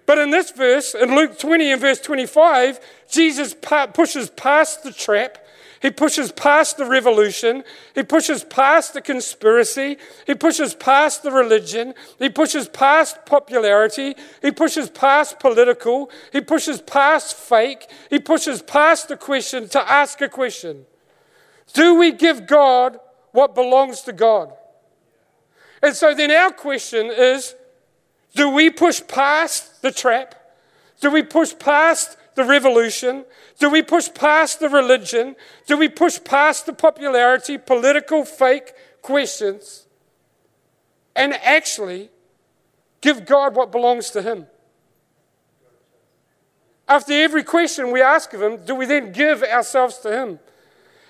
But 0.07 0.19
in 0.19 0.31
this 0.31 0.53
verse, 0.53 0.95
in 0.95 1.15
Luke 1.15 1.39
20 1.39 1.73
and 1.73 1.81
verse 1.81 2.01
25, 2.01 2.81
Jesus 3.11 3.55
pushes 3.93 4.31
past 4.31 4.85
the 4.85 4.93
trap. 4.93 5.39
He 5.83 5.91
pushes 5.91 6.33
past 6.33 6.79
the 6.79 6.87
revolution. 6.87 7.65
He 7.95 8.03
pushes 8.03 8.45
past 8.45 8.95
the 8.95 9.01
conspiracy. 9.01 9.99
He 10.27 10.35
pushes 10.35 10.75
past 10.75 11.23
the 11.23 11.31
religion. 11.33 11.95
He 12.19 12.29
pushes 12.29 12.69
past 12.69 13.27
popularity. 13.27 14.15
He 14.43 14.53
pushes 14.53 14.89
past 14.89 15.39
political. 15.39 16.11
He 16.33 16.41
pushes 16.41 16.81
past 16.81 17.37
fake. 17.37 17.91
He 18.09 18.21
pushes 18.21 18.63
past 18.63 19.09
the 19.09 19.17
question 19.17 19.69
to 19.71 19.91
ask 19.91 20.21
a 20.21 20.29
question 20.29 20.87
Do 21.75 21.97
we 21.97 22.13
give 22.13 22.47
God 22.47 22.99
what 23.33 23.55
belongs 23.55 24.01
to 24.03 24.13
God? 24.13 24.53
And 25.83 25.95
so 25.95 26.15
then 26.15 26.31
our 26.31 26.53
question 26.53 27.13
is 27.15 27.55
do 28.37 28.51
we 28.51 28.71
push 28.71 29.01
past 29.09 29.83
the 29.83 29.91
trap? 29.91 30.35
Do 31.01 31.11
we 31.11 31.23
push 31.23 31.59
past 31.59 32.17
the 32.35 32.45
revolution? 32.45 33.25
Do 33.59 33.71
we 33.71 33.83
push 33.83 34.13
past 34.13 34.61
the 34.61 34.69
religion? 34.69 35.35
Do 35.67 35.77
we 35.77 35.89
push 35.89 36.23
past 36.23 36.67
the 36.67 36.75
popularity, 36.75 37.57
political 37.57 38.25
fake 38.25 38.75
questions, 39.01 39.87
and 41.17 41.33
actually 41.33 42.11
give 43.01 43.25
God 43.25 43.57
what 43.57 43.73
belongs 43.73 44.11
to 44.11 44.21
Him? 44.21 44.47
After 46.87 47.15
every 47.15 47.43
question 47.43 47.91
we 47.91 48.03
ask 48.03 48.33
of 48.35 48.43
Him, 48.43 48.65
do 48.67 48.75
we 48.75 48.85
then 48.85 49.13
give 49.13 49.43
ourselves 49.43 49.99
to 50.01 50.13
Him? 50.13 50.39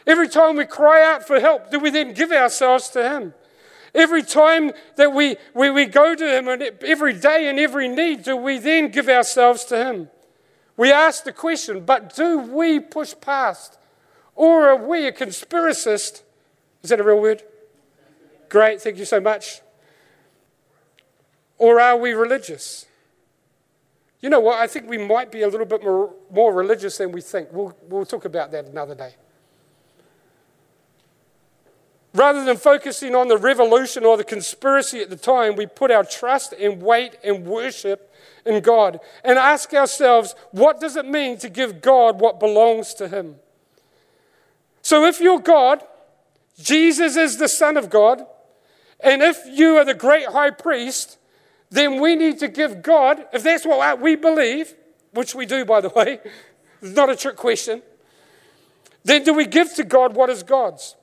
Every 0.07 0.29
time 0.29 0.57
we 0.57 0.65
cry 0.65 1.05
out 1.05 1.27
for 1.27 1.41
help, 1.41 1.73
do 1.73 1.81
we 1.81 1.91
then 1.91 2.15
give 2.15 2.31
ourselves 2.31 2.89
to 2.91 3.03
Him? 3.03 3.35
Every 3.97 4.23
time 4.23 4.73
that 4.97 5.13
we, 5.15 5.37
we, 5.55 5.71
we 5.71 5.87
go 5.87 6.15
to 6.15 6.37
Him, 6.37 6.49
and 6.49 6.63
every 6.83 7.15
day 7.15 7.49
and 7.49 7.59
every 7.59 7.89
need, 7.89 8.25
do 8.25 8.37
we 8.37 8.59
then 8.59 8.91
give 8.91 9.09
ourselves 9.09 9.65
to 9.65 9.77
Him? 9.83 10.11
We 10.77 10.93
ask 10.93 11.25
the 11.25 11.33
question, 11.33 11.85
but 11.85 12.15
do 12.15 12.39
we 12.39 12.79
push 12.79 13.15
past? 13.21 13.79
Or 14.35 14.69
are 14.69 14.77
we 14.77 15.07
a 15.07 15.13
conspiracist? 15.13 16.23
Is 16.83 16.91
that 16.91 17.01
a 17.01 17.03
real 17.03 17.21
word? 17.21 17.43
Great, 18.51 18.83
thank 18.83 18.99
you 18.99 19.07
so 19.07 19.19
much. 19.19 19.63
Or 21.57 21.81
are 21.81 21.97
we 21.97 22.13
religious? 22.13 22.85
You 24.21 24.29
know 24.29 24.41
what? 24.41 24.59
I 24.59 24.67
think 24.67 24.91
we 24.91 24.99
might 24.99 25.33
be 25.33 25.41
a 25.43 25.49
little 25.49 25.67
bit 25.67 25.83
more, 25.83 26.13
more 26.31 26.53
religious 26.53 26.99
than 26.99 27.13
we 27.13 27.23
think. 27.23 27.49
We'll, 27.51 27.75
we'll 27.89 28.05
talk 28.05 28.27
about 28.27 28.51
that 28.53 28.67
another 28.67 28.95
day. 28.95 29.15
Rather 32.17 32.47
than 32.47 32.57
focusing 32.57 33.15
on 33.15 33.29
the 33.29 33.37
revolution 33.37 34.03
or 34.03 34.17
the 34.17 34.25
conspiracy 34.25 35.03
at 35.03 35.11
the 35.11 35.17
time, 35.17 35.55
we 35.55 35.67
put 35.67 35.91
our 35.91 36.03
trust 36.03 36.55
and 36.55 36.81
weight 36.81 37.15
and 37.23 37.45
worship 37.45 38.11
in 38.47 38.63
God 38.63 39.01
and 39.23 39.39
ask 39.39 39.75
ourselves, 39.75 40.35
what 40.51 40.81
does 40.81 40.97
it 40.97 41.05
mean 41.05 41.37
to 41.37 41.51
give 41.51 41.83
God 41.83 42.19
what 42.19 42.41
belongs 42.41 42.95
to 42.95 43.09
Him? 43.09 43.37
So 44.81 45.05
if 45.05 45.21
you're 45.21 45.41
God, 45.41 45.83
Jesus 46.59 47.17
is 47.17 47.37
the 47.37 47.49
Son 47.49 47.77
of 47.77 47.91
God, 47.91 48.25
and 49.01 49.21
if 49.21 49.39
you 49.47 49.77
are 49.77 49.85
the 49.85 49.93
great 49.93 50.29
high 50.29 50.53
priest, 50.53 51.19
then 51.69 52.01
we 52.01 52.17
need 52.17 52.39
to 52.39 52.49
give 52.49 52.81
God, 52.81 53.27
if 53.35 53.43
that's 53.43 53.67
what 53.67 54.01
we 54.01 54.17
believe, 54.17 54.75
which 55.13 55.35
we 55.35 55.45
do, 55.45 55.67
by 55.67 55.83
the 55.83 55.91
way, 55.91 56.21
it's 56.81 56.93
not 56.97 57.11
a 57.11 57.17
trick 57.17 57.37
question, 57.37 57.83
then 59.05 59.23
do 59.23 59.35
we 59.35 59.45
give 59.45 59.75
to 59.75 59.85
God 59.85 60.17
what 60.17 60.31
is 60.31 60.43
God's? 60.43 60.97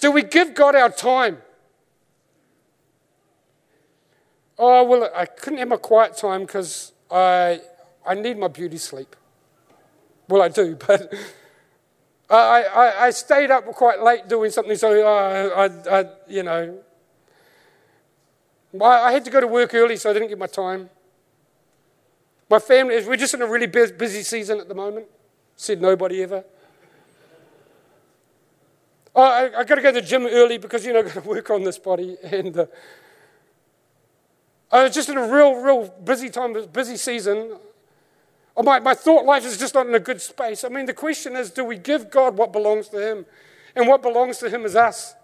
Do 0.00 0.10
we 0.10 0.22
give 0.22 0.54
God 0.54 0.74
our 0.74 0.90
time? 0.90 1.38
Oh, 4.58 4.84
well, 4.84 5.10
I 5.14 5.26
couldn't 5.26 5.58
have 5.58 5.68
my 5.68 5.76
quiet 5.76 6.16
time 6.16 6.42
because 6.42 6.92
I, 7.10 7.60
I 8.06 8.14
need 8.14 8.38
my 8.38 8.48
beauty 8.48 8.76
sleep. 8.76 9.16
Well, 10.28 10.42
I 10.42 10.48
do, 10.48 10.76
but 10.86 11.12
I, 12.30 12.62
I, 12.62 13.06
I 13.06 13.10
stayed 13.10 13.50
up 13.50 13.64
quite 13.66 14.02
late 14.02 14.28
doing 14.28 14.50
something, 14.50 14.76
so 14.76 15.06
I, 15.06 15.66
I, 15.66 16.00
I 16.00 16.04
you 16.28 16.42
know, 16.42 16.78
I, 18.80 18.84
I 18.84 19.12
had 19.12 19.24
to 19.24 19.30
go 19.30 19.40
to 19.40 19.46
work 19.46 19.74
early, 19.74 19.96
so 19.96 20.10
I 20.10 20.12
didn't 20.12 20.28
get 20.28 20.38
my 20.38 20.46
time. 20.46 20.90
My 22.48 22.58
family, 22.58 23.02
we're 23.06 23.16
just 23.16 23.34
in 23.34 23.42
a 23.42 23.46
really 23.46 23.66
busy 23.66 24.22
season 24.22 24.60
at 24.60 24.68
the 24.68 24.74
moment. 24.74 25.06
Said 25.56 25.80
nobody 25.80 26.22
ever. 26.22 26.44
Oh, 29.14 29.22
I, 29.22 29.60
I 29.60 29.64
got 29.64 29.76
to 29.76 29.82
go 29.82 29.92
to 29.92 30.00
the 30.00 30.06
gym 30.06 30.26
early 30.26 30.58
because, 30.58 30.84
you 30.84 30.92
know, 30.92 30.98
I've 30.98 31.14
got 31.14 31.22
to 31.22 31.28
work 31.28 31.48
on 31.50 31.62
this 31.62 31.78
body. 31.78 32.16
And 32.22 32.56
uh, 32.56 32.66
I 34.72 34.84
was 34.84 34.94
just 34.94 35.08
in 35.08 35.16
a 35.16 35.26
real, 35.26 35.54
real 35.54 35.88
busy 36.02 36.30
time, 36.30 36.56
busy 36.72 36.96
season. 36.96 37.56
Oh, 38.56 38.62
my, 38.62 38.80
my 38.80 38.94
thought 38.94 39.24
life 39.24 39.44
is 39.44 39.56
just 39.56 39.74
not 39.74 39.86
in 39.86 39.94
a 39.94 40.00
good 40.00 40.20
space. 40.20 40.64
I 40.64 40.68
mean, 40.68 40.86
the 40.86 40.94
question 40.94 41.36
is 41.36 41.50
do 41.50 41.64
we 41.64 41.76
give 41.76 42.10
God 42.10 42.36
what 42.36 42.52
belongs 42.52 42.88
to 42.88 42.98
Him? 42.98 43.26
And 43.76 43.86
what 43.86 44.02
belongs 44.02 44.38
to 44.38 44.50
Him 44.50 44.64
is 44.64 44.74
us. 44.74 45.14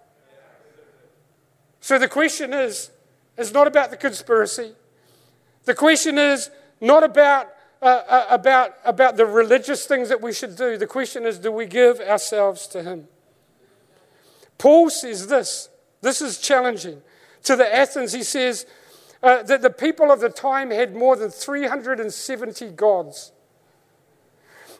So 1.80 1.98
the 1.98 2.08
question 2.08 2.52
is 2.52 2.90
it's 3.36 3.52
not 3.52 3.66
about 3.66 3.90
the 3.90 3.96
conspiracy. 3.96 4.72
The 5.64 5.74
question 5.74 6.16
is 6.16 6.50
not 6.80 7.02
about, 7.02 7.48
uh, 7.82 8.02
uh, 8.08 8.26
about, 8.30 8.74
about 8.84 9.16
the 9.16 9.26
religious 9.26 9.86
things 9.86 10.08
that 10.10 10.20
we 10.20 10.32
should 10.32 10.56
do. 10.56 10.76
The 10.76 10.86
question 10.86 11.26
is 11.26 11.38
do 11.38 11.50
we 11.50 11.66
give 11.66 12.00
ourselves 12.00 12.66
to 12.68 12.82
Him? 12.82 13.08
Paul 14.60 14.90
says 14.90 15.26
this 15.26 15.70
this 16.02 16.20
is 16.20 16.38
challenging. 16.38 17.00
To 17.44 17.56
the 17.56 17.74
Athens, 17.74 18.12
he 18.12 18.22
says 18.22 18.66
uh, 19.22 19.42
that 19.44 19.62
the 19.62 19.70
people 19.70 20.12
of 20.12 20.20
the 20.20 20.28
time 20.28 20.70
had 20.70 20.94
more 20.94 21.16
than 21.16 21.30
370 21.30 22.68
gods. 22.72 23.32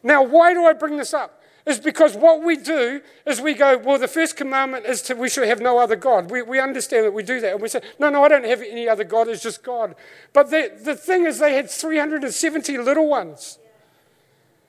Now, 0.02 0.22
why 0.22 0.52
do 0.52 0.66
I 0.66 0.74
bring 0.74 0.98
this 0.98 1.14
up? 1.14 1.42
Is 1.64 1.80
because 1.80 2.14
what 2.14 2.42
we 2.42 2.56
do 2.56 3.00
is 3.26 3.40
we 3.40 3.54
go, 3.54 3.78
well, 3.78 3.98
the 3.98 4.08
first 4.08 4.36
commandment 4.36 4.84
is 4.84 5.00
to 5.02 5.14
we 5.14 5.30
should 5.30 5.48
have 5.48 5.60
no 5.60 5.78
other 5.78 5.96
God. 5.96 6.30
We, 6.30 6.42
we 6.42 6.60
understand 6.60 7.06
that 7.06 7.12
we 7.12 7.22
do 7.22 7.40
that. 7.40 7.52
And 7.52 7.62
we 7.62 7.68
say, 7.68 7.80
no, 7.98 8.10
no, 8.10 8.22
I 8.22 8.28
don't 8.28 8.44
have 8.44 8.60
any 8.60 8.86
other 8.86 9.04
God, 9.04 9.28
it's 9.28 9.42
just 9.42 9.62
God. 9.62 9.94
But 10.34 10.50
the, 10.50 10.72
the 10.82 10.94
thing 10.94 11.24
is, 11.24 11.38
they 11.38 11.54
had 11.54 11.70
370 11.70 12.76
little 12.76 13.08
ones, 13.08 13.58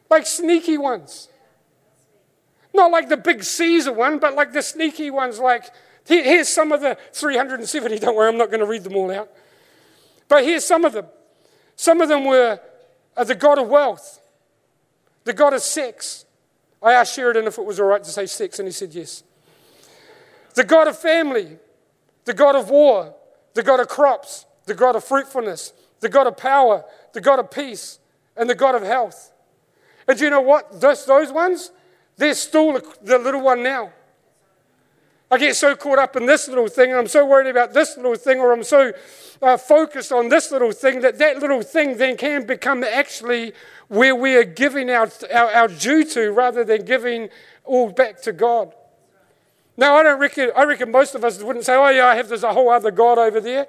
like 0.10 0.26
sneaky 0.26 0.78
ones. 0.78 1.28
Not 2.74 2.92
like 2.92 3.10
the 3.10 3.18
big 3.18 3.44
Caesar 3.44 3.92
one, 3.92 4.20
but 4.20 4.36
like 4.36 4.54
the 4.54 4.62
sneaky 4.62 5.12
ones, 5.12 5.40
like 5.40 5.66
here's 6.06 6.50
some 6.50 6.72
of 6.72 6.82
the 6.82 6.98
370. 7.14 8.00
Don't 8.00 8.16
worry, 8.16 8.30
I'm 8.30 8.38
not 8.38 8.50
going 8.50 8.60
to 8.60 8.66
read 8.66 8.84
them 8.84 8.96
all 8.96 9.12
out. 9.12 9.30
But 10.28 10.44
here's 10.44 10.66
some 10.66 10.86
of 10.86 10.94
them. 10.94 11.06
Some 11.76 12.02
of 12.02 12.10
them 12.10 12.26
were 12.26 12.60
uh, 13.18 13.24
the 13.24 13.36
God 13.36 13.58
of 13.58 13.68
wealth, 13.68 14.22
the 15.24 15.34
God 15.34 15.54
of 15.54 15.62
sex. 15.62 16.26
I 16.82 16.94
asked 16.94 17.16
Sheridan 17.16 17.46
if 17.48 17.58
it 17.58 17.66
was 17.66 17.80
all 17.80 17.88
right 17.88 18.04
to 18.04 18.10
say 18.10 18.26
sex, 18.26 18.60
and 18.60 18.68
he 18.68 18.72
said 18.72 18.94
yes. 18.94 19.24
The 20.54 20.64
God 20.64 20.88
of 20.88 20.98
family, 20.98 21.58
the 22.26 22.34
God 22.34 22.56
of 22.56 22.70
war, 22.70 23.14
the 23.54 23.64
God 23.64 23.80
of 23.80 23.88
crops, 23.88 24.46
the 24.66 24.74
God 24.74 24.96
of 24.96 25.04
fruitfulness, 25.04 25.74
the 26.00 26.10
God 26.10 26.28
of 26.28 26.38
power, 26.38 26.84
the 27.14 27.22
God 27.22 27.40
of 27.40 27.52
peace, 27.52 28.00
and 28.36 28.50
the 28.50 28.56
God 28.56 28.76
of 28.76 28.84
health. 28.84 29.32
And 30.08 30.18
do 30.18 30.26
you 30.26 30.30
know 30.30 30.42
what? 30.42 30.82
Those, 30.82 31.06
those 31.06 31.32
ones, 31.32 31.72
they're 32.22 32.36
still 32.36 32.80
the 33.02 33.18
little 33.18 33.42
one 33.42 33.64
now. 33.64 33.92
I 35.32 35.38
get 35.38 35.56
so 35.56 35.76
caught 35.76 35.98
up 35.98 36.16
in 36.16 36.26
this 36.26 36.48
little 36.50 36.68
thing, 36.68 36.92
and 36.92 37.00
I'm 37.00 37.08
so 37.08 37.26
worried 37.26 37.50
about 37.50 37.74
this 37.74 37.96
little 37.96 38.16
thing, 38.16 38.40
or 38.40 38.52
I'm 38.52 38.64
so 38.64 38.92
uh, 39.42 39.58
focused 39.58 40.12
on 40.12 40.28
this 40.28 40.52
little 40.52 40.74
thing 40.74 41.02
that 41.02 41.18
that 41.20 41.40
little 41.40 41.62
thing 41.62 41.98
then 41.98 42.18
can 42.18 42.46
become 42.46 42.84
actually 42.84 43.54
where 43.88 44.14
we 44.14 44.36
are 44.36 44.44
giving 44.44 44.90
our, 44.90 45.10
our, 45.34 45.52
our 45.52 45.68
due 45.70 46.04
to 46.04 46.32
rather 46.32 46.64
than 46.64 46.84
giving 46.84 47.30
all 47.64 47.92
back 47.92 48.22
to 48.24 48.34
God. 48.34 48.74
Now, 49.78 49.96
I 49.96 50.04
don't 50.04 50.20
reckon, 50.20 50.52
I 50.56 50.64
reckon 50.66 50.92
most 50.92 51.16
of 51.16 51.24
us 51.24 51.42
wouldn't 51.42 51.66
say, 51.66 51.76
oh, 51.76 51.90
yeah, 51.90 52.08
I 52.08 52.16
have 52.16 52.28
this 52.28 52.44
a 52.44 52.54
whole 52.54 52.70
other 52.70 52.92
God 52.92 53.18
over 53.18 53.40
there. 53.40 53.68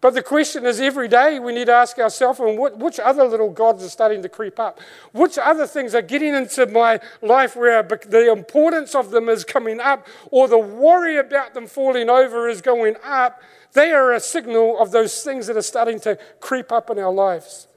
But 0.00 0.14
the 0.14 0.22
question 0.22 0.64
is 0.64 0.80
every 0.80 1.08
day 1.08 1.38
we 1.38 1.52
need 1.52 1.66
to 1.66 1.74
ask 1.74 1.98
ourselves, 1.98 2.40
and 2.40 2.58
which 2.58 2.98
other 2.98 3.24
little 3.24 3.50
gods 3.50 3.84
are 3.84 3.90
starting 3.90 4.22
to 4.22 4.30
creep 4.30 4.58
up? 4.58 4.80
Which 5.12 5.36
other 5.36 5.66
things 5.66 5.94
are 5.94 6.00
getting 6.00 6.34
into 6.34 6.66
my 6.66 7.00
life 7.20 7.54
where 7.54 7.82
the 7.82 8.32
importance 8.32 8.94
of 8.94 9.10
them 9.10 9.28
is 9.28 9.44
coming 9.44 9.78
up, 9.78 10.06
or 10.30 10.48
the 10.48 10.58
worry 10.58 11.18
about 11.18 11.52
them 11.52 11.66
falling 11.66 12.08
over 12.08 12.48
is 12.48 12.62
going 12.62 12.96
up? 13.04 13.42
They 13.72 13.92
are 13.92 14.14
a 14.14 14.20
signal 14.20 14.80
of 14.80 14.90
those 14.90 15.22
things 15.22 15.46
that 15.48 15.56
are 15.58 15.62
starting 15.62 16.00
to 16.00 16.18
creep 16.40 16.72
up 16.72 16.88
in 16.88 16.98
our 16.98 17.12
lives. 17.12 17.68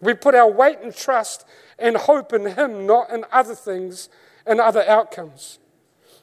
We 0.00 0.14
put 0.14 0.34
our 0.34 0.50
weight 0.50 0.80
and 0.82 0.94
trust 0.94 1.46
and 1.78 1.96
hope 1.96 2.32
in 2.32 2.46
Him, 2.46 2.84
not 2.84 3.10
in 3.10 3.24
other 3.30 3.54
things 3.54 4.08
and 4.44 4.60
other 4.60 4.82
outcomes. 4.88 5.60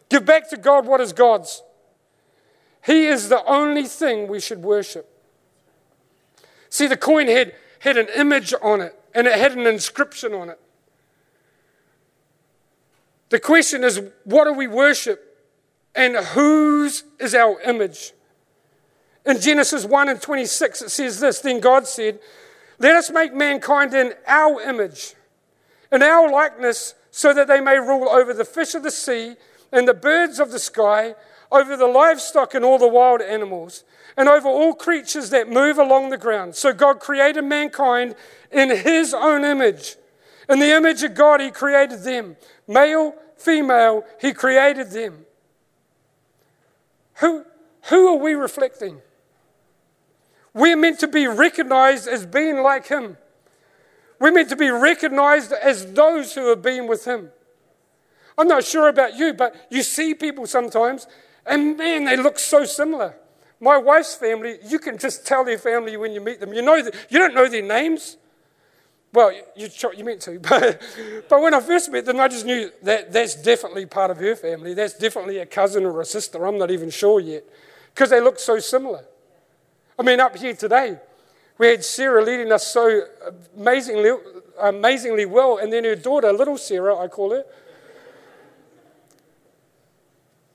Give 0.10 0.26
back 0.26 0.50
to 0.50 0.58
God 0.58 0.86
what 0.86 1.00
is 1.00 1.14
God's. 1.14 1.64
He 2.86 3.06
is 3.06 3.30
the 3.30 3.46
only 3.46 3.86
thing 3.86 4.28
we 4.28 4.42
should 4.42 4.62
worship. 4.62 5.08
See, 6.72 6.88
the 6.88 6.97
coin 6.97 7.28
had, 7.28 7.53
had 7.80 7.97
an 7.97 8.07
image 8.15 8.53
on 8.61 8.82
it 8.82 8.97
and 9.13 9.28
it 9.28 9.38
had 9.38 9.51
an 9.51 9.67
inscription 9.67 10.34
on 10.34 10.49
it. 10.49 10.59
The 13.30 13.39
question 13.39 13.84
is, 13.84 14.01
what 14.24 14.45
do 14.45 14.53
we 14.53 14.67
worship? 14.67 15.38
And 15.93 16.15
whose 16.15 17.03
is 17.19 17.36
our 17.36 17.59
image? 17.61 18.13
In 19.26 19.39
Genesis 19.39 19.86
1 19.86 20.09
and 20.09 20.22
26, 20.22 20.82
it 20.82 20.89
says 20.89 21.19
this 21.19 21.39
Then 21.39 21.59
God 21.59 21.86
said, 21.86 22.19
Let 22.80 22.95
us 22.95 23.11
make 23.11 23.34
mankind 23.34 23.93
in 23.93 24.13
our 24.26 24.61
image, 24.61 25.13
in 25.91 26.01
our 26.01 26.32
likeness, 26.32 26.95
so 27.11 27.34
that 27.34 27.47
they 27.47 27.59
may 27.59 27.78
rule 27.78 28.07
over 28.09 28.34
the 28.34 28.45
fish 28.45 28.74
of 28.76 28.84
the 28.84 28.91
sea 28.91 29.36
and 29.74 29.88
the 29.88 29.93
birds 29.93 30.39
of 30.39 30.51
the 30.51 30.59
sky, 30.59 31.15
over 31.51 31.76
the 31.76 31.88
livestock 31.88 32.53
and 32.53 32.63
all 32.63 32.78
the 32.78 32.88
wild 32.88 33.22
animals, 33.22 33.84
and 34.18 34.28
over 34.28 34.47
all 34.47 34.74
creatures 34.74 35.30
that 35.30 35.49
move 35.49 35.78
along 35.78 36.09
the 36.09 36.18
ground. 36.18 36.55
So 36.55 36.74
God 36.74 36.99
created 36.99 37.43
mankind 37.43 38.16
in 38.51 38.70
his 38.70 39.14
own 39.14 39.43
image. 39.43 39.95
In 40.49 40.59
the 40.59 40.76
image 40.76 41.03
of 41.03 41.14
God, 41.14 41.39
he 41.39 41.51
created 41.51 42.03
them. 42.03 42.36
Male, 42.68 43.16
female, 43.38 44.03
he 44.20 44.34
created 44.34 44.91
them. 44.91 45.26
Who, 47.16 47.45
who 47.84 48.07
are 48.09 48.18
we 48.18 48.34
reflecting? 48.34 49.01
We're 50.53 50.76
meant 50.76 50.99
to 50.99 51.07
be 51.07 51.28
recognized 51.28 52.07
as 52.07 52.26
being 52.26 52.62
like 52.62 52.88
him. 52.88 53.18
We're 54.20 54.32
meant 54.32 54.49
to 54.49 54.55
be 54.55 54.70
recognized 54.70 55.53
as 55.53 55.93
those 55.93 56.36
who 56.36 56.49
have 56.49 56.62
been 56.62 56.88
with 56.88 57.05
him. 57.05 57.32
I'm 58.38 58.47
not 58.47 58.64
sure 58.64 58.89
about 58.89 59.16
you, 59.16 59.34
but 59.34 59.55
you 59.70 59.84
see 59.84 60.14
people 60.14 60.45
sometimes, 60.47 61.07
and 61.45 61.78
man, 61.78 62.05
they 62.05 62.18
look 62.18 62.39
so 62.39 62.66
similar. 62.66 63.16
My 63.62 63.78
wife's 63.78 64.16
family, 64.16 64.57
you 64.66 64.80
can 64.80 64.97
just 64.97 65.26
tell 65.26 65.45
their 65.45 65.59
family 65.59 65.95
when 65.95 66.12
you 66.12 66.20
meet 66.20 66.39
them. 66.39 66.51
You 66.51 66.64
know 66.64 66.82
that 66.82 66.95
you 67.09 67.20
don't 67.20 67.36
know 67.36 67.47
their 67.47 67.62
names. 67.62 68.18
Well, 69.14 69.32
you, 69.55 69.70
you 69.95 70.03
meant 70.03 70.22
to, 70.22 70.39
but, 70.49 70.82
but 71.30 71.41
when 71.41 71.53
I 71.53 71.59
first 71.59 71.91
met 71.91 72.05
them, 72.05 72.20
I 72.20 72.28
just 72.28 72.45
knew 72.45 72.72
that 72.82 73.14
that's 73.14 73.36
definitely 73.36 73.86
part 73.86 74.09
of 74.09 74.18
her 74.18 74.36
family. 74.36 74.74
That's 74.74 74.97
definitely 74.97 75.38
a 75.38 75.45
cousin 75.45 75.86
or 75.86 76.01
a 76.01 76.05
sister. 76.05 76.45
I'm 76.45 76.57
not 76.57 76.72
even 76.72 76.89
sure 76.89 77.20
yet 77.20 77.43
because 77.93 78.09
they 78.09 78.20
look 78.20 78.39
so 78.39 78.57
similar. 78.57 79.05
I 79.99 80.03
mean, 80.03 80.20
up 80.20 80.36
here 80.36 80.55
today, 80.55 80.97
we 81.59 81.68
had 81.68 81.86
Sarah 81.86 82.24
leading 82.24 82.51
us 82.51 82.66
so 82.66 83.03
amazingly, 83.55 84.12
amazingly 84.59 85.26
well, 85.26 85.59
and 85.59 85.72
then 85.72 85.84
her 85.84 85.95
daughter, 85.95 86.34
little 86.34 86.57
Sarah, 86.57 86.97
I 86.97 87.07
call 87.07 87.32
her, 87.32 87.45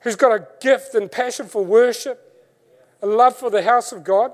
who's 0.01 0.17
got 0.17 0.33
a 0.33 0.49
gift 0.61 0.97
and 0.97 1.13
passion 1.13 1.47
for 1.47 1.65
worship, 1.65 2.26
a 3.03 3.07
love 3.07 3.37
for 3.37 3.51
the 3.51 3.63
house 3.63 3.93
of 3.93 4.05
God, 4.05 4.33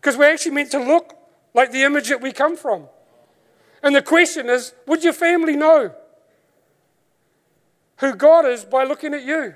because 0.00 0.16
we're 0.16 0.32
actually 0.32 0.52
meant 0.52 0.70
to 0.72 0.78
look 0.78 1.14
like 1.54 1.72
the 1.72 1.82
image 1.82 2.08
that 2.08 2.20
we 2.20 2.32
come 2.32 2.56
from. 2.56 2.88
And 3.82 3.94
the 3.94 4.02
question 4.02 4.48
is 4.48 4.74
would 4.86 5.02
your 5.02 5.12
family 5.12 5.56
know 5.56 5.94
who 7.98 8.14
God 8.14 8.46
is 8.46 8.64
by 8.64 8.84
looking 8.84 9.14
at 9.14 9.22
you? 9.22 9.54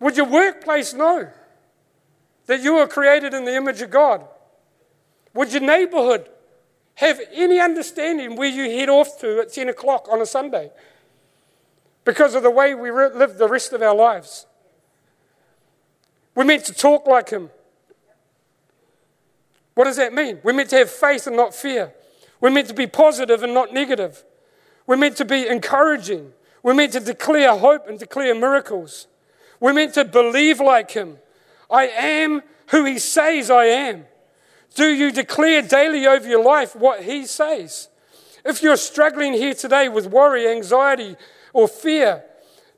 Would 0.00 0.16
your 0.16 0.26
workplace 0.26 0.92
know 0.92 1.30
that 2.46 2.60
you 2.60 2.74
were 2.74 2.88
created 2.88 3.34
in 3.34 3.44
the 3.44 3.54
image 3.54 3.80
of 3.82 3.90
God? 3.90 4.26
Would 5.34 5.52
your 5.52 5.62
neighborhood 5.62 6.28
have 6.96 7.20
any 7.32 7.60
understanding 7.60 8.36
where 8.36 8.48
you 8.48 8.64
head 8.64 8.88
off 8.88 9.20
to 9.20 9.40
at 9.40 9.52
10 9.52 9.68
o'clock 9.68 10.08
on 10.10 10.20
a 10.20 10.26
Sunday 10.26 10.70
because 12.04 12.34
of 12.34 12.42
the 12.42 12.50
way 12.50 12.74
we 12.74 12.90
live 12.90 13.38
the 13.38 13.48
rest 13.48 13.72
of 13.72 13.80
our 13.80 13.94
lives? 13.94 14.46
We're 16.34 16.44
meant 16.44 16.64
to 16.66 16.72
talk 16.72 17.06
like 17.06 17.30
Him. 17.30 17.50
What 19.74 19.84
does 19.84 19.96
that 19.96 20.12
mean? 20.12 20.38
We're 20.42 20.52
meant 20.52 20.70
to 20.70 20.76
have 20.76 20.90
faith 20.90 21.26
and 21.26 21.36
not 21.36 21.54
fear. 21.54 21.92
We're 22.40 22.50
meant 22.50 22.68
to 22.68 22.74
be 22.74 22.86
positive 22.86 23.42
and 23.42 23.54
not 23.54 23.72
negative. 23.72 24.24
We're 24.86 24.96
meant 24.96 25.16
to 25.18 25.24
be 25.24 25.46
encouraging. 25.46 26.32
We're 26.62 26.74
meant 26.74 26.92
to 26.92 27.00
declare 27.00 27.56
hope 27.56 27.88
and 27.88 27.98
declare 27.98 28.34
miracles. 28.34 29.06
We're 29.60 29.72
meant 29.72 29.94
to 29.94 30.04
believe 30.04 30.60
like 30.60 30.90
Him. 30.90 31.18
I 31.70 31.86
am 31.88 32.42
who 32.68 32.84
He 32.84 32.98
says 32.98 33.50
I 33.50 33.64
am. 33.64 34.06
Do 34.74 34.88
you 34.88 35.12
declare 35.12 35.62
daily 35.62 36.06
over 36.06 36.26
your 36.26 36.42
life 36.42 36.74
what 36.74 37.02
He 37.02 37.26
says? 37.26 37.88
If 38.44 38.62
you're 38.62 38.76
struggling 38.76 39.34
here 39.34 39.54
today 39.54 39.88
with 39.88 40.06
worry, 40.06 40.48
anxiety, 40.48 41.16
or 41.52 41.68
fear, 41.68 42.24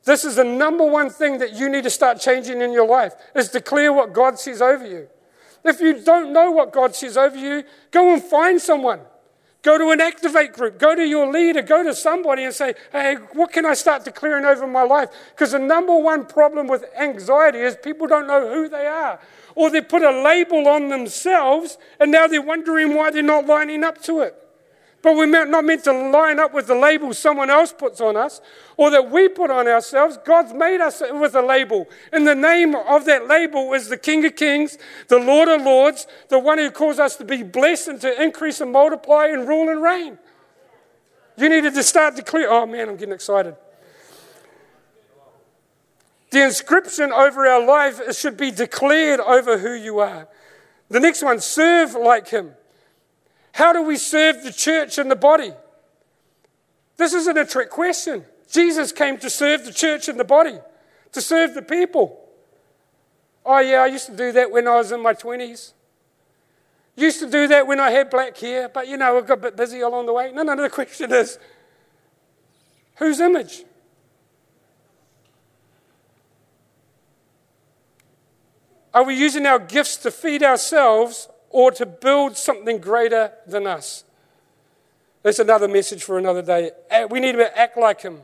this 0.05 0.25
is 0.25 0.37
the 0.37 0.45
number 0.45 0.85
one 0.85 1.11
thing 1.11 1.39
that 1.39 1.55
you 1.55 1.69
need 1.69 1.85
to 1.85 1.91
start 1.91 2.21
changing 2.21 2.61
in 2.61 2.73
your 2.73 2.87
life 2.87 3.15
is 3.35 3.49
declare 3.49 3.93
what 3.93 4.13
God 4.13 4.39
says 4.39 4.61
over 4.61 4.87
you. 4.87 5.09
If 5.65 5.81
you 5.81 6.03
don't 6.03 6.33
know 6.33 6.51
what 6.51 6.73
God 6.73 6.95
says 6.95 7.17
over 7.17 7.37
you, 7.37 7.65
go 7.91 8.13
and 8.13 8.23
find 8.23 8.61
someone. 8.61 9.01
Go 9.63 9.79
to 9.79 9.91
an 9.93 10.01
activate 10.03 10.53
group. 10.53 10.79
Go 10.79 10.95
to 10.95 11.07
your 11.07 11.33
leader. 11.33 11.63
Go 11.63 11.83
to 11.83 11.95
somebody 11.95 12.45
and 12.45 12.53
say, 12.53 12.75
hey, 12.93 13.15
what 13.33 13.51
can 13.51 13.65
I 13.65 13.73
start 13.73 14.05
declaring 14.05 14.45
over 14.45 14.67
my 14.67 14.83
life? 14.83 15.09
Because 15.31 15.53
the 15.53 15.59
number 15.59 15.97
one 15.97 16.27
problem 16.27 16.67
with 16.67 16.85
anxiety 17.01 17.61
is 17.61 17.75
people 17.83 18.07
don't 18.07 18.27
know 18.27 18.53
who 18.53 18.69
they 18.69 18.87
are. 18.87 19.19
Or 19.55 19.71
they 19.71 19.81
put 19.81 20.03
a 20.03 20.23
label 20.23 20.69
on 20.69 20.91
themselves 20.91 21.79
and 21.99 22.13
now 22.13 22.27
they're 22.27 22.43
wondering 22.43 22.95
why 22.95 23.11
they're 23.11 23.23
not 23.23 23.47
lining 23.47 23.85
up 23.85 24.03
to 24.03 24.21
it. 24.21 24.44
But 25.05 25.17
we're 25.17 25.27
not 25.27 25.67
meant 25.67 25.85
to 25.85 25.93
line 25.93 26.41
up 26.41 26.55
with 26.55 26.67
the 26.67 26.75
label 26.75 27.13
someone 27.13 27.51
else 27.51 27.75
puts 27.75 28.01
on 28.01 28.17
us 28.17 28.41
or 28.79 28.89
that 28.89 29.11
we 29.11 29.29
put 29.29 29.51
on 29.51 29.69
ourselves. 29.69 30.19
God's 30.25 30.55
made 30.55 30.81
us 30.81 31.03
with 31.13 31.35
a 31.35 31.43
label. 31.43 31.87
And 32.11 32.27
the 32.27 32.35
name 32.35 32.75
of 32.75 33.05
that 33.05 33.29
label 33.29 33.75
is 33.75 33.91
the 33.91 33.99
King 33.99 34.25
of 34.25 34.35
Kings, 34.35 34.79
the 35.09 35.19
Lord 35.19 35.49
of 35.49 35.61
Lords, 35.61 36.07
the 36.31 36.39
one 36.39 36.57
who 36.57 36.71
calls 36.71 36.99
us 36.99 37.17
to 37.17 37.25
be 37.27 37.43
blessed 37.43 37.89
and 37.89 38.01
to 38.01 38.23
increase 38.23 38.63
and 38.63 38.73
multiply 38.73 39.27
and 39.27 39.47
rule 39.47 39.69
and 39.69 39.83
reign. 39.83 40.19
You 41.37 41.51
needed 41.51 41.75
to 41.75 41.83
start 41.83 42.17
to 42.17 42.23
declaring. 42.23 42.49
Oh 42.51 42.65
man, 42.65 42.89
I'm 42.89 42.97
getting 42.97 43.15
excited. 43.15 43.57
The 46.31 46.45
inscription 46.45 47.13
over 47.13 47.47
our 47.47 47.63
life 47.63 48.17
should 48.17 48.39
be 48.39 48.51
declared 48.51 49.21
over 49.21 49.59
who 49.59 49.75
you 49.75 49.99
are. 49.99 50.29
The 50.89 51.01
next 51.01 51.23
one, 51.23 51.41
serve 51.41 51.93
like 51.93 52.29
Him. 52.29 52.55
How 53.55 53.73
do 53.73 53.83
we 53.83 53.97
serve 53.97 54.43
the 54.43 54.53
church 54.53 54.99
and 54.99 55.09
the 55.09 55.15
body? 55.15 55.53
This 56.97 57.15
isn't 57.15 57.39
a 57.39 57.47
trick 57.47 57.71
question. 57.71 58.25
Jesus 58.51 58.91
came 58.91 59.17
to 59.19 59.31
serve 59.31 59.65
the 59.65 59.73
church 59.73 60.09
and 60.09 60.19
the 60.19 60.25
body, 60.25 60.59
to 61.13 61.21
serve 61.21 61.55
the 61.55 61.63
people. 61.63 62.21
Oh, 63.47 63.61
yeah, 63.61 63.77
I 63.77 63.87
used 63.87 64.07
to 64.07 64.17
do 64.17 64.33
that 64.33 64.51
when 64.51 64.67
I 64.67 64.75
was 64.75 64.91
in 64.91 65.01
my 65.01 65.15
20s. 65.15 65.73
Used 66.97 67.21
to 67.21 67.31
do 67.31 67.47
that 67.47 67.65
when 67.69 67.79
I 67.79 67.93
had 67.93 68.11
black 68.11 68.37
hair, 68.37 68.69
but 68.69 68.89
you 68.89 68.97
know, 68.97 69.19
I 69.19 69.21
got 69.21 69.39
a 69.39 69.43
bit 69.43 69.57
busy 69.57 69.79
along 69.83 70.07
the 70.07 70.13
way. 70.13 70.33
No, 70.33 70.43
no, 70.43 70.55
no, 70.55 70.65
the 70.65 70.69
question 70.69 71.13
is 71.13 71.39
whose 72.97 73.21
image? 73.21 73.63
Are 78.93 79.05
we 79.05 79.15
using 79.15 79.47
our 79.47 79.61
gifts 79.61 79.97
to 79.99 80.11
feed 80.11 80.43
ourselves 80.43 81.29
or 81.55 81.71
to 81.71 81.87
build 81.87 82.37
something 82.37 82.79
greater 82.79 83.31
than 83.47 83.65
us. 83.65 84.03
That's 85.23 85.39
another 85.39 85.69
message 85.69 86.03
for 86.03 86.19
another 86.19 86.43
day. 86.43 86.73
Eh, 86.91 87.05
we 87.05 87.21
need 87.21 87.37
to 87.37 87.57
act 87.57 87.79
like 87.79 88.03
Him. 88.03 88.23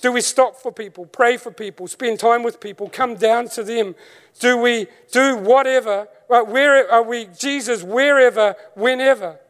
Do 0.00 0.12
we 0.12 0.20
stop 0.20 0.54
for 0.54 0.70
people, 0.70 1.06
pray 1.06 1.36
for 1.36 1.50
people, 1.50 1.88
spend 1.88 2.20
time 2.20 2.44
with 2.44 2.60
people, 2.60 2.88
come 2.88 3.16
down 3.16 3.48
to 3.48 3.64
them? 3.64 3.96
Do 4.38 4.56
we 4.58 4.86
do 5.10 5.38
whatever? 5.38 6.06
Where 6.28 6.88
are 6.90 7.02
we, 7.02 7.26
Jesus, 7.36 7.82
wherever, 7.82 8.54
whenever? 8.74 9.40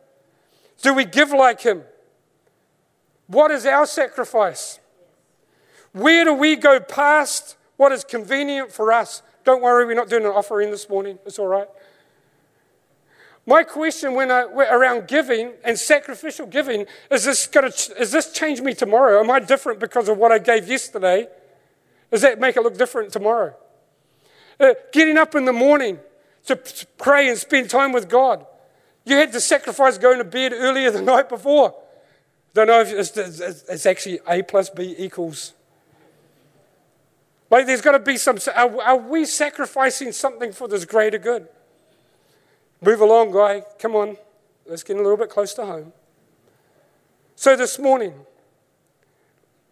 Do 0.80 0.94
we 0.94 1.04
give 1.04 1.32
like 1.32 1.60
Him? 1.60 1.82
What 3.26 3.50
is 3.50 3.66
our 3.66 3.84
sacrifice? 3.84 4.80
Where 5.92 6.24
do 6.24 6.32
we 6.32 6.56
go 6.56 6.80
past 6.80 7.58
what 7.76 7.92
is 7.92 8.04
convenient 8.04 8.72
for 8.72 8.90
us? 8.90 9.20
Don't 9.44 9.60
worry, 9.60 9.84
we're 9.84 9.94
not 9.94 10.08
doing 10.08 10.24
an 10.24 10.30
offering 10.30 10.70
this 10.70 10.88
morning. 10.88 11.18
It's 11.26 11.38
all 11.38 11.46
right. 11.46 11.68
My 13.50 13.64
question 13.64 14.14
when 14.14 14.30
I, 14.30 14.42
around 14.42 15.08
giving 15.08 15.54
and 15.64 15.76
sacrificial 15.76 16.46
giving 16.46 16.86
is 17.10 17.24
this, 17.24 17.48
to, 17.48 17.66
is 17.98 18.12
this 18.12 18.32
change 18.32 18.60
me 18.60 18.74
tomorrow? 18.74 19.18
Am 19.18 19.28
I 19.28 19.40
different 19.40 19.80
because 19.80 20.08
of 20.08 20.18
what 20.18 20.30
I 20.30 20.38
gave 20.38 20.68
yesterday? 20.68 21.26
Does 22.12 22.20
that 22.20 22.38
make 22.38 22.56
it 22.56 22.62
look 22.62 22.78
different 22.78 23.12
tomorrow? 23.12 23.56
Uh, 24.60 24.74
getting 24.92 25.18
up 25.18 25.34
in 25.34 25.46
the 25.46 25.52
morning 25.52 25.98
to, 26.46 26.54
pray 26.96 27.28
and 27.28 27.36
spend 27.36 27.68
time 27.68 27.90
with 27.90 28.08
God. 28.08 28.46
You 29.04 29.16
had 29.16 29.32
to 29.32 29.40
sacrifice 29.40 29.98
going 29.98 30.18
to 30.18 30.24
bed 30.24 30.52
earlier 30.52 30.92
the 30.92 31.02
night 31.14 31.28
before. 31.28 31.74
Don't 32.54 32.68
know 32.68 32.82
if 32.82 32.92
it's, 32.92 33.16
it's 33.16 33.84
actually 33.84 34.20
A 34.28 34.44
plus 34.44 34.70
B 34.70 34.94
equals. 34.96 35.54
Like 37.50 37.66
there's 37.66 37.80
got 37.80 37.92
to 37.92 37.98
be 37.98 38.16
some. 38.16 38.38
Are, 38.54 38.80
are 38.80 38.96
we 38.96 39.24
sacrificing 39.24 40.12
something 40.12 40.52
for 40.52 40.68
this 40.68 40.84
greater 40.84 41.18
good? 41.18 41.48
Move 42.80 43.00
along, 43.00 43.32
guy. 43.32 43.62
Come 43.78 43.94
on. 43.94 44.16
let's 44.66 44.82
get 44.82 44.96
a 44.96 45.02
little 45.02 45.16
bit 45.16 45.28
close 45.28 45.52
to 45.54 45.66
home. 45.66 45.92
So 47.36 47.56
this 47.56 47.78
morning, 47.78 48.14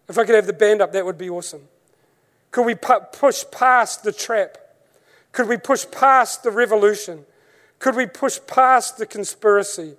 if 0.07 0.17
I 0.17 0.25
could 0.25 0.35
have 0.35 0.47
the 0.47 0.53
band 0.53 0.81
up, 0.81 0.91
that 0.93 1.05
would 1.05 1.17
be 1.17 1.29
awesome. 1.29 1.67
Could 2.51 2.65
we 2.65 2.75
pu- 2.75 3.01
push 3.11 3.43
past 3.51 4.03
the 4.03 4.11
trap? 4.11 4.57
Could 5.31 5.47
we 5.47 5.57
push 5.57 5.85
past 5.91 6.43
the 6.43 6.51
revolution? 6.51 7.25
Could 7.77 7.95
we 7.95 8.05
push 8.05 8.39
past 8.47 8.97
the 8.97 9.05
conspiracy? 9.05 9.95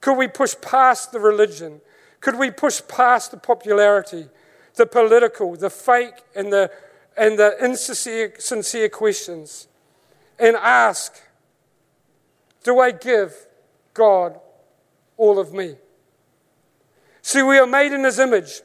Could 0.00 0.18
we 0.18 0.28
push 0.28 0.54
past 0.60 1.12
the 1.12 1.20
religion? 1.20 1.80
Could 2.20 2.38
we 2.38 2.50
push 2.50 2.82
past 2.88 3.30
the 3.30 3.36
popularity, 3.36 4.26
the 4.74 4.86
political, 4.86 5.56
the 5.56 5.70
fake, 5.70 6.22
and 6.34 6.52
the, 6.52 6.70
and 7.16 7.38
the 7.38 7.56
insincere 7.62 8.34
sincere 8.38 8.88
questions 8.88 9.68
and 10.38 10.56
ask, 10.56 11.20
Do 12.62 12.80
I 12.80 12.90
give 12.90 13.34
God 13.94 14.38
all 15.16 15.38
of 15.38 15.52
me? 15.52 15.76
See, 17.22 17.42
we 17.42 17.58
are 17.58 17.66
made 17.66 17.92
in 17.92 18.04
His 18.04 18.18
image, 18.18 18.62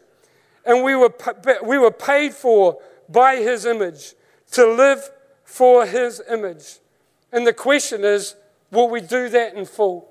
and 0.66 0.84
we 0.84 0.96
were, 0.96 1.14
we 1.64 1.78
were 1.78 1.92
paid 1.92 2.34
for 2.34 2.80
by 3.10 3.38
His 3.38 3.66
image 3.66 4.14
to 4.52 4.66
live 4.66 5.10
for 5.44 5.86
His 5.86 6.22
image. 6.30 6.80
And 7.32 7.46
the 7.46 7.54
question 7.54 8.04
is, 8.04 8.36
will 8.72 8.90
we 8.90 9.02
do 9.02 9.30
that 9.30 9.54
in 9.56 9.66
full? 9.66 10.10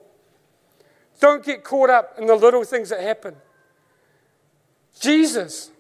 Don't 1.20 1.45
get 1.45 1.64
caught 1.64 1.91
up 1.91 2.14
in 2.18 2.26
the 2.26 2.34
little 2.34 2.64
things 2.64 2.91
that 2.91 3.01
happen. 3.01 3.37
Jesus 5.01 5.70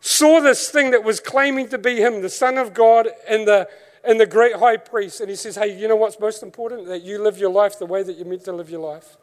saw 0.00 0.40
this 0.40 0.68
thing 0.68 0.90
that 0.90 1.04
was 1.04 1.20
claiming 1.20 1.68
to 1.68 1.78
be 1.78 1.96
him, 1.96 2.22
the 2.22 2.28
Son 2.28 2.58
of 2.58 2.74
God 2.74 3.08
and 3.28 3.46
the, 3.46 3.68
and 4.04 4.18
the 4.18 4.26
great 4.26 4.56
high 4.56 4.76
priest, 4.76 5.20
and 5.20 5.30
he 5.30 5.36
says, 5.36 5.56
Hey, 5.56 5.78
you 5.78 5.88
know 5.88 5.96
what's 5.96 6.18
most 6.18 6.42
important? 6.42 6.86
That 6.86 7.02
you 7.02 7.22
live 7.22 7.38
your 7.38 7.50
life 7.50 7.78
the 7.78 7.86
way 7.86 8.02
that 8.02 8.16
you're 8.16 8.26
meant 8.26 8.44
to 8.44 8.52
live 8.52 8.70
your 8.70 8.80
life. 8.80 9.16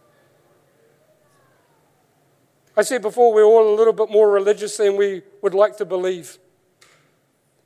I 2.78 2.82
said 2.84 3.02
before, 3.02 3.34
we're 3.34 3.44
all 3.44 3.74
a 3.74 3.76
little 3.76 3.92
bit 3.92 4.10
more 4.10 4.32
religious 4.32 4.78
than 4.78 4.96
we 4.96 5.22
would 5.42 5.54
like 5.54 5.76
to 5.78 5.86
believe. 5.86 6.38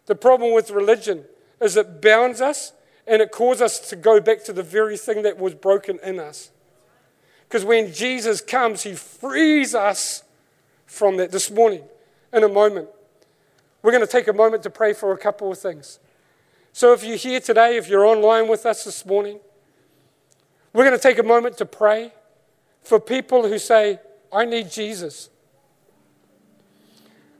The 0.07 0.15
problem 0.15 0.53
with 0.53 0.71
religion 0.71 1.25
is 1.61 1.77
it 1.77 2.01
bounds 2.01 2.41
us 2.41 2.73
and 3.05 3.21
it 3.21 3.31
causes 3.31 3.61
us 3.61 3.89
to 3.89 3.95
go 3.95 4.19
back 4.19 4.43
to 4.45 4.53
the 4.53 4.63
very 4.63 4.97
thing 4.97 5.21
that 5.21 5.37
was 5.37 5.53
broken 5.53 5.99
in 6.03 6.19
us. 6.19 6.49
Because 7.47 7.63
when 7.63 7.93
Jesus 7.93 8.41
comes, 8.41 8.81
he 8.81 8.93
frees 8.93 9.75
us 9.75 10.23
from 10.87 11.17
that 11.17 11.31
this 11.31 11.51
morning 11.51 11.83
in 12.33 12.43
a 12.43 12.49
moment. 12.49 12.89
We're 13.83 13.91
going 13.91 14.05
to 14.05 14.11
take 14.11 14.27
a 14.27 14.33
moment 14.33 14.63
to 14.63 14.69
pray 14.69 14.93
for 14.93 15.11
a 15.11 15.17
couple 15.17 15.51
of 15.51 15.59
things. 15.59 15.99
So 16.73 16.91
if 16.91 17.03
you're 17.03 17.17
here 17.17 17.39
today, 17.39 17.77
if 17.77 17.87
you're 17.87 18.03
online 18.03 18.47
with 18.47 18.65
us 18.65 18.83
this 18.83 19.05
morning, 19.05 19.39
we're 20.73 20.83
going 20.83 20.97
to 20.97 21.01
take 21.01 21.19
a 21.19 21.23
moment 21.23 21.55
to 21.59 21.67
pray 21.67 22.11
for 22.81 22.99
people 22.99 23.47
who 23.47 23.59
say, 23.59 23.99
I 24.31 24.45
need 24.45 24.71
Jesus. 24.71 25.29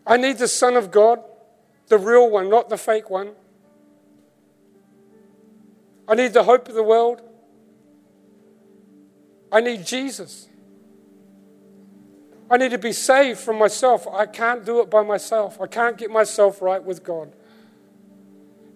I 0.06 0.18
need 0.18 0.38
the 0.38 0.48
Son 0.48 0.76
of 0.76 0.92
God, 0.92 1.20
the 1.88 1.98
real 1.98 2.30
one, 2.30 2.48
not 2.48 2.70
the 2.70 2.78
fake 2.78 3.10
one. 3.10 3.32
I 6.08 6.14
need 6.14 6.34
the 6.34 6.44
hope 6.44 6.70
of 6.70 6.76
the 6.76 6.84
world. 6.84 7.22
I 9.52 9.62
need 9.62 9.84
Jesus. 9.84 10.48
I 12.52 12.58
need 12.58 12.70
to 12.70 12.78
be 12.78 12.92
saved 12.92 13.40
from 13.40 13.58
myself. 13.58 14.08
I 14.08 14.28
can't 14.28 14.64
do 14.64 14.80
it 14.82 14.92
by 14.92 15.02
myself. 15.02 15.60
I 15.60 15.66
can't 15.66 15.98
get 15.98 16.12
myself 16.12 16.62
right 16.62 16.84
with 16.84 17.04
God. 17.04 17.34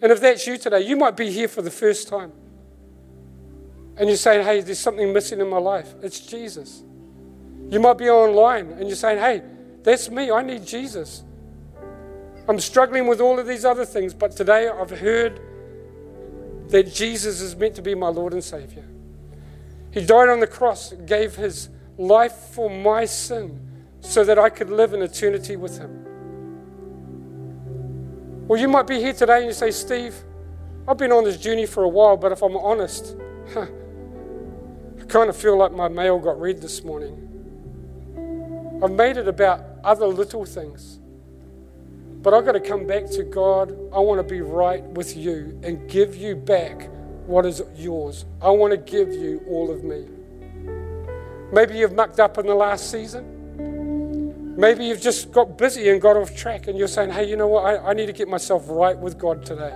And 0.01 0.11
if 0.11 0.21
that's 0.21 0.45
you 0.45 0.57
today, 0.57 0.81
you 0.81 0.95
might 0.95 1.17
be 1.17 1.31
here 1.31 1.47
for 1.47 1.61
the 1.61 1.71
first 1.71 2.07
time. 2.07 2.31
And 3.97 4.07
you're 4.07 4.17
saying, 4.17 4.45
hey, 4.45 4.61
there's 4.61 4.79
something 4.79 5.11
missing 5.11 5.39
in 5.39 5.49
my 5.49 5.57
life. 5.57 5.95
It's 6.03 6.19
Jesus. 6.19 6.83
You 7.69 7.79
might 7.79 7.97
be 7.97 8.09
online 8.09 8.71
and 8.73 8.87
you're 8.87 8.95
saying, 8.95 9.17
hey, 9.17 9.41
that's 9.83 10.09
me. 10.09 10.29
I 10.29 10.43
need 10.43 10.65
Jesus. 10.65 11.23
I'm 12.47 12.59
struggling 12.59 13.07
with 13.07 13.19
all 13.19 13.39
of 13.39 13.47
these 13.47 13.65
other 13.65 13.85
things, 13.85 14.13
but 14.13 14.31
today 14.31 14.69
I've 14.69 14.91
heard 14.91 15.41
that 16.69 16.93
Jesus 16.93 17.41
is 17.41 17.55
meant 17.55 17.75
to 17.75 17.81
be 17.81 17.95
my 17.95 18.07
Lord 18.07 18.33
and 18.33 18.43
Savior. 18.43 18.85
He 19.91 20.05
died 20.05 20.29
on 20.29 20.39
the 20.39 20.47
cross, 20.47 20.93
gave 20.93 21.35
his 21.35 21.69
life 21.97 22.33
for 22.33 22.69
my 22.69 23.05
sin 23.05 23.59
so 23.99 24.23
that 24.23 24.37
I 24.37 24.49
could 24.49 24.69
live 24.69 24.93
in 24.93 25.01
eternity 25.01 25.55
with 25.55 25.79
him. 25.79 26.06
Well, 28.47 28.57
you 28.57 28.69
might 28.69 28.87
be 28.87 29.01
here 29.01 29.11
today 29.11 29.39
and 29.39 29.47
you 29.47 29.51
say, 29.51 29.71
Steve, 29.71 30.15
I've 30.87 30.97
been 30.97 31.11
on 31.11 31.25
this 31.25 31.35
journey 31.35 31.65
for 31.65 31.83
a 31.83 31.89
while, 31.89 32.15
but 32.15 32.31
if 32.31 32.41
I'm 32.41 32.55
honest, 32.55 33.17
I 33.57 33.67
kind 35.09 35.29
of 35.29 35.35
feel 35.35 35.57
like 35.57 35.73
my 35.73 35.89
mail 35.89 36.17
got 36.17 36.39
read 36.39 36.61
this 36.61 36.81
morning. 36.81 37.25
I've 38.81 38.91
made 38.91 39.17
it 39.17 39.27
about 39.27 39.65
other 39.83 40.07
little 40.07 40.45
things. 40.45 41.01
But 42.21 42.33
I've 42.33 42.45
got 42.45 42.53
to 42.53 42.61
come 42.61 42.87
back 42.87 43.09
to 43.11 43.23
God. 43.23 43.71
I 43.93 43.99
want 43.99 44.25
to 44.25 44.33
be 44.33 44.39
right 44.39 44.81
with 44.81 45.17
you 45.17 45.59
and 45.61 45.89
give 45.89 46.15
you 46.15 46.37
back 46.37 46.89
what 47.25 47.45
is 47.45 47.61
yours. 47.75 48.23
I 48.41 48.49
want 48.51 48.71
to 48.71 48.77
give 48.77 49.11
you 49.11 49.41
all 49.49 49.69
of 49.69 49.83
me. 49.83 50.07
Maybe 51.51 51.77
you've 51.77 51.93
mucked 51.93 52.21
up 52.21 52.37
in 52.37 52.45
the 52.45 52.55
last 52.55 52.91
season. 52.91 53.36
Maybe 54.57 54.85
you've 54.85 55.01
just 55.01 55.31
got 55.31 55.55
busy 55.55 55.87
and 55.89 56.01
got 56.01 56.17
off 56.17 56.35
track 56.35 56.67
and 56.67 56.77
you're 56.79 56.87
saying, 56.87 57.11
hey, 57.11 57.29
you 57.29 57.37
know 57.37 57.47
what? 57.47 57.63
I, 57.63 57.91
I 57.91 57.93
need 57.93 58.07
to 58.07 58.13
get 58.13 58.27
myself 58.27 58.63
right 58.67 58.97
with 58.97 59.19
God 59.19 59.45
today. 59.45 59.69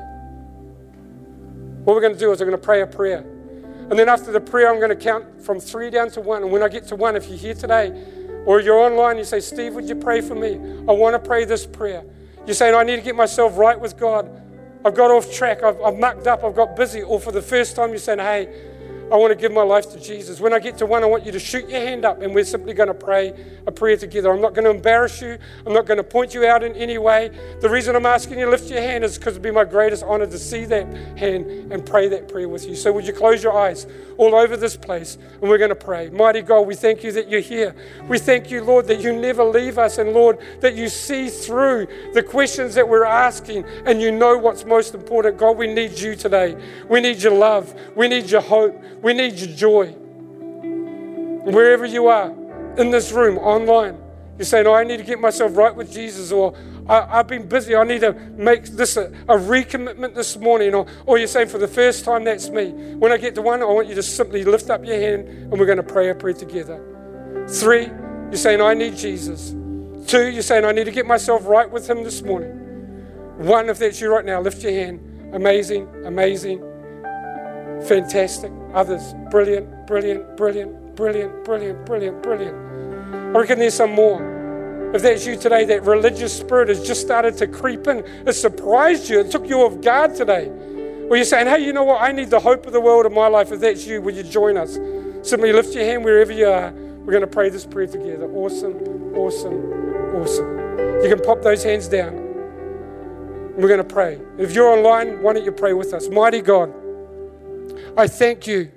What 1.84 1.93
we're 1.95 2.01
going 2.01 2.13
to 2.13 2.19
do 2.19 2.32
is 2.32 2.39
we're 2.39 2.47
going 2.47 2.59
to 2.59 2.65
pray 2.65 2.82
a 2.82 2.88
prayer. 2.88 3.19
And 3.19 3.99
then 3.99 4.09
after 4.09 4.32
the 4.32 4.41
prayer, 4.41 4.71
I'm 4.73 4.79
going 4.79 4.89
to 4.89 4.95
count 4.95 5.43
from 5.43 5.59
three 5.59 5.91
down 5.91 6.09
to 6.11 6.21
one. 6.21 6.41
And 6.41 6.51
when 6.51 6.63
I 6.63 6.67
get 6.67 6.88
to 6.88 6.95
one, 6.95 7.15
if 7.15 7.27
you're 7.27 7.38
here 7.38 7.53
today 7.53 7.93
or 8.47 8.59
you're 8.59 8.79
online, 8.79 9.19
you 9.19 9.23
say, 9.23 9.39
Steve, 9.39 9.75
would 9.75 9.88
you 9.88 9.95
pray 9.95 10.19
for 10.19 10.34
me? 10.34 10.55
I 10.89 10.93
want 10.93 11.13
to 11.13 11.19
pray 11.19 11.45
this 11.45 11.67
prayer. 11.67 12.03
You're 12.47 12.55
saying, 12.55 12.73
I 12.73 12.82
need 12.82 12.95
to 12.95 13.03
get 13.03 13.15
myself 13.15 13.57
right 13.57 13.79
with 13.79 13.97
God. 13.97 14.32
I've 14.84 14.95
got 14.95 15.11
off 15.11 15.32
track. 15.32 15.61
I've, 15.61 15.79
I've 15.82 15.97
mucked 15.99 16.25
up. 16.25 16.43
I've 16.43 16.55
got 16.55 16.75
busy. 16.75 17.03
Or 17.03 17.19
for 17.19 17.32
the 17.32 17.41
first 17.41 17.75
time, 17.75 17.89
you're 17.89 17.99
saying, 17.99 18.17
hey, 18.17 18.70
I 19.12 19.16
want 19.18 19.32
to 19.32 19.36
give 19.36 19.51
my 19.51 19.62
life 19.62 19.91
to 19.91 19.99
Jesus. 19.99 20.39
When 20.39 20.53
I 20.53 20.59
get 20.59 20.78
to 20.78 20.86
one, 20.86 21.03
I 21.03 21.05
want 21.05 21.26
you 21.26 21.34
to 21.34 21.39
shoot 21.39 21.68
your 21.68 21.82
hand 21.82 22.05
up 22.05 22.22
and 22.22 22.34
we're 22.34 22.45
simply 22.45 22.74
going 22.74 22.88
to 22.88 22.93
pray 22.93 23.34
a 23.68 23.72
prayer 23.72 23.97
together. 23.97 24.32
I'm 24.32 24.39
not 24.39 24.53
going 24.53 24.64
to 24.64 24.72
embarrass 24.72 25.22
you. 25.22 25.38
I'm 25.66 25.74
not 25.74 25.86
going 25.86 25.97
to 25.97 26.03
point 26.03 26.34
you 26.34 26.45
out 26.45 26.64
in 26.64 26.74
any 26.76 26.97
way. 26.97 27.30
The 27.59 27.70
reason 27.70 27.93
I'm 27.97 28.05
asking 28.05 28.39
you 28.39 28.45
to 28.45 28.51
lift 28.51 28.70
your 28.70 28.80
hand 28.80 29.03
is 29.03 29.18
because 29.18 29.34
it'd 29.34 29.43
be 29.43 29.51
my 29.51 29.66
greatest 29.66 30.03
honor 30.03 30.28
to 30.28 30.39
see 30.39 30.64
that 30.66 30.88
hand 31.18 31.74
and 31.74 31.86
pray 31.86 32.07
that 32.07 32.30
prayer 32.30 32.47
with 32.47 32.66
you. 32.66 32.76
So 32.76 32.93
would 32.93 33.05
you 33.05 33.12
close 33.12 33.43
your 33.43 33.57
eyes 33.57 33.86
all 34.18 34.36
over 34.36 34.55
this 34.55 34.78
place 34.78 35.18
and 35.41 35.49
we're 35.49 35.57
going 35.57 35.70
to 35.70 35.76
pray. 35.76 36.09
Mighty 36.09 36.41
God, 36.41 36.62
we 36.62 36.76
thank 36.76 37.03
you 37.03 37.12
that 37.14 37.28
you're 37.28 37.41
here. 37.41 37.76
We 38.07 38.20
thank 38.20 38.51
you, 38.51 38.64
Lord, 38.64 38.88
that 38.88 39.01
you 39.01 39.12
never 39.14 39.43
leave 39.43 39.78
us 39.78 39.97
and 39.97 40.14
Lord, 40.14 40.38
that 40.62 40.76
you 40.76 40.89
see 40.89 41.28
through 41.28 41.88
the 42.14 42.24
questions 42.24 42.76
that 42.76 42.88
we're 42.88 43.03
asking 43.03 43.66
and 43.86 44.01
you 44.01 44.12
know 44.12 44.38
what's 44.38 44.64
most 44.64 44.93
important. 44.93 45.38
God, 45.38 45.57
we 45.57 45.68
need 45.68 45.99
you 45.99 46.16
today. 46.16 46.55
We 46.88 47.01
need 47.01 47.22
your 47.22 47.34
love. 47.34 47.74
We 47.95 48.07
need 48.07 48.30
your 48.30 48.41
hope. 48.41 48.82
We 49.02 49.14
need 49.14 49.39
your 49.39 49.56
joy. 49.56 49.88
Wherever 51.43 51.86
you 51.86 52.08
are, 52.08 52.32
in 52.78 52.91
this 52.91 53.12
room, 53.12 53.38
online, 53.38 54.02
you're 54.38 54.45
saying, 54.45 54.66
oh, 54.66 54.74
I 54.74 54.84
need 54.84 54.97
to 54.97 55.04
get 55.04 55.20
myself 55.20 55.56
right 55.56 55.76
with 55.76 55.91
Jesus, 55.91 56.32
or 56.32 56.56
I, 56.88 57.18
have 57.18 57.28
been 57.28 57.47
busy. 57.47 57.76
I 57.76 57.84
need 57.84 58.02
to 58.02 58.14
make 58.14 58.66
this 58.66 58.97
a, 58.97 59.08
a 59.28 59.38
recommitment 59.38 60.16
this 60.16 60.38
morning. 60.38 60.74
Or, 60.74 60.88
or 61.06 61.18
you're 61.18 61.28
saying, 61.28 61.49
for 61.49 61.58
the 61.58 61.68
first 61.68 62.06
time, 62.06 62.24
that's 62.24 62.49
me. 62.49 62.72
When 62.72 63.12
I 63.12 63.18
get 63.18 63.36
to 63.36 63.41
one, 63.41 63.62
I 63.62 63.66
want 63.66 63.88
you 63.88 63.95
to 63.95 64.04
simply 64.04 64.43
lift 64.43 64.70
up 64.70 64.86
your 64.86 64.95
hand 64.95 65.28
and 65.28 65.52
we're 65.52 65.66
going 65.66 65.78
to 65.78 65.84
pray 65.84 66.10
a 66.10 66.16
prayer 66.16 66.34
together. 66.34 67.45
Three, 67.49 67.86
you're 67.86 68.36
saying, 68.36 68.62
I 68.62 68.74
need 68.74 68.95
Jesus. 68.97 69.52
Two, 70.10 70.28
you're 70.30 70.41
saying, 70.41 70.66
I 70.66 70.72
need 70.72 70.86
to 70.86 70.91
get 70.91 71.06
myself 71.06 71.45
right 71.45 71.70
with 71.70 71.89
Him 71.89 72.04
this 72.04 72.22
morning. 72.22 72.52
One, 73.38 73.70
if 73.70 73.80
that's 73.80 74.02
you 74.02 74.12
right 74.12 74.26
now, 74.26 74.41
lift 74.41 74.64
your 74.64 74.72
hand. 74.72 75.34
Amazing, 75.34 75.88
amazing. 76.06 76.70
Fantastic. 77.88 78.51
Others, 78.73 79.13
brilliant, 79.29 79.88
brilliant, 79.88 80.38
brilliant, 80.38 80.95
brilliant, 80.95 81.43
brilliant, 81.43 81.86
brilliant, 81.86 82.23
brilliant. 82.23 82.55
I 83.36 83.39
reckon 83.39 83.59
there's 83.59 83.73
some 83.73 83.91
more. 83.91 84.91
If 84.93 85.01
that's 85.01 85.25
you 85.25 85.38
today, 85.38 85.63
that 85.65 85.84
religious 85.84 86.38
spirit 86.38 86.67
has 86.69 86.86
just 86.86 87.01
started 87.01 87.38
to 87.38 87.47
creep 87.47 87.88
in. 87.88 87.99
It 88.27 88.34
surprised 88.34 89.09
you. 89.09 89.21
It 89.21 89.32
took 89.32 89.47
you 89.47 89.61
off 89.61 89.82
guard 89.82 90.15
today. 90.15 90.49
Well, 90.49 91.15
you're 91.17 91.25
saying, 91.25 91.47
hey, 91.47 91.65
you 91.65 91.73
know 91.73 91.84
what? 91.84 92.01
I 92.01 92.11
need 92.11 92.29
the 92.29 92.39
hope 92.39 92.65
of 92.65 92.73
the 92.73 92.82
world 92.82 93.05
in 93.05 93.13
my 93.13 93.27
life. 93.27 93.51
If 93.51 93.61
that's 93.61 93.86
you, 93.86 94.01
will 94.01 94.13
you 94.13 94.23
join 94.23 94.57
us? 94.57 94.77
Simply 95.27 95.53
lift 95.53 95.73
your 95.73 95.86
hand 95.86 96.03
wherever 96.03 96.32
you 96.32 96.47
are. 96.47 96.71
We're 96.71 97.11
going 97.11 97.21
to 97.21 97.27
pray 97.27 97.49
this 97.49 97.65
prayer 97.65 97.88
together. 97.88 98.29
Awesome, 98.32 99.15
awesome, 99.15 100.15
awesome. 100.15 100.59
You 101.03 101.09
can 101.09 101.19
pop 101.19 101.41
those 101.41 101.63
hands 101.63 101.88
down. 101.88 102.15
We're 103.55 103.67
going 103.67 103.77
to 103.77 103.84
pray. 103.84 104.19
If 104.38 104.53
you're 104.53 104.69
online, 104.69 105.21
why 105.21 105.34
don't 105.34 105.43
you 105.43 105.51
pray 105.51 105.73
with 105.73 105.93
us? 105.93 106.09
Mighty 106.09 106.41
God. 106.41 106.73
I 107.98 108.08
thank 108.08 108.48
you 108.48 108.72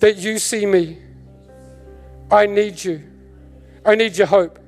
that 0.00 0.16
you 0.16 0.38
see 0.38 0.66
me. 0.66 0.98
I 2.30 2.46
need 2.46 2.82
you. 2.82 3.02
I 3.84 3.94
need 3.94 4.16
your 4.16 4.26
hope. 4.26 4.58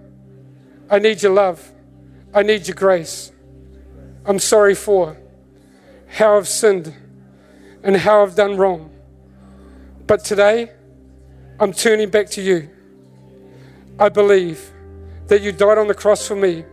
I 0.91 0.99
need 0.99 1.23
your 1.23 1.33
love. 1.33 1.73
I 2.35 2.43
need 2.43 2.67
your 2.67 2.75
grace. 2.75 3.33
I'm 4.25 4.39
sorry 4.39 4.75
for 4.75 5.17
how 6.09 6.37
I've 6.37 6.49
sinned 6.49 6.95
and 7.83 7.97
how 7.97 8.23
I've 8.23 8.35
done 8.35 8.57
wrong. 8.57 8.91
But 10.07 10.25
today, 10.25 10.71
I'm 11.59 11.73
turning 11.73 12.11
back 12.11 12.29
to 12.31 12.43
you. 12.43 12.69
I 13.99 14.09
believe 14.09 14.73
that 15.29 15.43
you 15.43 15.53
died 15.53 15.79
on 15.79 15.87
the 15.87 15.95
cross 15.95 16.27
for 16.27 16.37
me, 16.37 16.65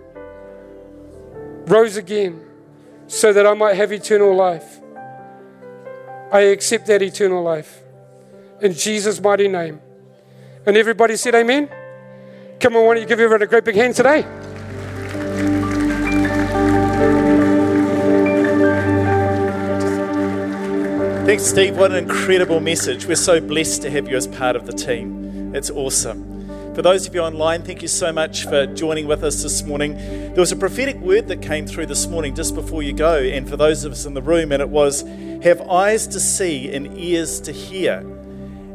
rose 1.66 1.98
again, 1.98 2.42
so 3.08 3.32
that 3.34 3.46
I 3.46 3.54
might 3.54 3.76
have 3.76 3.92
eternal 3.92 4.36
life. 4.36 4.79
I 6.32 6.42
accept 6.42 6.88
that 6.88 7.02
eternal 7.02 7.44
life. 7.44 7.82
In 8.62 8.74
Jesus' 8.74 9.20
mighty 9.22 9.48
name. 9.48 9.80
And 10.66 10.78
everybody 10.78 11.16
said, 11.16 11.36
Amen. 11.36 11.70
Come 12.60 12.76
on, 12.76 12.86
why 12.86 12.94
don't 12.94 13.04
you 13.04 13.08
give 13.08 13.20
everyone 13.20 13.42
a 13.42 13.48
great 13.48 13.64
big 13.64 13.76
hand 13.76 13.96
today? 13.96 14.26
Thanks, 21.26 21.46
Steve. 21.46 21.78
What 21.78 21.92
an 21.92 21.98
incredible 21.98 22.60
message. 22.60 23.06
We're 23.06 23.16
so 23.16 23.40
blessed 23.40 23.84
to 23.84 23.92
have 23.92 24.10
you 24.10 24.18
as 24.18 24.28
part 24.28 24.56
of 24.56 24.66
the 24.66 24.74
team. 24.74 25.56
It's 25.56 25.70
awesome. 25.70 26.29
For 26.80 26.84
those 26.84 27.06
of 27.06 27.14
you 27.14 27.20
online, 27.20 27.64
thank 27.64 27.82
you 27.82 27.90
so 27.90 28.14
much 28.14 28.46
for 28.46 28.66
joining 28.66 29.06
with 29.06 29.22
us 29.22 29.44
this 29.44 29.64
morning. 29.64 29.98
There 29.98 30.40
was 30.40 30.54
a 30.54 30.56
prophetic 30.56 30.96
word 30.96 31.28
that 31.28 31.42
came 31.42 31.68
through 31.68 31.88
this 31.88 32.08
morning 32.08 32.34
just 32.34 32.56
before 32.56 32.82
you 32.84 32.94
go, 32.94 33.18
and 33.18 33.50
for 33.50 33.58
those 33.58 33.84
of 33.84 33.92
us 33.92 34.06
in 34.06 34.14
the 34.14 34.22
room, 34.22 34.54
and 34.54 34.62
it 34.62 34.70
was 34.70 35.02
have 35.44 35.60
eyes 35.70 36.08
to 36.08 36.22
see 36.22 36.74
and 36.74 36.98
ears 36.98 37.42
to 37.42 37.52
hear. 37.52 37.98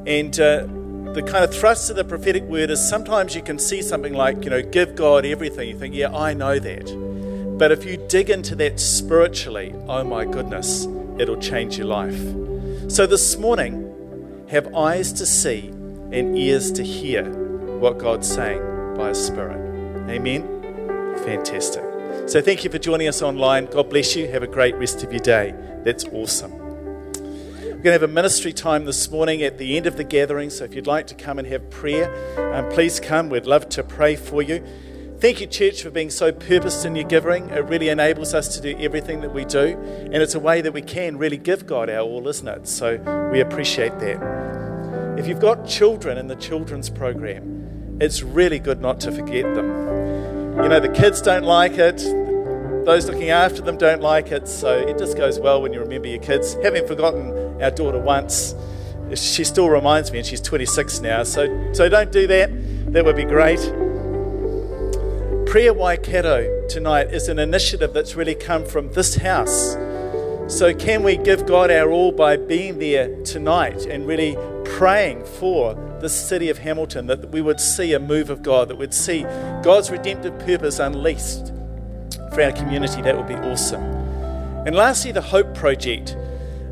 And 0.07 0.39
uh, 0.39 0.67
the 1.15 1.25
kind 1.27 1.45
of 1.45 1.55
thrust 1.55 1.89
of 1.89 1.97
the 1.97 2.05
prophetic 2.05 2.43
word 2.43 2.69
is 2.69 2.87
sometimes 2.87 3.35
you 3.35 3.41
can 3.41 3.59
see 3.59 3.81
something 3.81 4.13
like, 4.13 4.45
you 4.45 4.51
know, 4.51 4.61
give 4.61 4.95
God 4.95 5.25
everything. 5.25 5.71
You 5.71 5.79
think, 5.79 5.95
yeah, 5.95 6.15
I 6.15 6.35
know 6.35 6.59
that. 6.59 7.57
But 7.59 7.73
if 7.73 7.87
you 7.87 7.97
dig 8.09 8.29
into 8.29 8.55
that 8.57 8.81
spiritually, 8.81 9.75
oh 9.89 10.05
my 10.05 10.27
goodness, 10.27 10.87
it'll 11.19 11.41
change 11.41 11.79
your 11.79 11.87
life. 11.87 12.21
So 12.91 13.07
this 13.07 13.39
morning, 13.39 14.45
have 14.51 14.75
eyes 14.75 15.11
to 15.15 15.25
see 15.25 15.69
and 16.13 16.37
ears 16.37 16.71
to 16.73 16.83
hear 16.83 17.44
what 17.85 17.99
God's 17.99 18.27
saying 18.27 18.63
by 18.97 19.11
His 19.11 19.23
Spirit. 19.23 19.61
Amen? 20.09 20.43
Fantastic. 21.19 21.85
So 22.27 22.41
thank 22.41 22.65
you 22.65 22.71
for 22.71 22.79
joining 22.79 23.09
us 23.09 23.21
online. 23.21 23.67
God 23.67 23.91
bless 23.91 24.17
you. 24.17 24.27
Have 24.29 24.43
a 24.43 24.47
great 24.47 24.75
rest 24.77 25.05
of 25.05 25.13
your 25.13 25.21
day. 25.21 25.55
That's 25.85 26.07
awesome. 26.07 26.53
We're 26.53 27.73
going 27.73 27.83
to 27.83 27.93
have 27.93 28.03
a 28.03 28.09
ministry 28.09 28.55
time 28.55 28.87
this 28.87 29.11
morning 29.11 29.43
at 29.43 29.59
the 29.59 29.77
end 29.77 29.87
of 29.87 29.99
the 29.99 30.05
gathering. 30.05 30.49
So 30.49 30.65
if 30.65 30.75
you'd 30.75 30.87
like 30.87 31.07
to 31.09 31.15
come 31.15 31.39
and 31.39 31.47
have 31.47 31.69
prayer, 31.69 32.09
um, 32.55 32.71
please 32.71 33.01
come. 33.01 33.29
We'd 33.29 33.45
love 33.45 33.69
to 33.69 33.83
pray 33.83 34.17
for 34.17 34.41
you. 34.41 34.65
Thank 35.19 35.43
you, 35.43 35.47
church, 35.47 35.83
for 35.83 35.91
being 35.91 36.09
so 36.09 36.33
purposed 36.33 36.87
in 36.87 36.97
your 36.97 37.07
giving. 37.07 37.51
It 37.51 37.67
really 37.67 37.91
enables 37.91 38.33
us 38.33 38.57
to 38.57 38.63
do 38.63 38.79
everything 38.83 39.21
that 39.21 39.35
we 39.35 39.45
do, 39.45 39.79
and 40.11 40.17
it's 40.17 40.35
a 40.35 40.41
way 40.41 40.63
that 40.63 40.73
we 40.73 40.81
can 40.81 41.19
really 41.19 41.37
give 41.37 41.67
God 41.67 41.91
our 41.91 42.01
all, 42.01 42.27
isn't 42.29 42.49
it? 42.49 42.67
So 42.67 42.97
we 43.31 43.41
appreciate 43.41 43.99
that. 43.99 45.19
If 45.19 45.29
you've 45.29 45.41
got 45.41 45.67
children 45.67 46.17
in 46.17 46.29
the 46.29 46.37
children's 46.37 46.91
program, 46.91 47.54
it's 48.01 48.23
really 48.23 48.59
good 48.59 48.81
not 48.81 49.01
to 49.01 49.13
forget 49.13 49.55
them. 49.55 49.67
You 50.63 50.69
know, 50.69 50.81
the 50.81 50.89
kids 50.89 51.21
don't 51.21 51.45
like 51.45 51.79
it, 51.79 51.99
those 52.85 53.09
looking 53.09 53.31
after 53.31 53.63
them 53.63 53.77
don't 53.77 54.03
like 54.03 54.31
it, 54.31 54.47
so 54.47 54.77
it 54.77 54.99
just 54.99 55.17
goes 55.17 55.41
well 55.41 55.63
when 55.63 55.73
you 55.73 55.81
remember 55.81 56.09
your 56.09 56.21
kids. 56.21 56.55
Having 56.63 56.87
forgotten 56.87 57.63
our 57.63 57.71
daughter 57.71 57.99
once, 57.99 58.55
she 59.15 59.45
still 59.45 59.69
reminds 59.71 60.13
me, 60.13 60.19
and 60.19 60.27
she's 60.27 60.41
26 60.41 61.01
now, 61.01 61.23
so, 61.23 61.73
so 61.73 61.89
don't 61.89 62.13
do 62.13 62.27
that. 62.27 62.51
That 62.93 63.05
would 63.05 63.17
be 63.17 63.25
great. 63.25 63.61
Prayer 65.47 65.73
Waikato 65.73 66.67
tonight 66.69 67.13
is 67.13 67.29
an 67.29 67.39
initiative 67.39 67.93
that's 67.93 68.17
really 68.17 68.35
come 68.35 68.65
from 68.65 68.93
this 68.93 69.17
house. 69.17 69.77
So, 70.47 70.75
can 70.75 71.03
we 71.03 71.17
give 71.17 71.47
God 71.47 71.71
our 71.71 71.91
all 71.91 72.13
by 72.13 72.37
being 72.37 72.79
there 72.79 73.23
tonight 73.23 73.87
and 73.87 74.07
really 74.07 74.37
praying 74.65 75.25
for 75.25 75.75
the 76.05 76.11
city 76.11 76.51
of 76.51 76.59
Hamilton 76.59 77.07
that 77.07 77.31
we 77.31 77.41
would 77.41 77.59
see 77.59 77.95
a 77.95 77.99
move 77.99 78.29
of 78.29 78.43
God, 78.43 78.69
that 78.69 78.77
we'd 78.77 78.93
see 78.93 79.23
God's 79.63 79.91
redemptive 79.91 80.39
purpose 80.41 80.79
unleashed 80.79 81.51
for 82.35 82.43
our 82.43 82.53
community? 82.53 83.01
That 83.01 83.17
would 83.17 83.27
be 83.27 83.35
awesome. 83.35 83.83
And 84.67 84.77
lastly, 84.77 85.13
the 85.13 85.23
Hope 85.23 85.55
Project. 85.55 86.15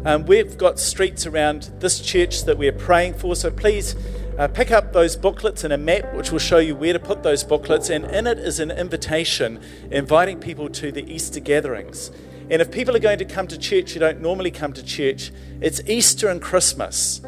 Um, 0.05 0.27
we've 0.27 0.59
got 0.59 0.79
streets 0.79 1.25
around 1.25 1.71
this 1.79 1.99
church 2.01 2.45
that 2.45 2.59
we're 2.59 2.73
praying 2.73 3.15
for, 3.15 3.35
so 3.35 3.51
please 3.51 3.97
uh, 4.39 4.49
pick 4.49 4.71
up 4.71 4.93
those 4.93 5.17
booklets 5.17 5.65
and 5.65 5.73
a 5.73 5.79
map 5.79 6.13
which 6.13 6.31
will 6.31 6.39
show 6.39 6.59
you 6.59 6.77
where 6.77 6.93
to 6.93 6.99
put 6.99 7.23
those 7.23 7.43
booklets. 7.43 7.89
And 7.89 8.05
in 8.05 8.27
it 8.27 8.39
is 8.39 8.61
an 8.61 8.71
invitation 8.71 9.63
inviting 9.91 10.41
people 10.41 10.69
to 10.69 10.93
the 10.93 11.11
Easter 11.11 11.41
gatherings. 11.41 12.11
And 12.51 12.61
if 12.61 12.71
people 12.71 12.95
are 12.95 13.01
going 13.01 13.19
to 13.19 13.25
come 13.25 13.47
to 13.49 13.57
church 13.57 13.93
who 13.93 14.01
don't 14.01 14.21
normally 14.21 14.51
come 14.51 14.75
to 14.75 14.85
church, 14.85 15.33
it's 15.63 15.81
Easter 15.87 16.29
and 16.29 16.43
Christmas. 16.43 17.23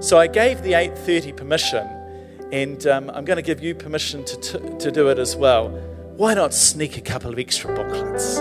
So 0.00 0.18
I 0.18 0.26
gave 0.26 0.62
the 0.62 0.72
8:30 0.72 1.36
permission, 1.36 1.86
and 2.52 2.86
um, 2.86 3.10
I'm 3.10 3.24
going 3.24 3.36
to 3.36 3.42
give 3.42 3.62
you 3.62 3.74
permission 3.74 4.24
to, 4.24 4.36
t- 4.40 4.78
to 4.78 4.90
do 4.90 5.08
it 5.08 5.18
as 5.18 5.36
well. 5.36 5.70
Why 6.16 6.34
not 6.34 6.52
sneak 6.52 6.96
a 6.96 7.00
couple 7.00 7.32
of 7.32 7.38
extra 7.38 7.74
booklets? 7.74 8.38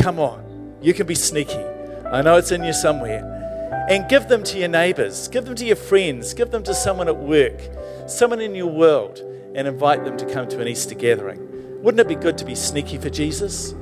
Come 0.00 0.18
on, 0.18 0.76
you 0.80 0.94
can 0.94 1.06
be 1.06 1.14
sneaky. 1.14 1.64
I 2.10 2.22
know 2.22 2.36
it's 2.36 2.52
in 2.52 2.62
you 2.62 2.72
somewhere 2.72 3.30
and 3.88 4.08
give 4.08 4.28
them 4.28 4.42
to 4.44 4.58
your 4.58 4.68
neighbors, 4.68 5.28
give 5.28 5.44
them 5.44 5.54
to 5.56 5.64
your 5.64 5.76
friends, 5.76 6.32
give 6.32 6.50
them 6.50 6.62
to 6.62 6.74
someone 6.74 7.08
at 7.08 7.16
work, 7.16 7.60
someone 8.06 8.40
in 8.40 8.54
your 8.54 8.70
world, 8.70 9.18
and 9.54 9.68
invite 9.68 10.04
them 10.04 10.16
to 10.16 10.26
come 10.26 10.48
to 10.48 10.60
an 10.60 10.68
Easter 10.68 10.94
gathering. 10.94 11.40
Wouldn't 11.82 12.00
it 12.00 12.08
be 12.08 12.14
good 12.14 12.38
to 12.38 12.44
be 12.44 12.54
sneaky 12.54 12.98
for 12.98 13.10
Jesus? 13.10 13.74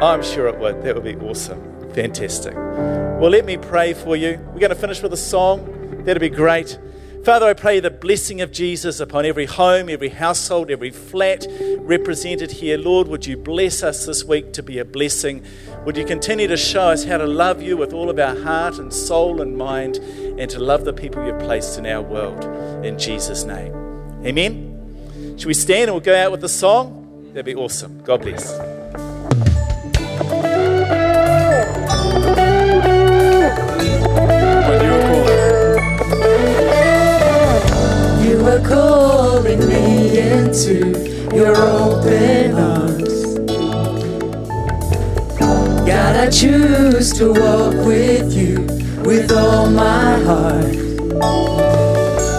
I'm 0.00 0.22
sure 0.22 0.48
it 0.48 0.58
would. 0.58 0.82
That 0.82 0.94
would 0.94 1.04
be 1.04 1.16
awesome. 1.16 1.92
Fantastic. 1.92 2.54
Well, 2.54 3.30
let 3.30 3.44
me 3.44 3.56
pray 3.56 3.94
for 3.94 4.16
you. 4.16 4.40
We're 4.52 4.60
going 4.60 4.70
to 4.70 4.74
finish 4.74 5.00
with 5.02 5.12
a 5.12 5.16
song. 5.16 5.83
That'd 6.04 6.20
be 6.20 6.28
great. 6.28 6.78
Father, 7.24 7.46
I 7.46 7.54
pray 7.54 7.80
the 7.80 7.90
blessing 7.90 8.42
of 8.42 8.52
Jesus 8.52 9.00
upon 9.00 9.24
every 9.24 9.46
home, 9.46 9.88
every 9.88 10.10
household, 10.10 10.70
every 10.70 10.90
flat 10.90 11.46
represented 11.78 12.50
here. 12.50 12.76
Lord, 12.76 13.08
would 13.08 13.26
you 13.26 13.38
bless 13.38 13.82
us 13.82 14.04
this 14.04 14.22
week 14.22 14.52
to 14.52 14.62
be 14.62 14.78
a 14.78 14.84
blessing? 14.84 15.42
Would 15.86 15.96
you 15.96 16.04
continue 16.04 16.46
to 16.48 16.58
show 16.58 16.88
us 16.88 17.04
how 17.04 17.16
to 17.16 17.26
love 17.26 17.62
you 17.62 17.78
with 17.78 17.94
all 17.94 18.10
of 18.10 18.18
our 18.18 18.38
heart 18.42 18.78
and 18.78 18.92
soul 18.92 19.40
and 19.40 19.56
mind 19.56 19.96
and 19.96 20.50
to 20.50 20.58
love 20.58 20.84
the 20.84 20.92
people 20.92 21.24
you've 21.24 21.40
placed 21.40 21.78
in 21.78 21.86
our 21.86 22.02
world? 22.02 22.44
In 22.84 22.98
Jesus' 22.98 23.44
name. 23.44 23.72
Amen. 24.26 25.34
Should 25.38 25.46
we 25.46 25.54
stand 25.54 25.84
and 25.84 25.92
we'll 25.92 26.00
go 26.00 26.14
out 26.14 26.30
with 26.30 26.42
the 26.42 26.48
song? 26.50 27.30
That'd 27.32 27.46
be 27.46 27.54
awesome. 27.54 28.02
God 28.04 28.20
bless. 28.20 28.73
Into 40.54 41.34
your 41.34 41.56
open 41.56 42.54
arms. 42.54 43.34
God, 45.84 46.14
I 46.16 46.30
choose 46.30 47.12
to 47.14 47.32
walk 47.32 47.74
with 47.84 48.32
you 48.32 48.60
with 49.02 49.32
all 49.32 49.68
my 49.68 50.16
heart. 50.22 50.76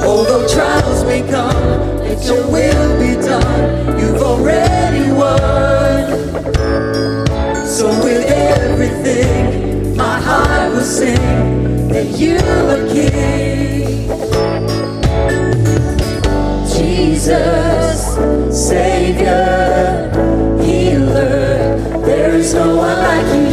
Although 0.06 0.48
trials 0.48 1.04
may 1.04 1.30
come, 1.30 1.98
let 1.98 2.26
your 2.26 2.50
will 2.50 3.00
be 3.02 3.22
done. 3.22 4.00
You've 4.00 4.22
already 4.22 5.12
won. 5.12 6.06
So 7.66 7.88
with 8.02 8.26
everything, 8.30 9.98
my 9.98 10.22
heart 10.22 10.72
will 10.72 10.82
sing 10.82 11.90
that 11.90 12.08
you 12.18 12.38
are 12.38 12.94
King. 12.94 13.75
Jesus, 17.26 18.14
Savior, 18.68 20.12
Healer. 20.62 21.76
There 22.06 22.36
is 22.36 22.54
no 22.54 22.78
one 22.78 22.98
like 23.00 23.36
you. 23.36 23.45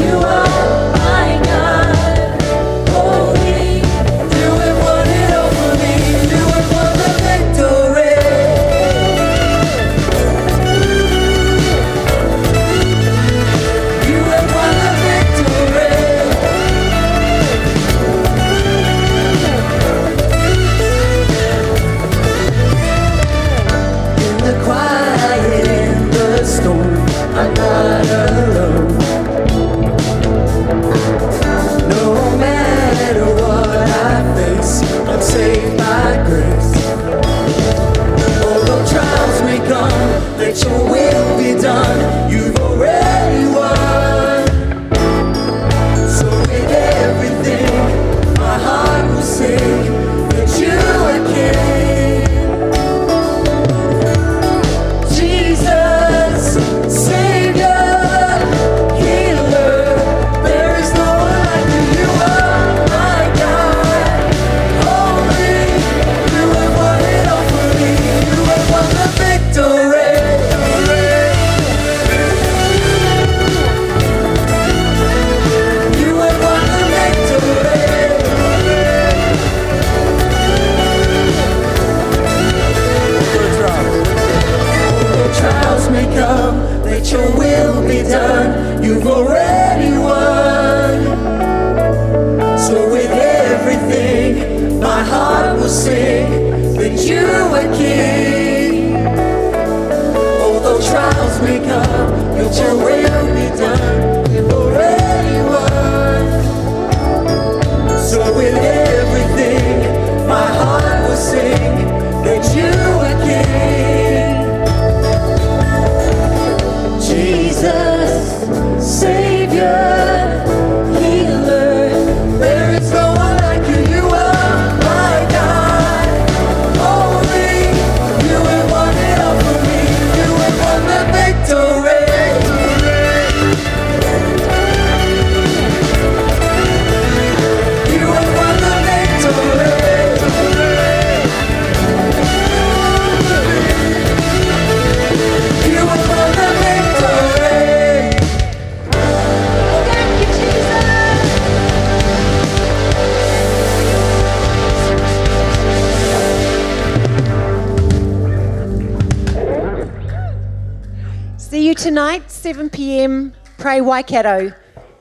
7 162.52 162.68
pm, 162.68 163.32
pray 163.56 163.80
Waikato, 163.80 164.52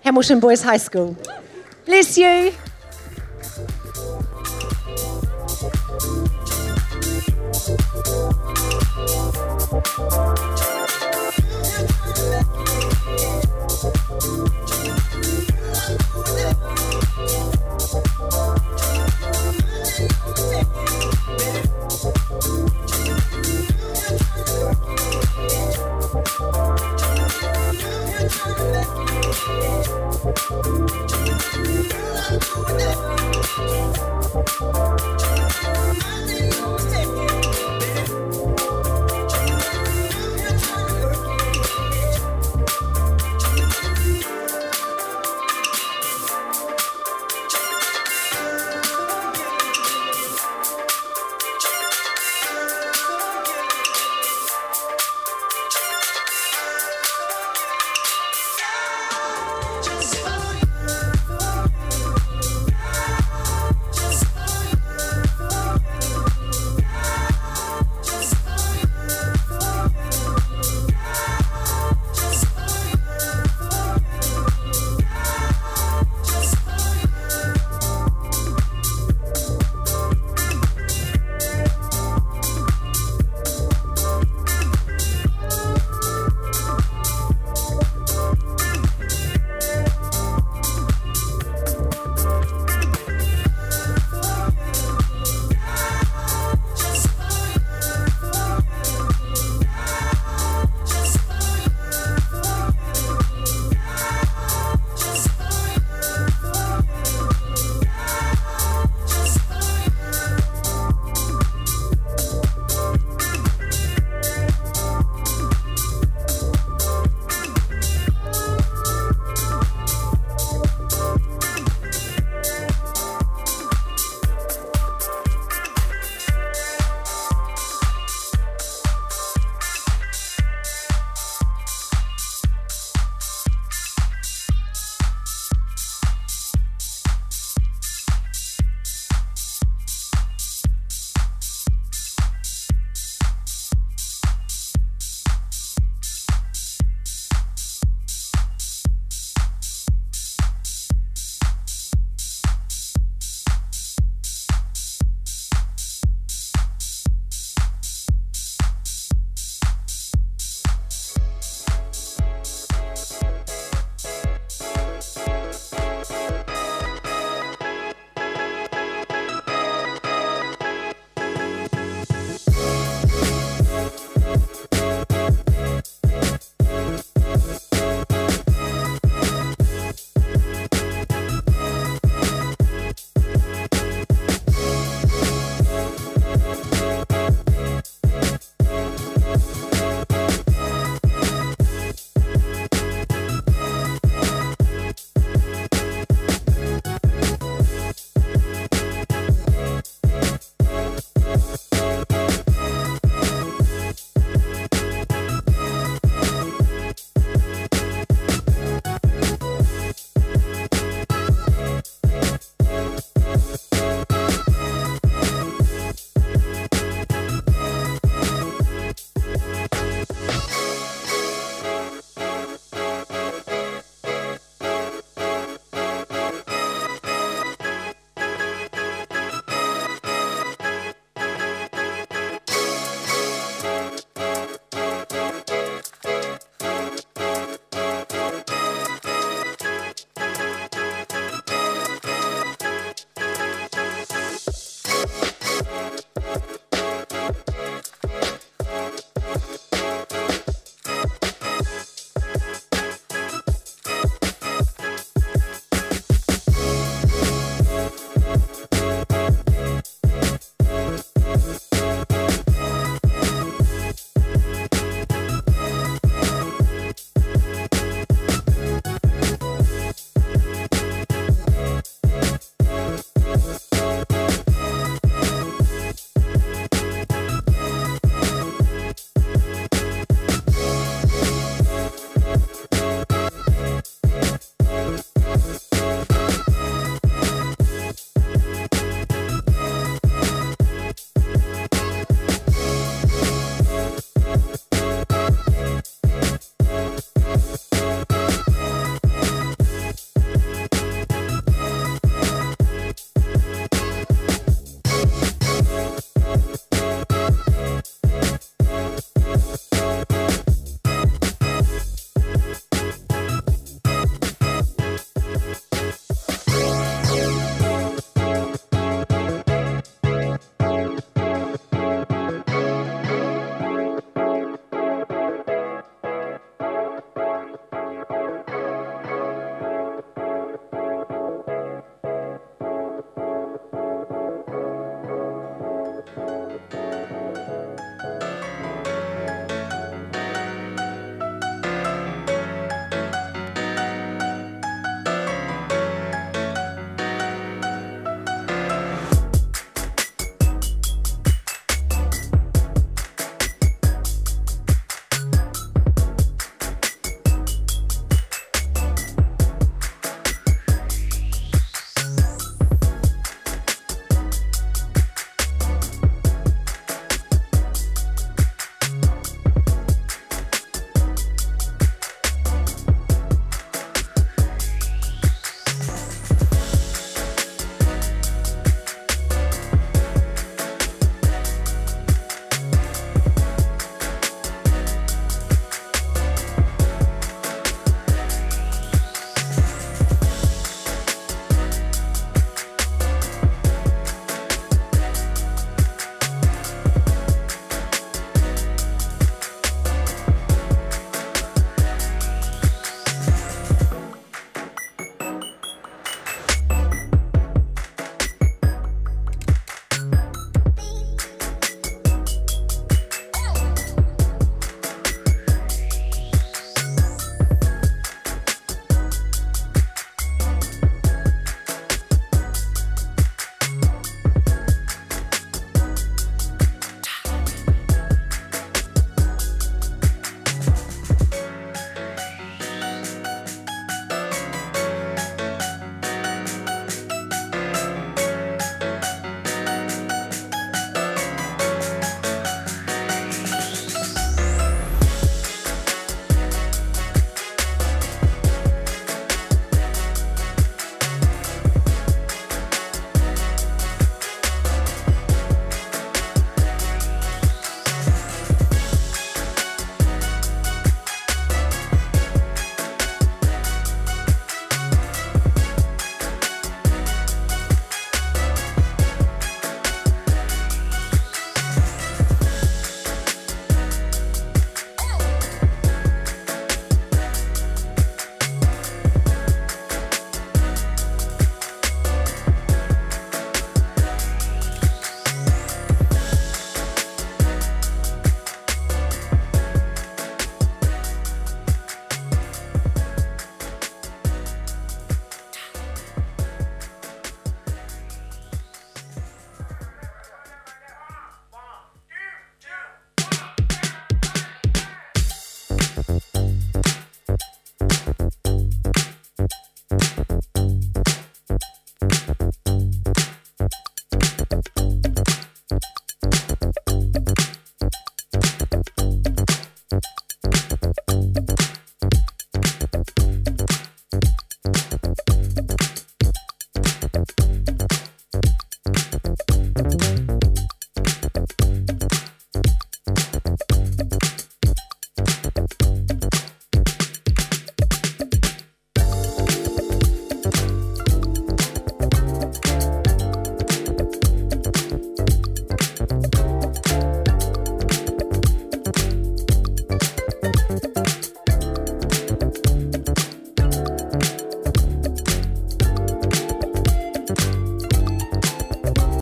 Hamilton 0.05 0.39
Boys 0.39 0.63
High 0.63 0.77
School. 0.77 1.17
Bless 1.85 2.17
you. 2.17 2.53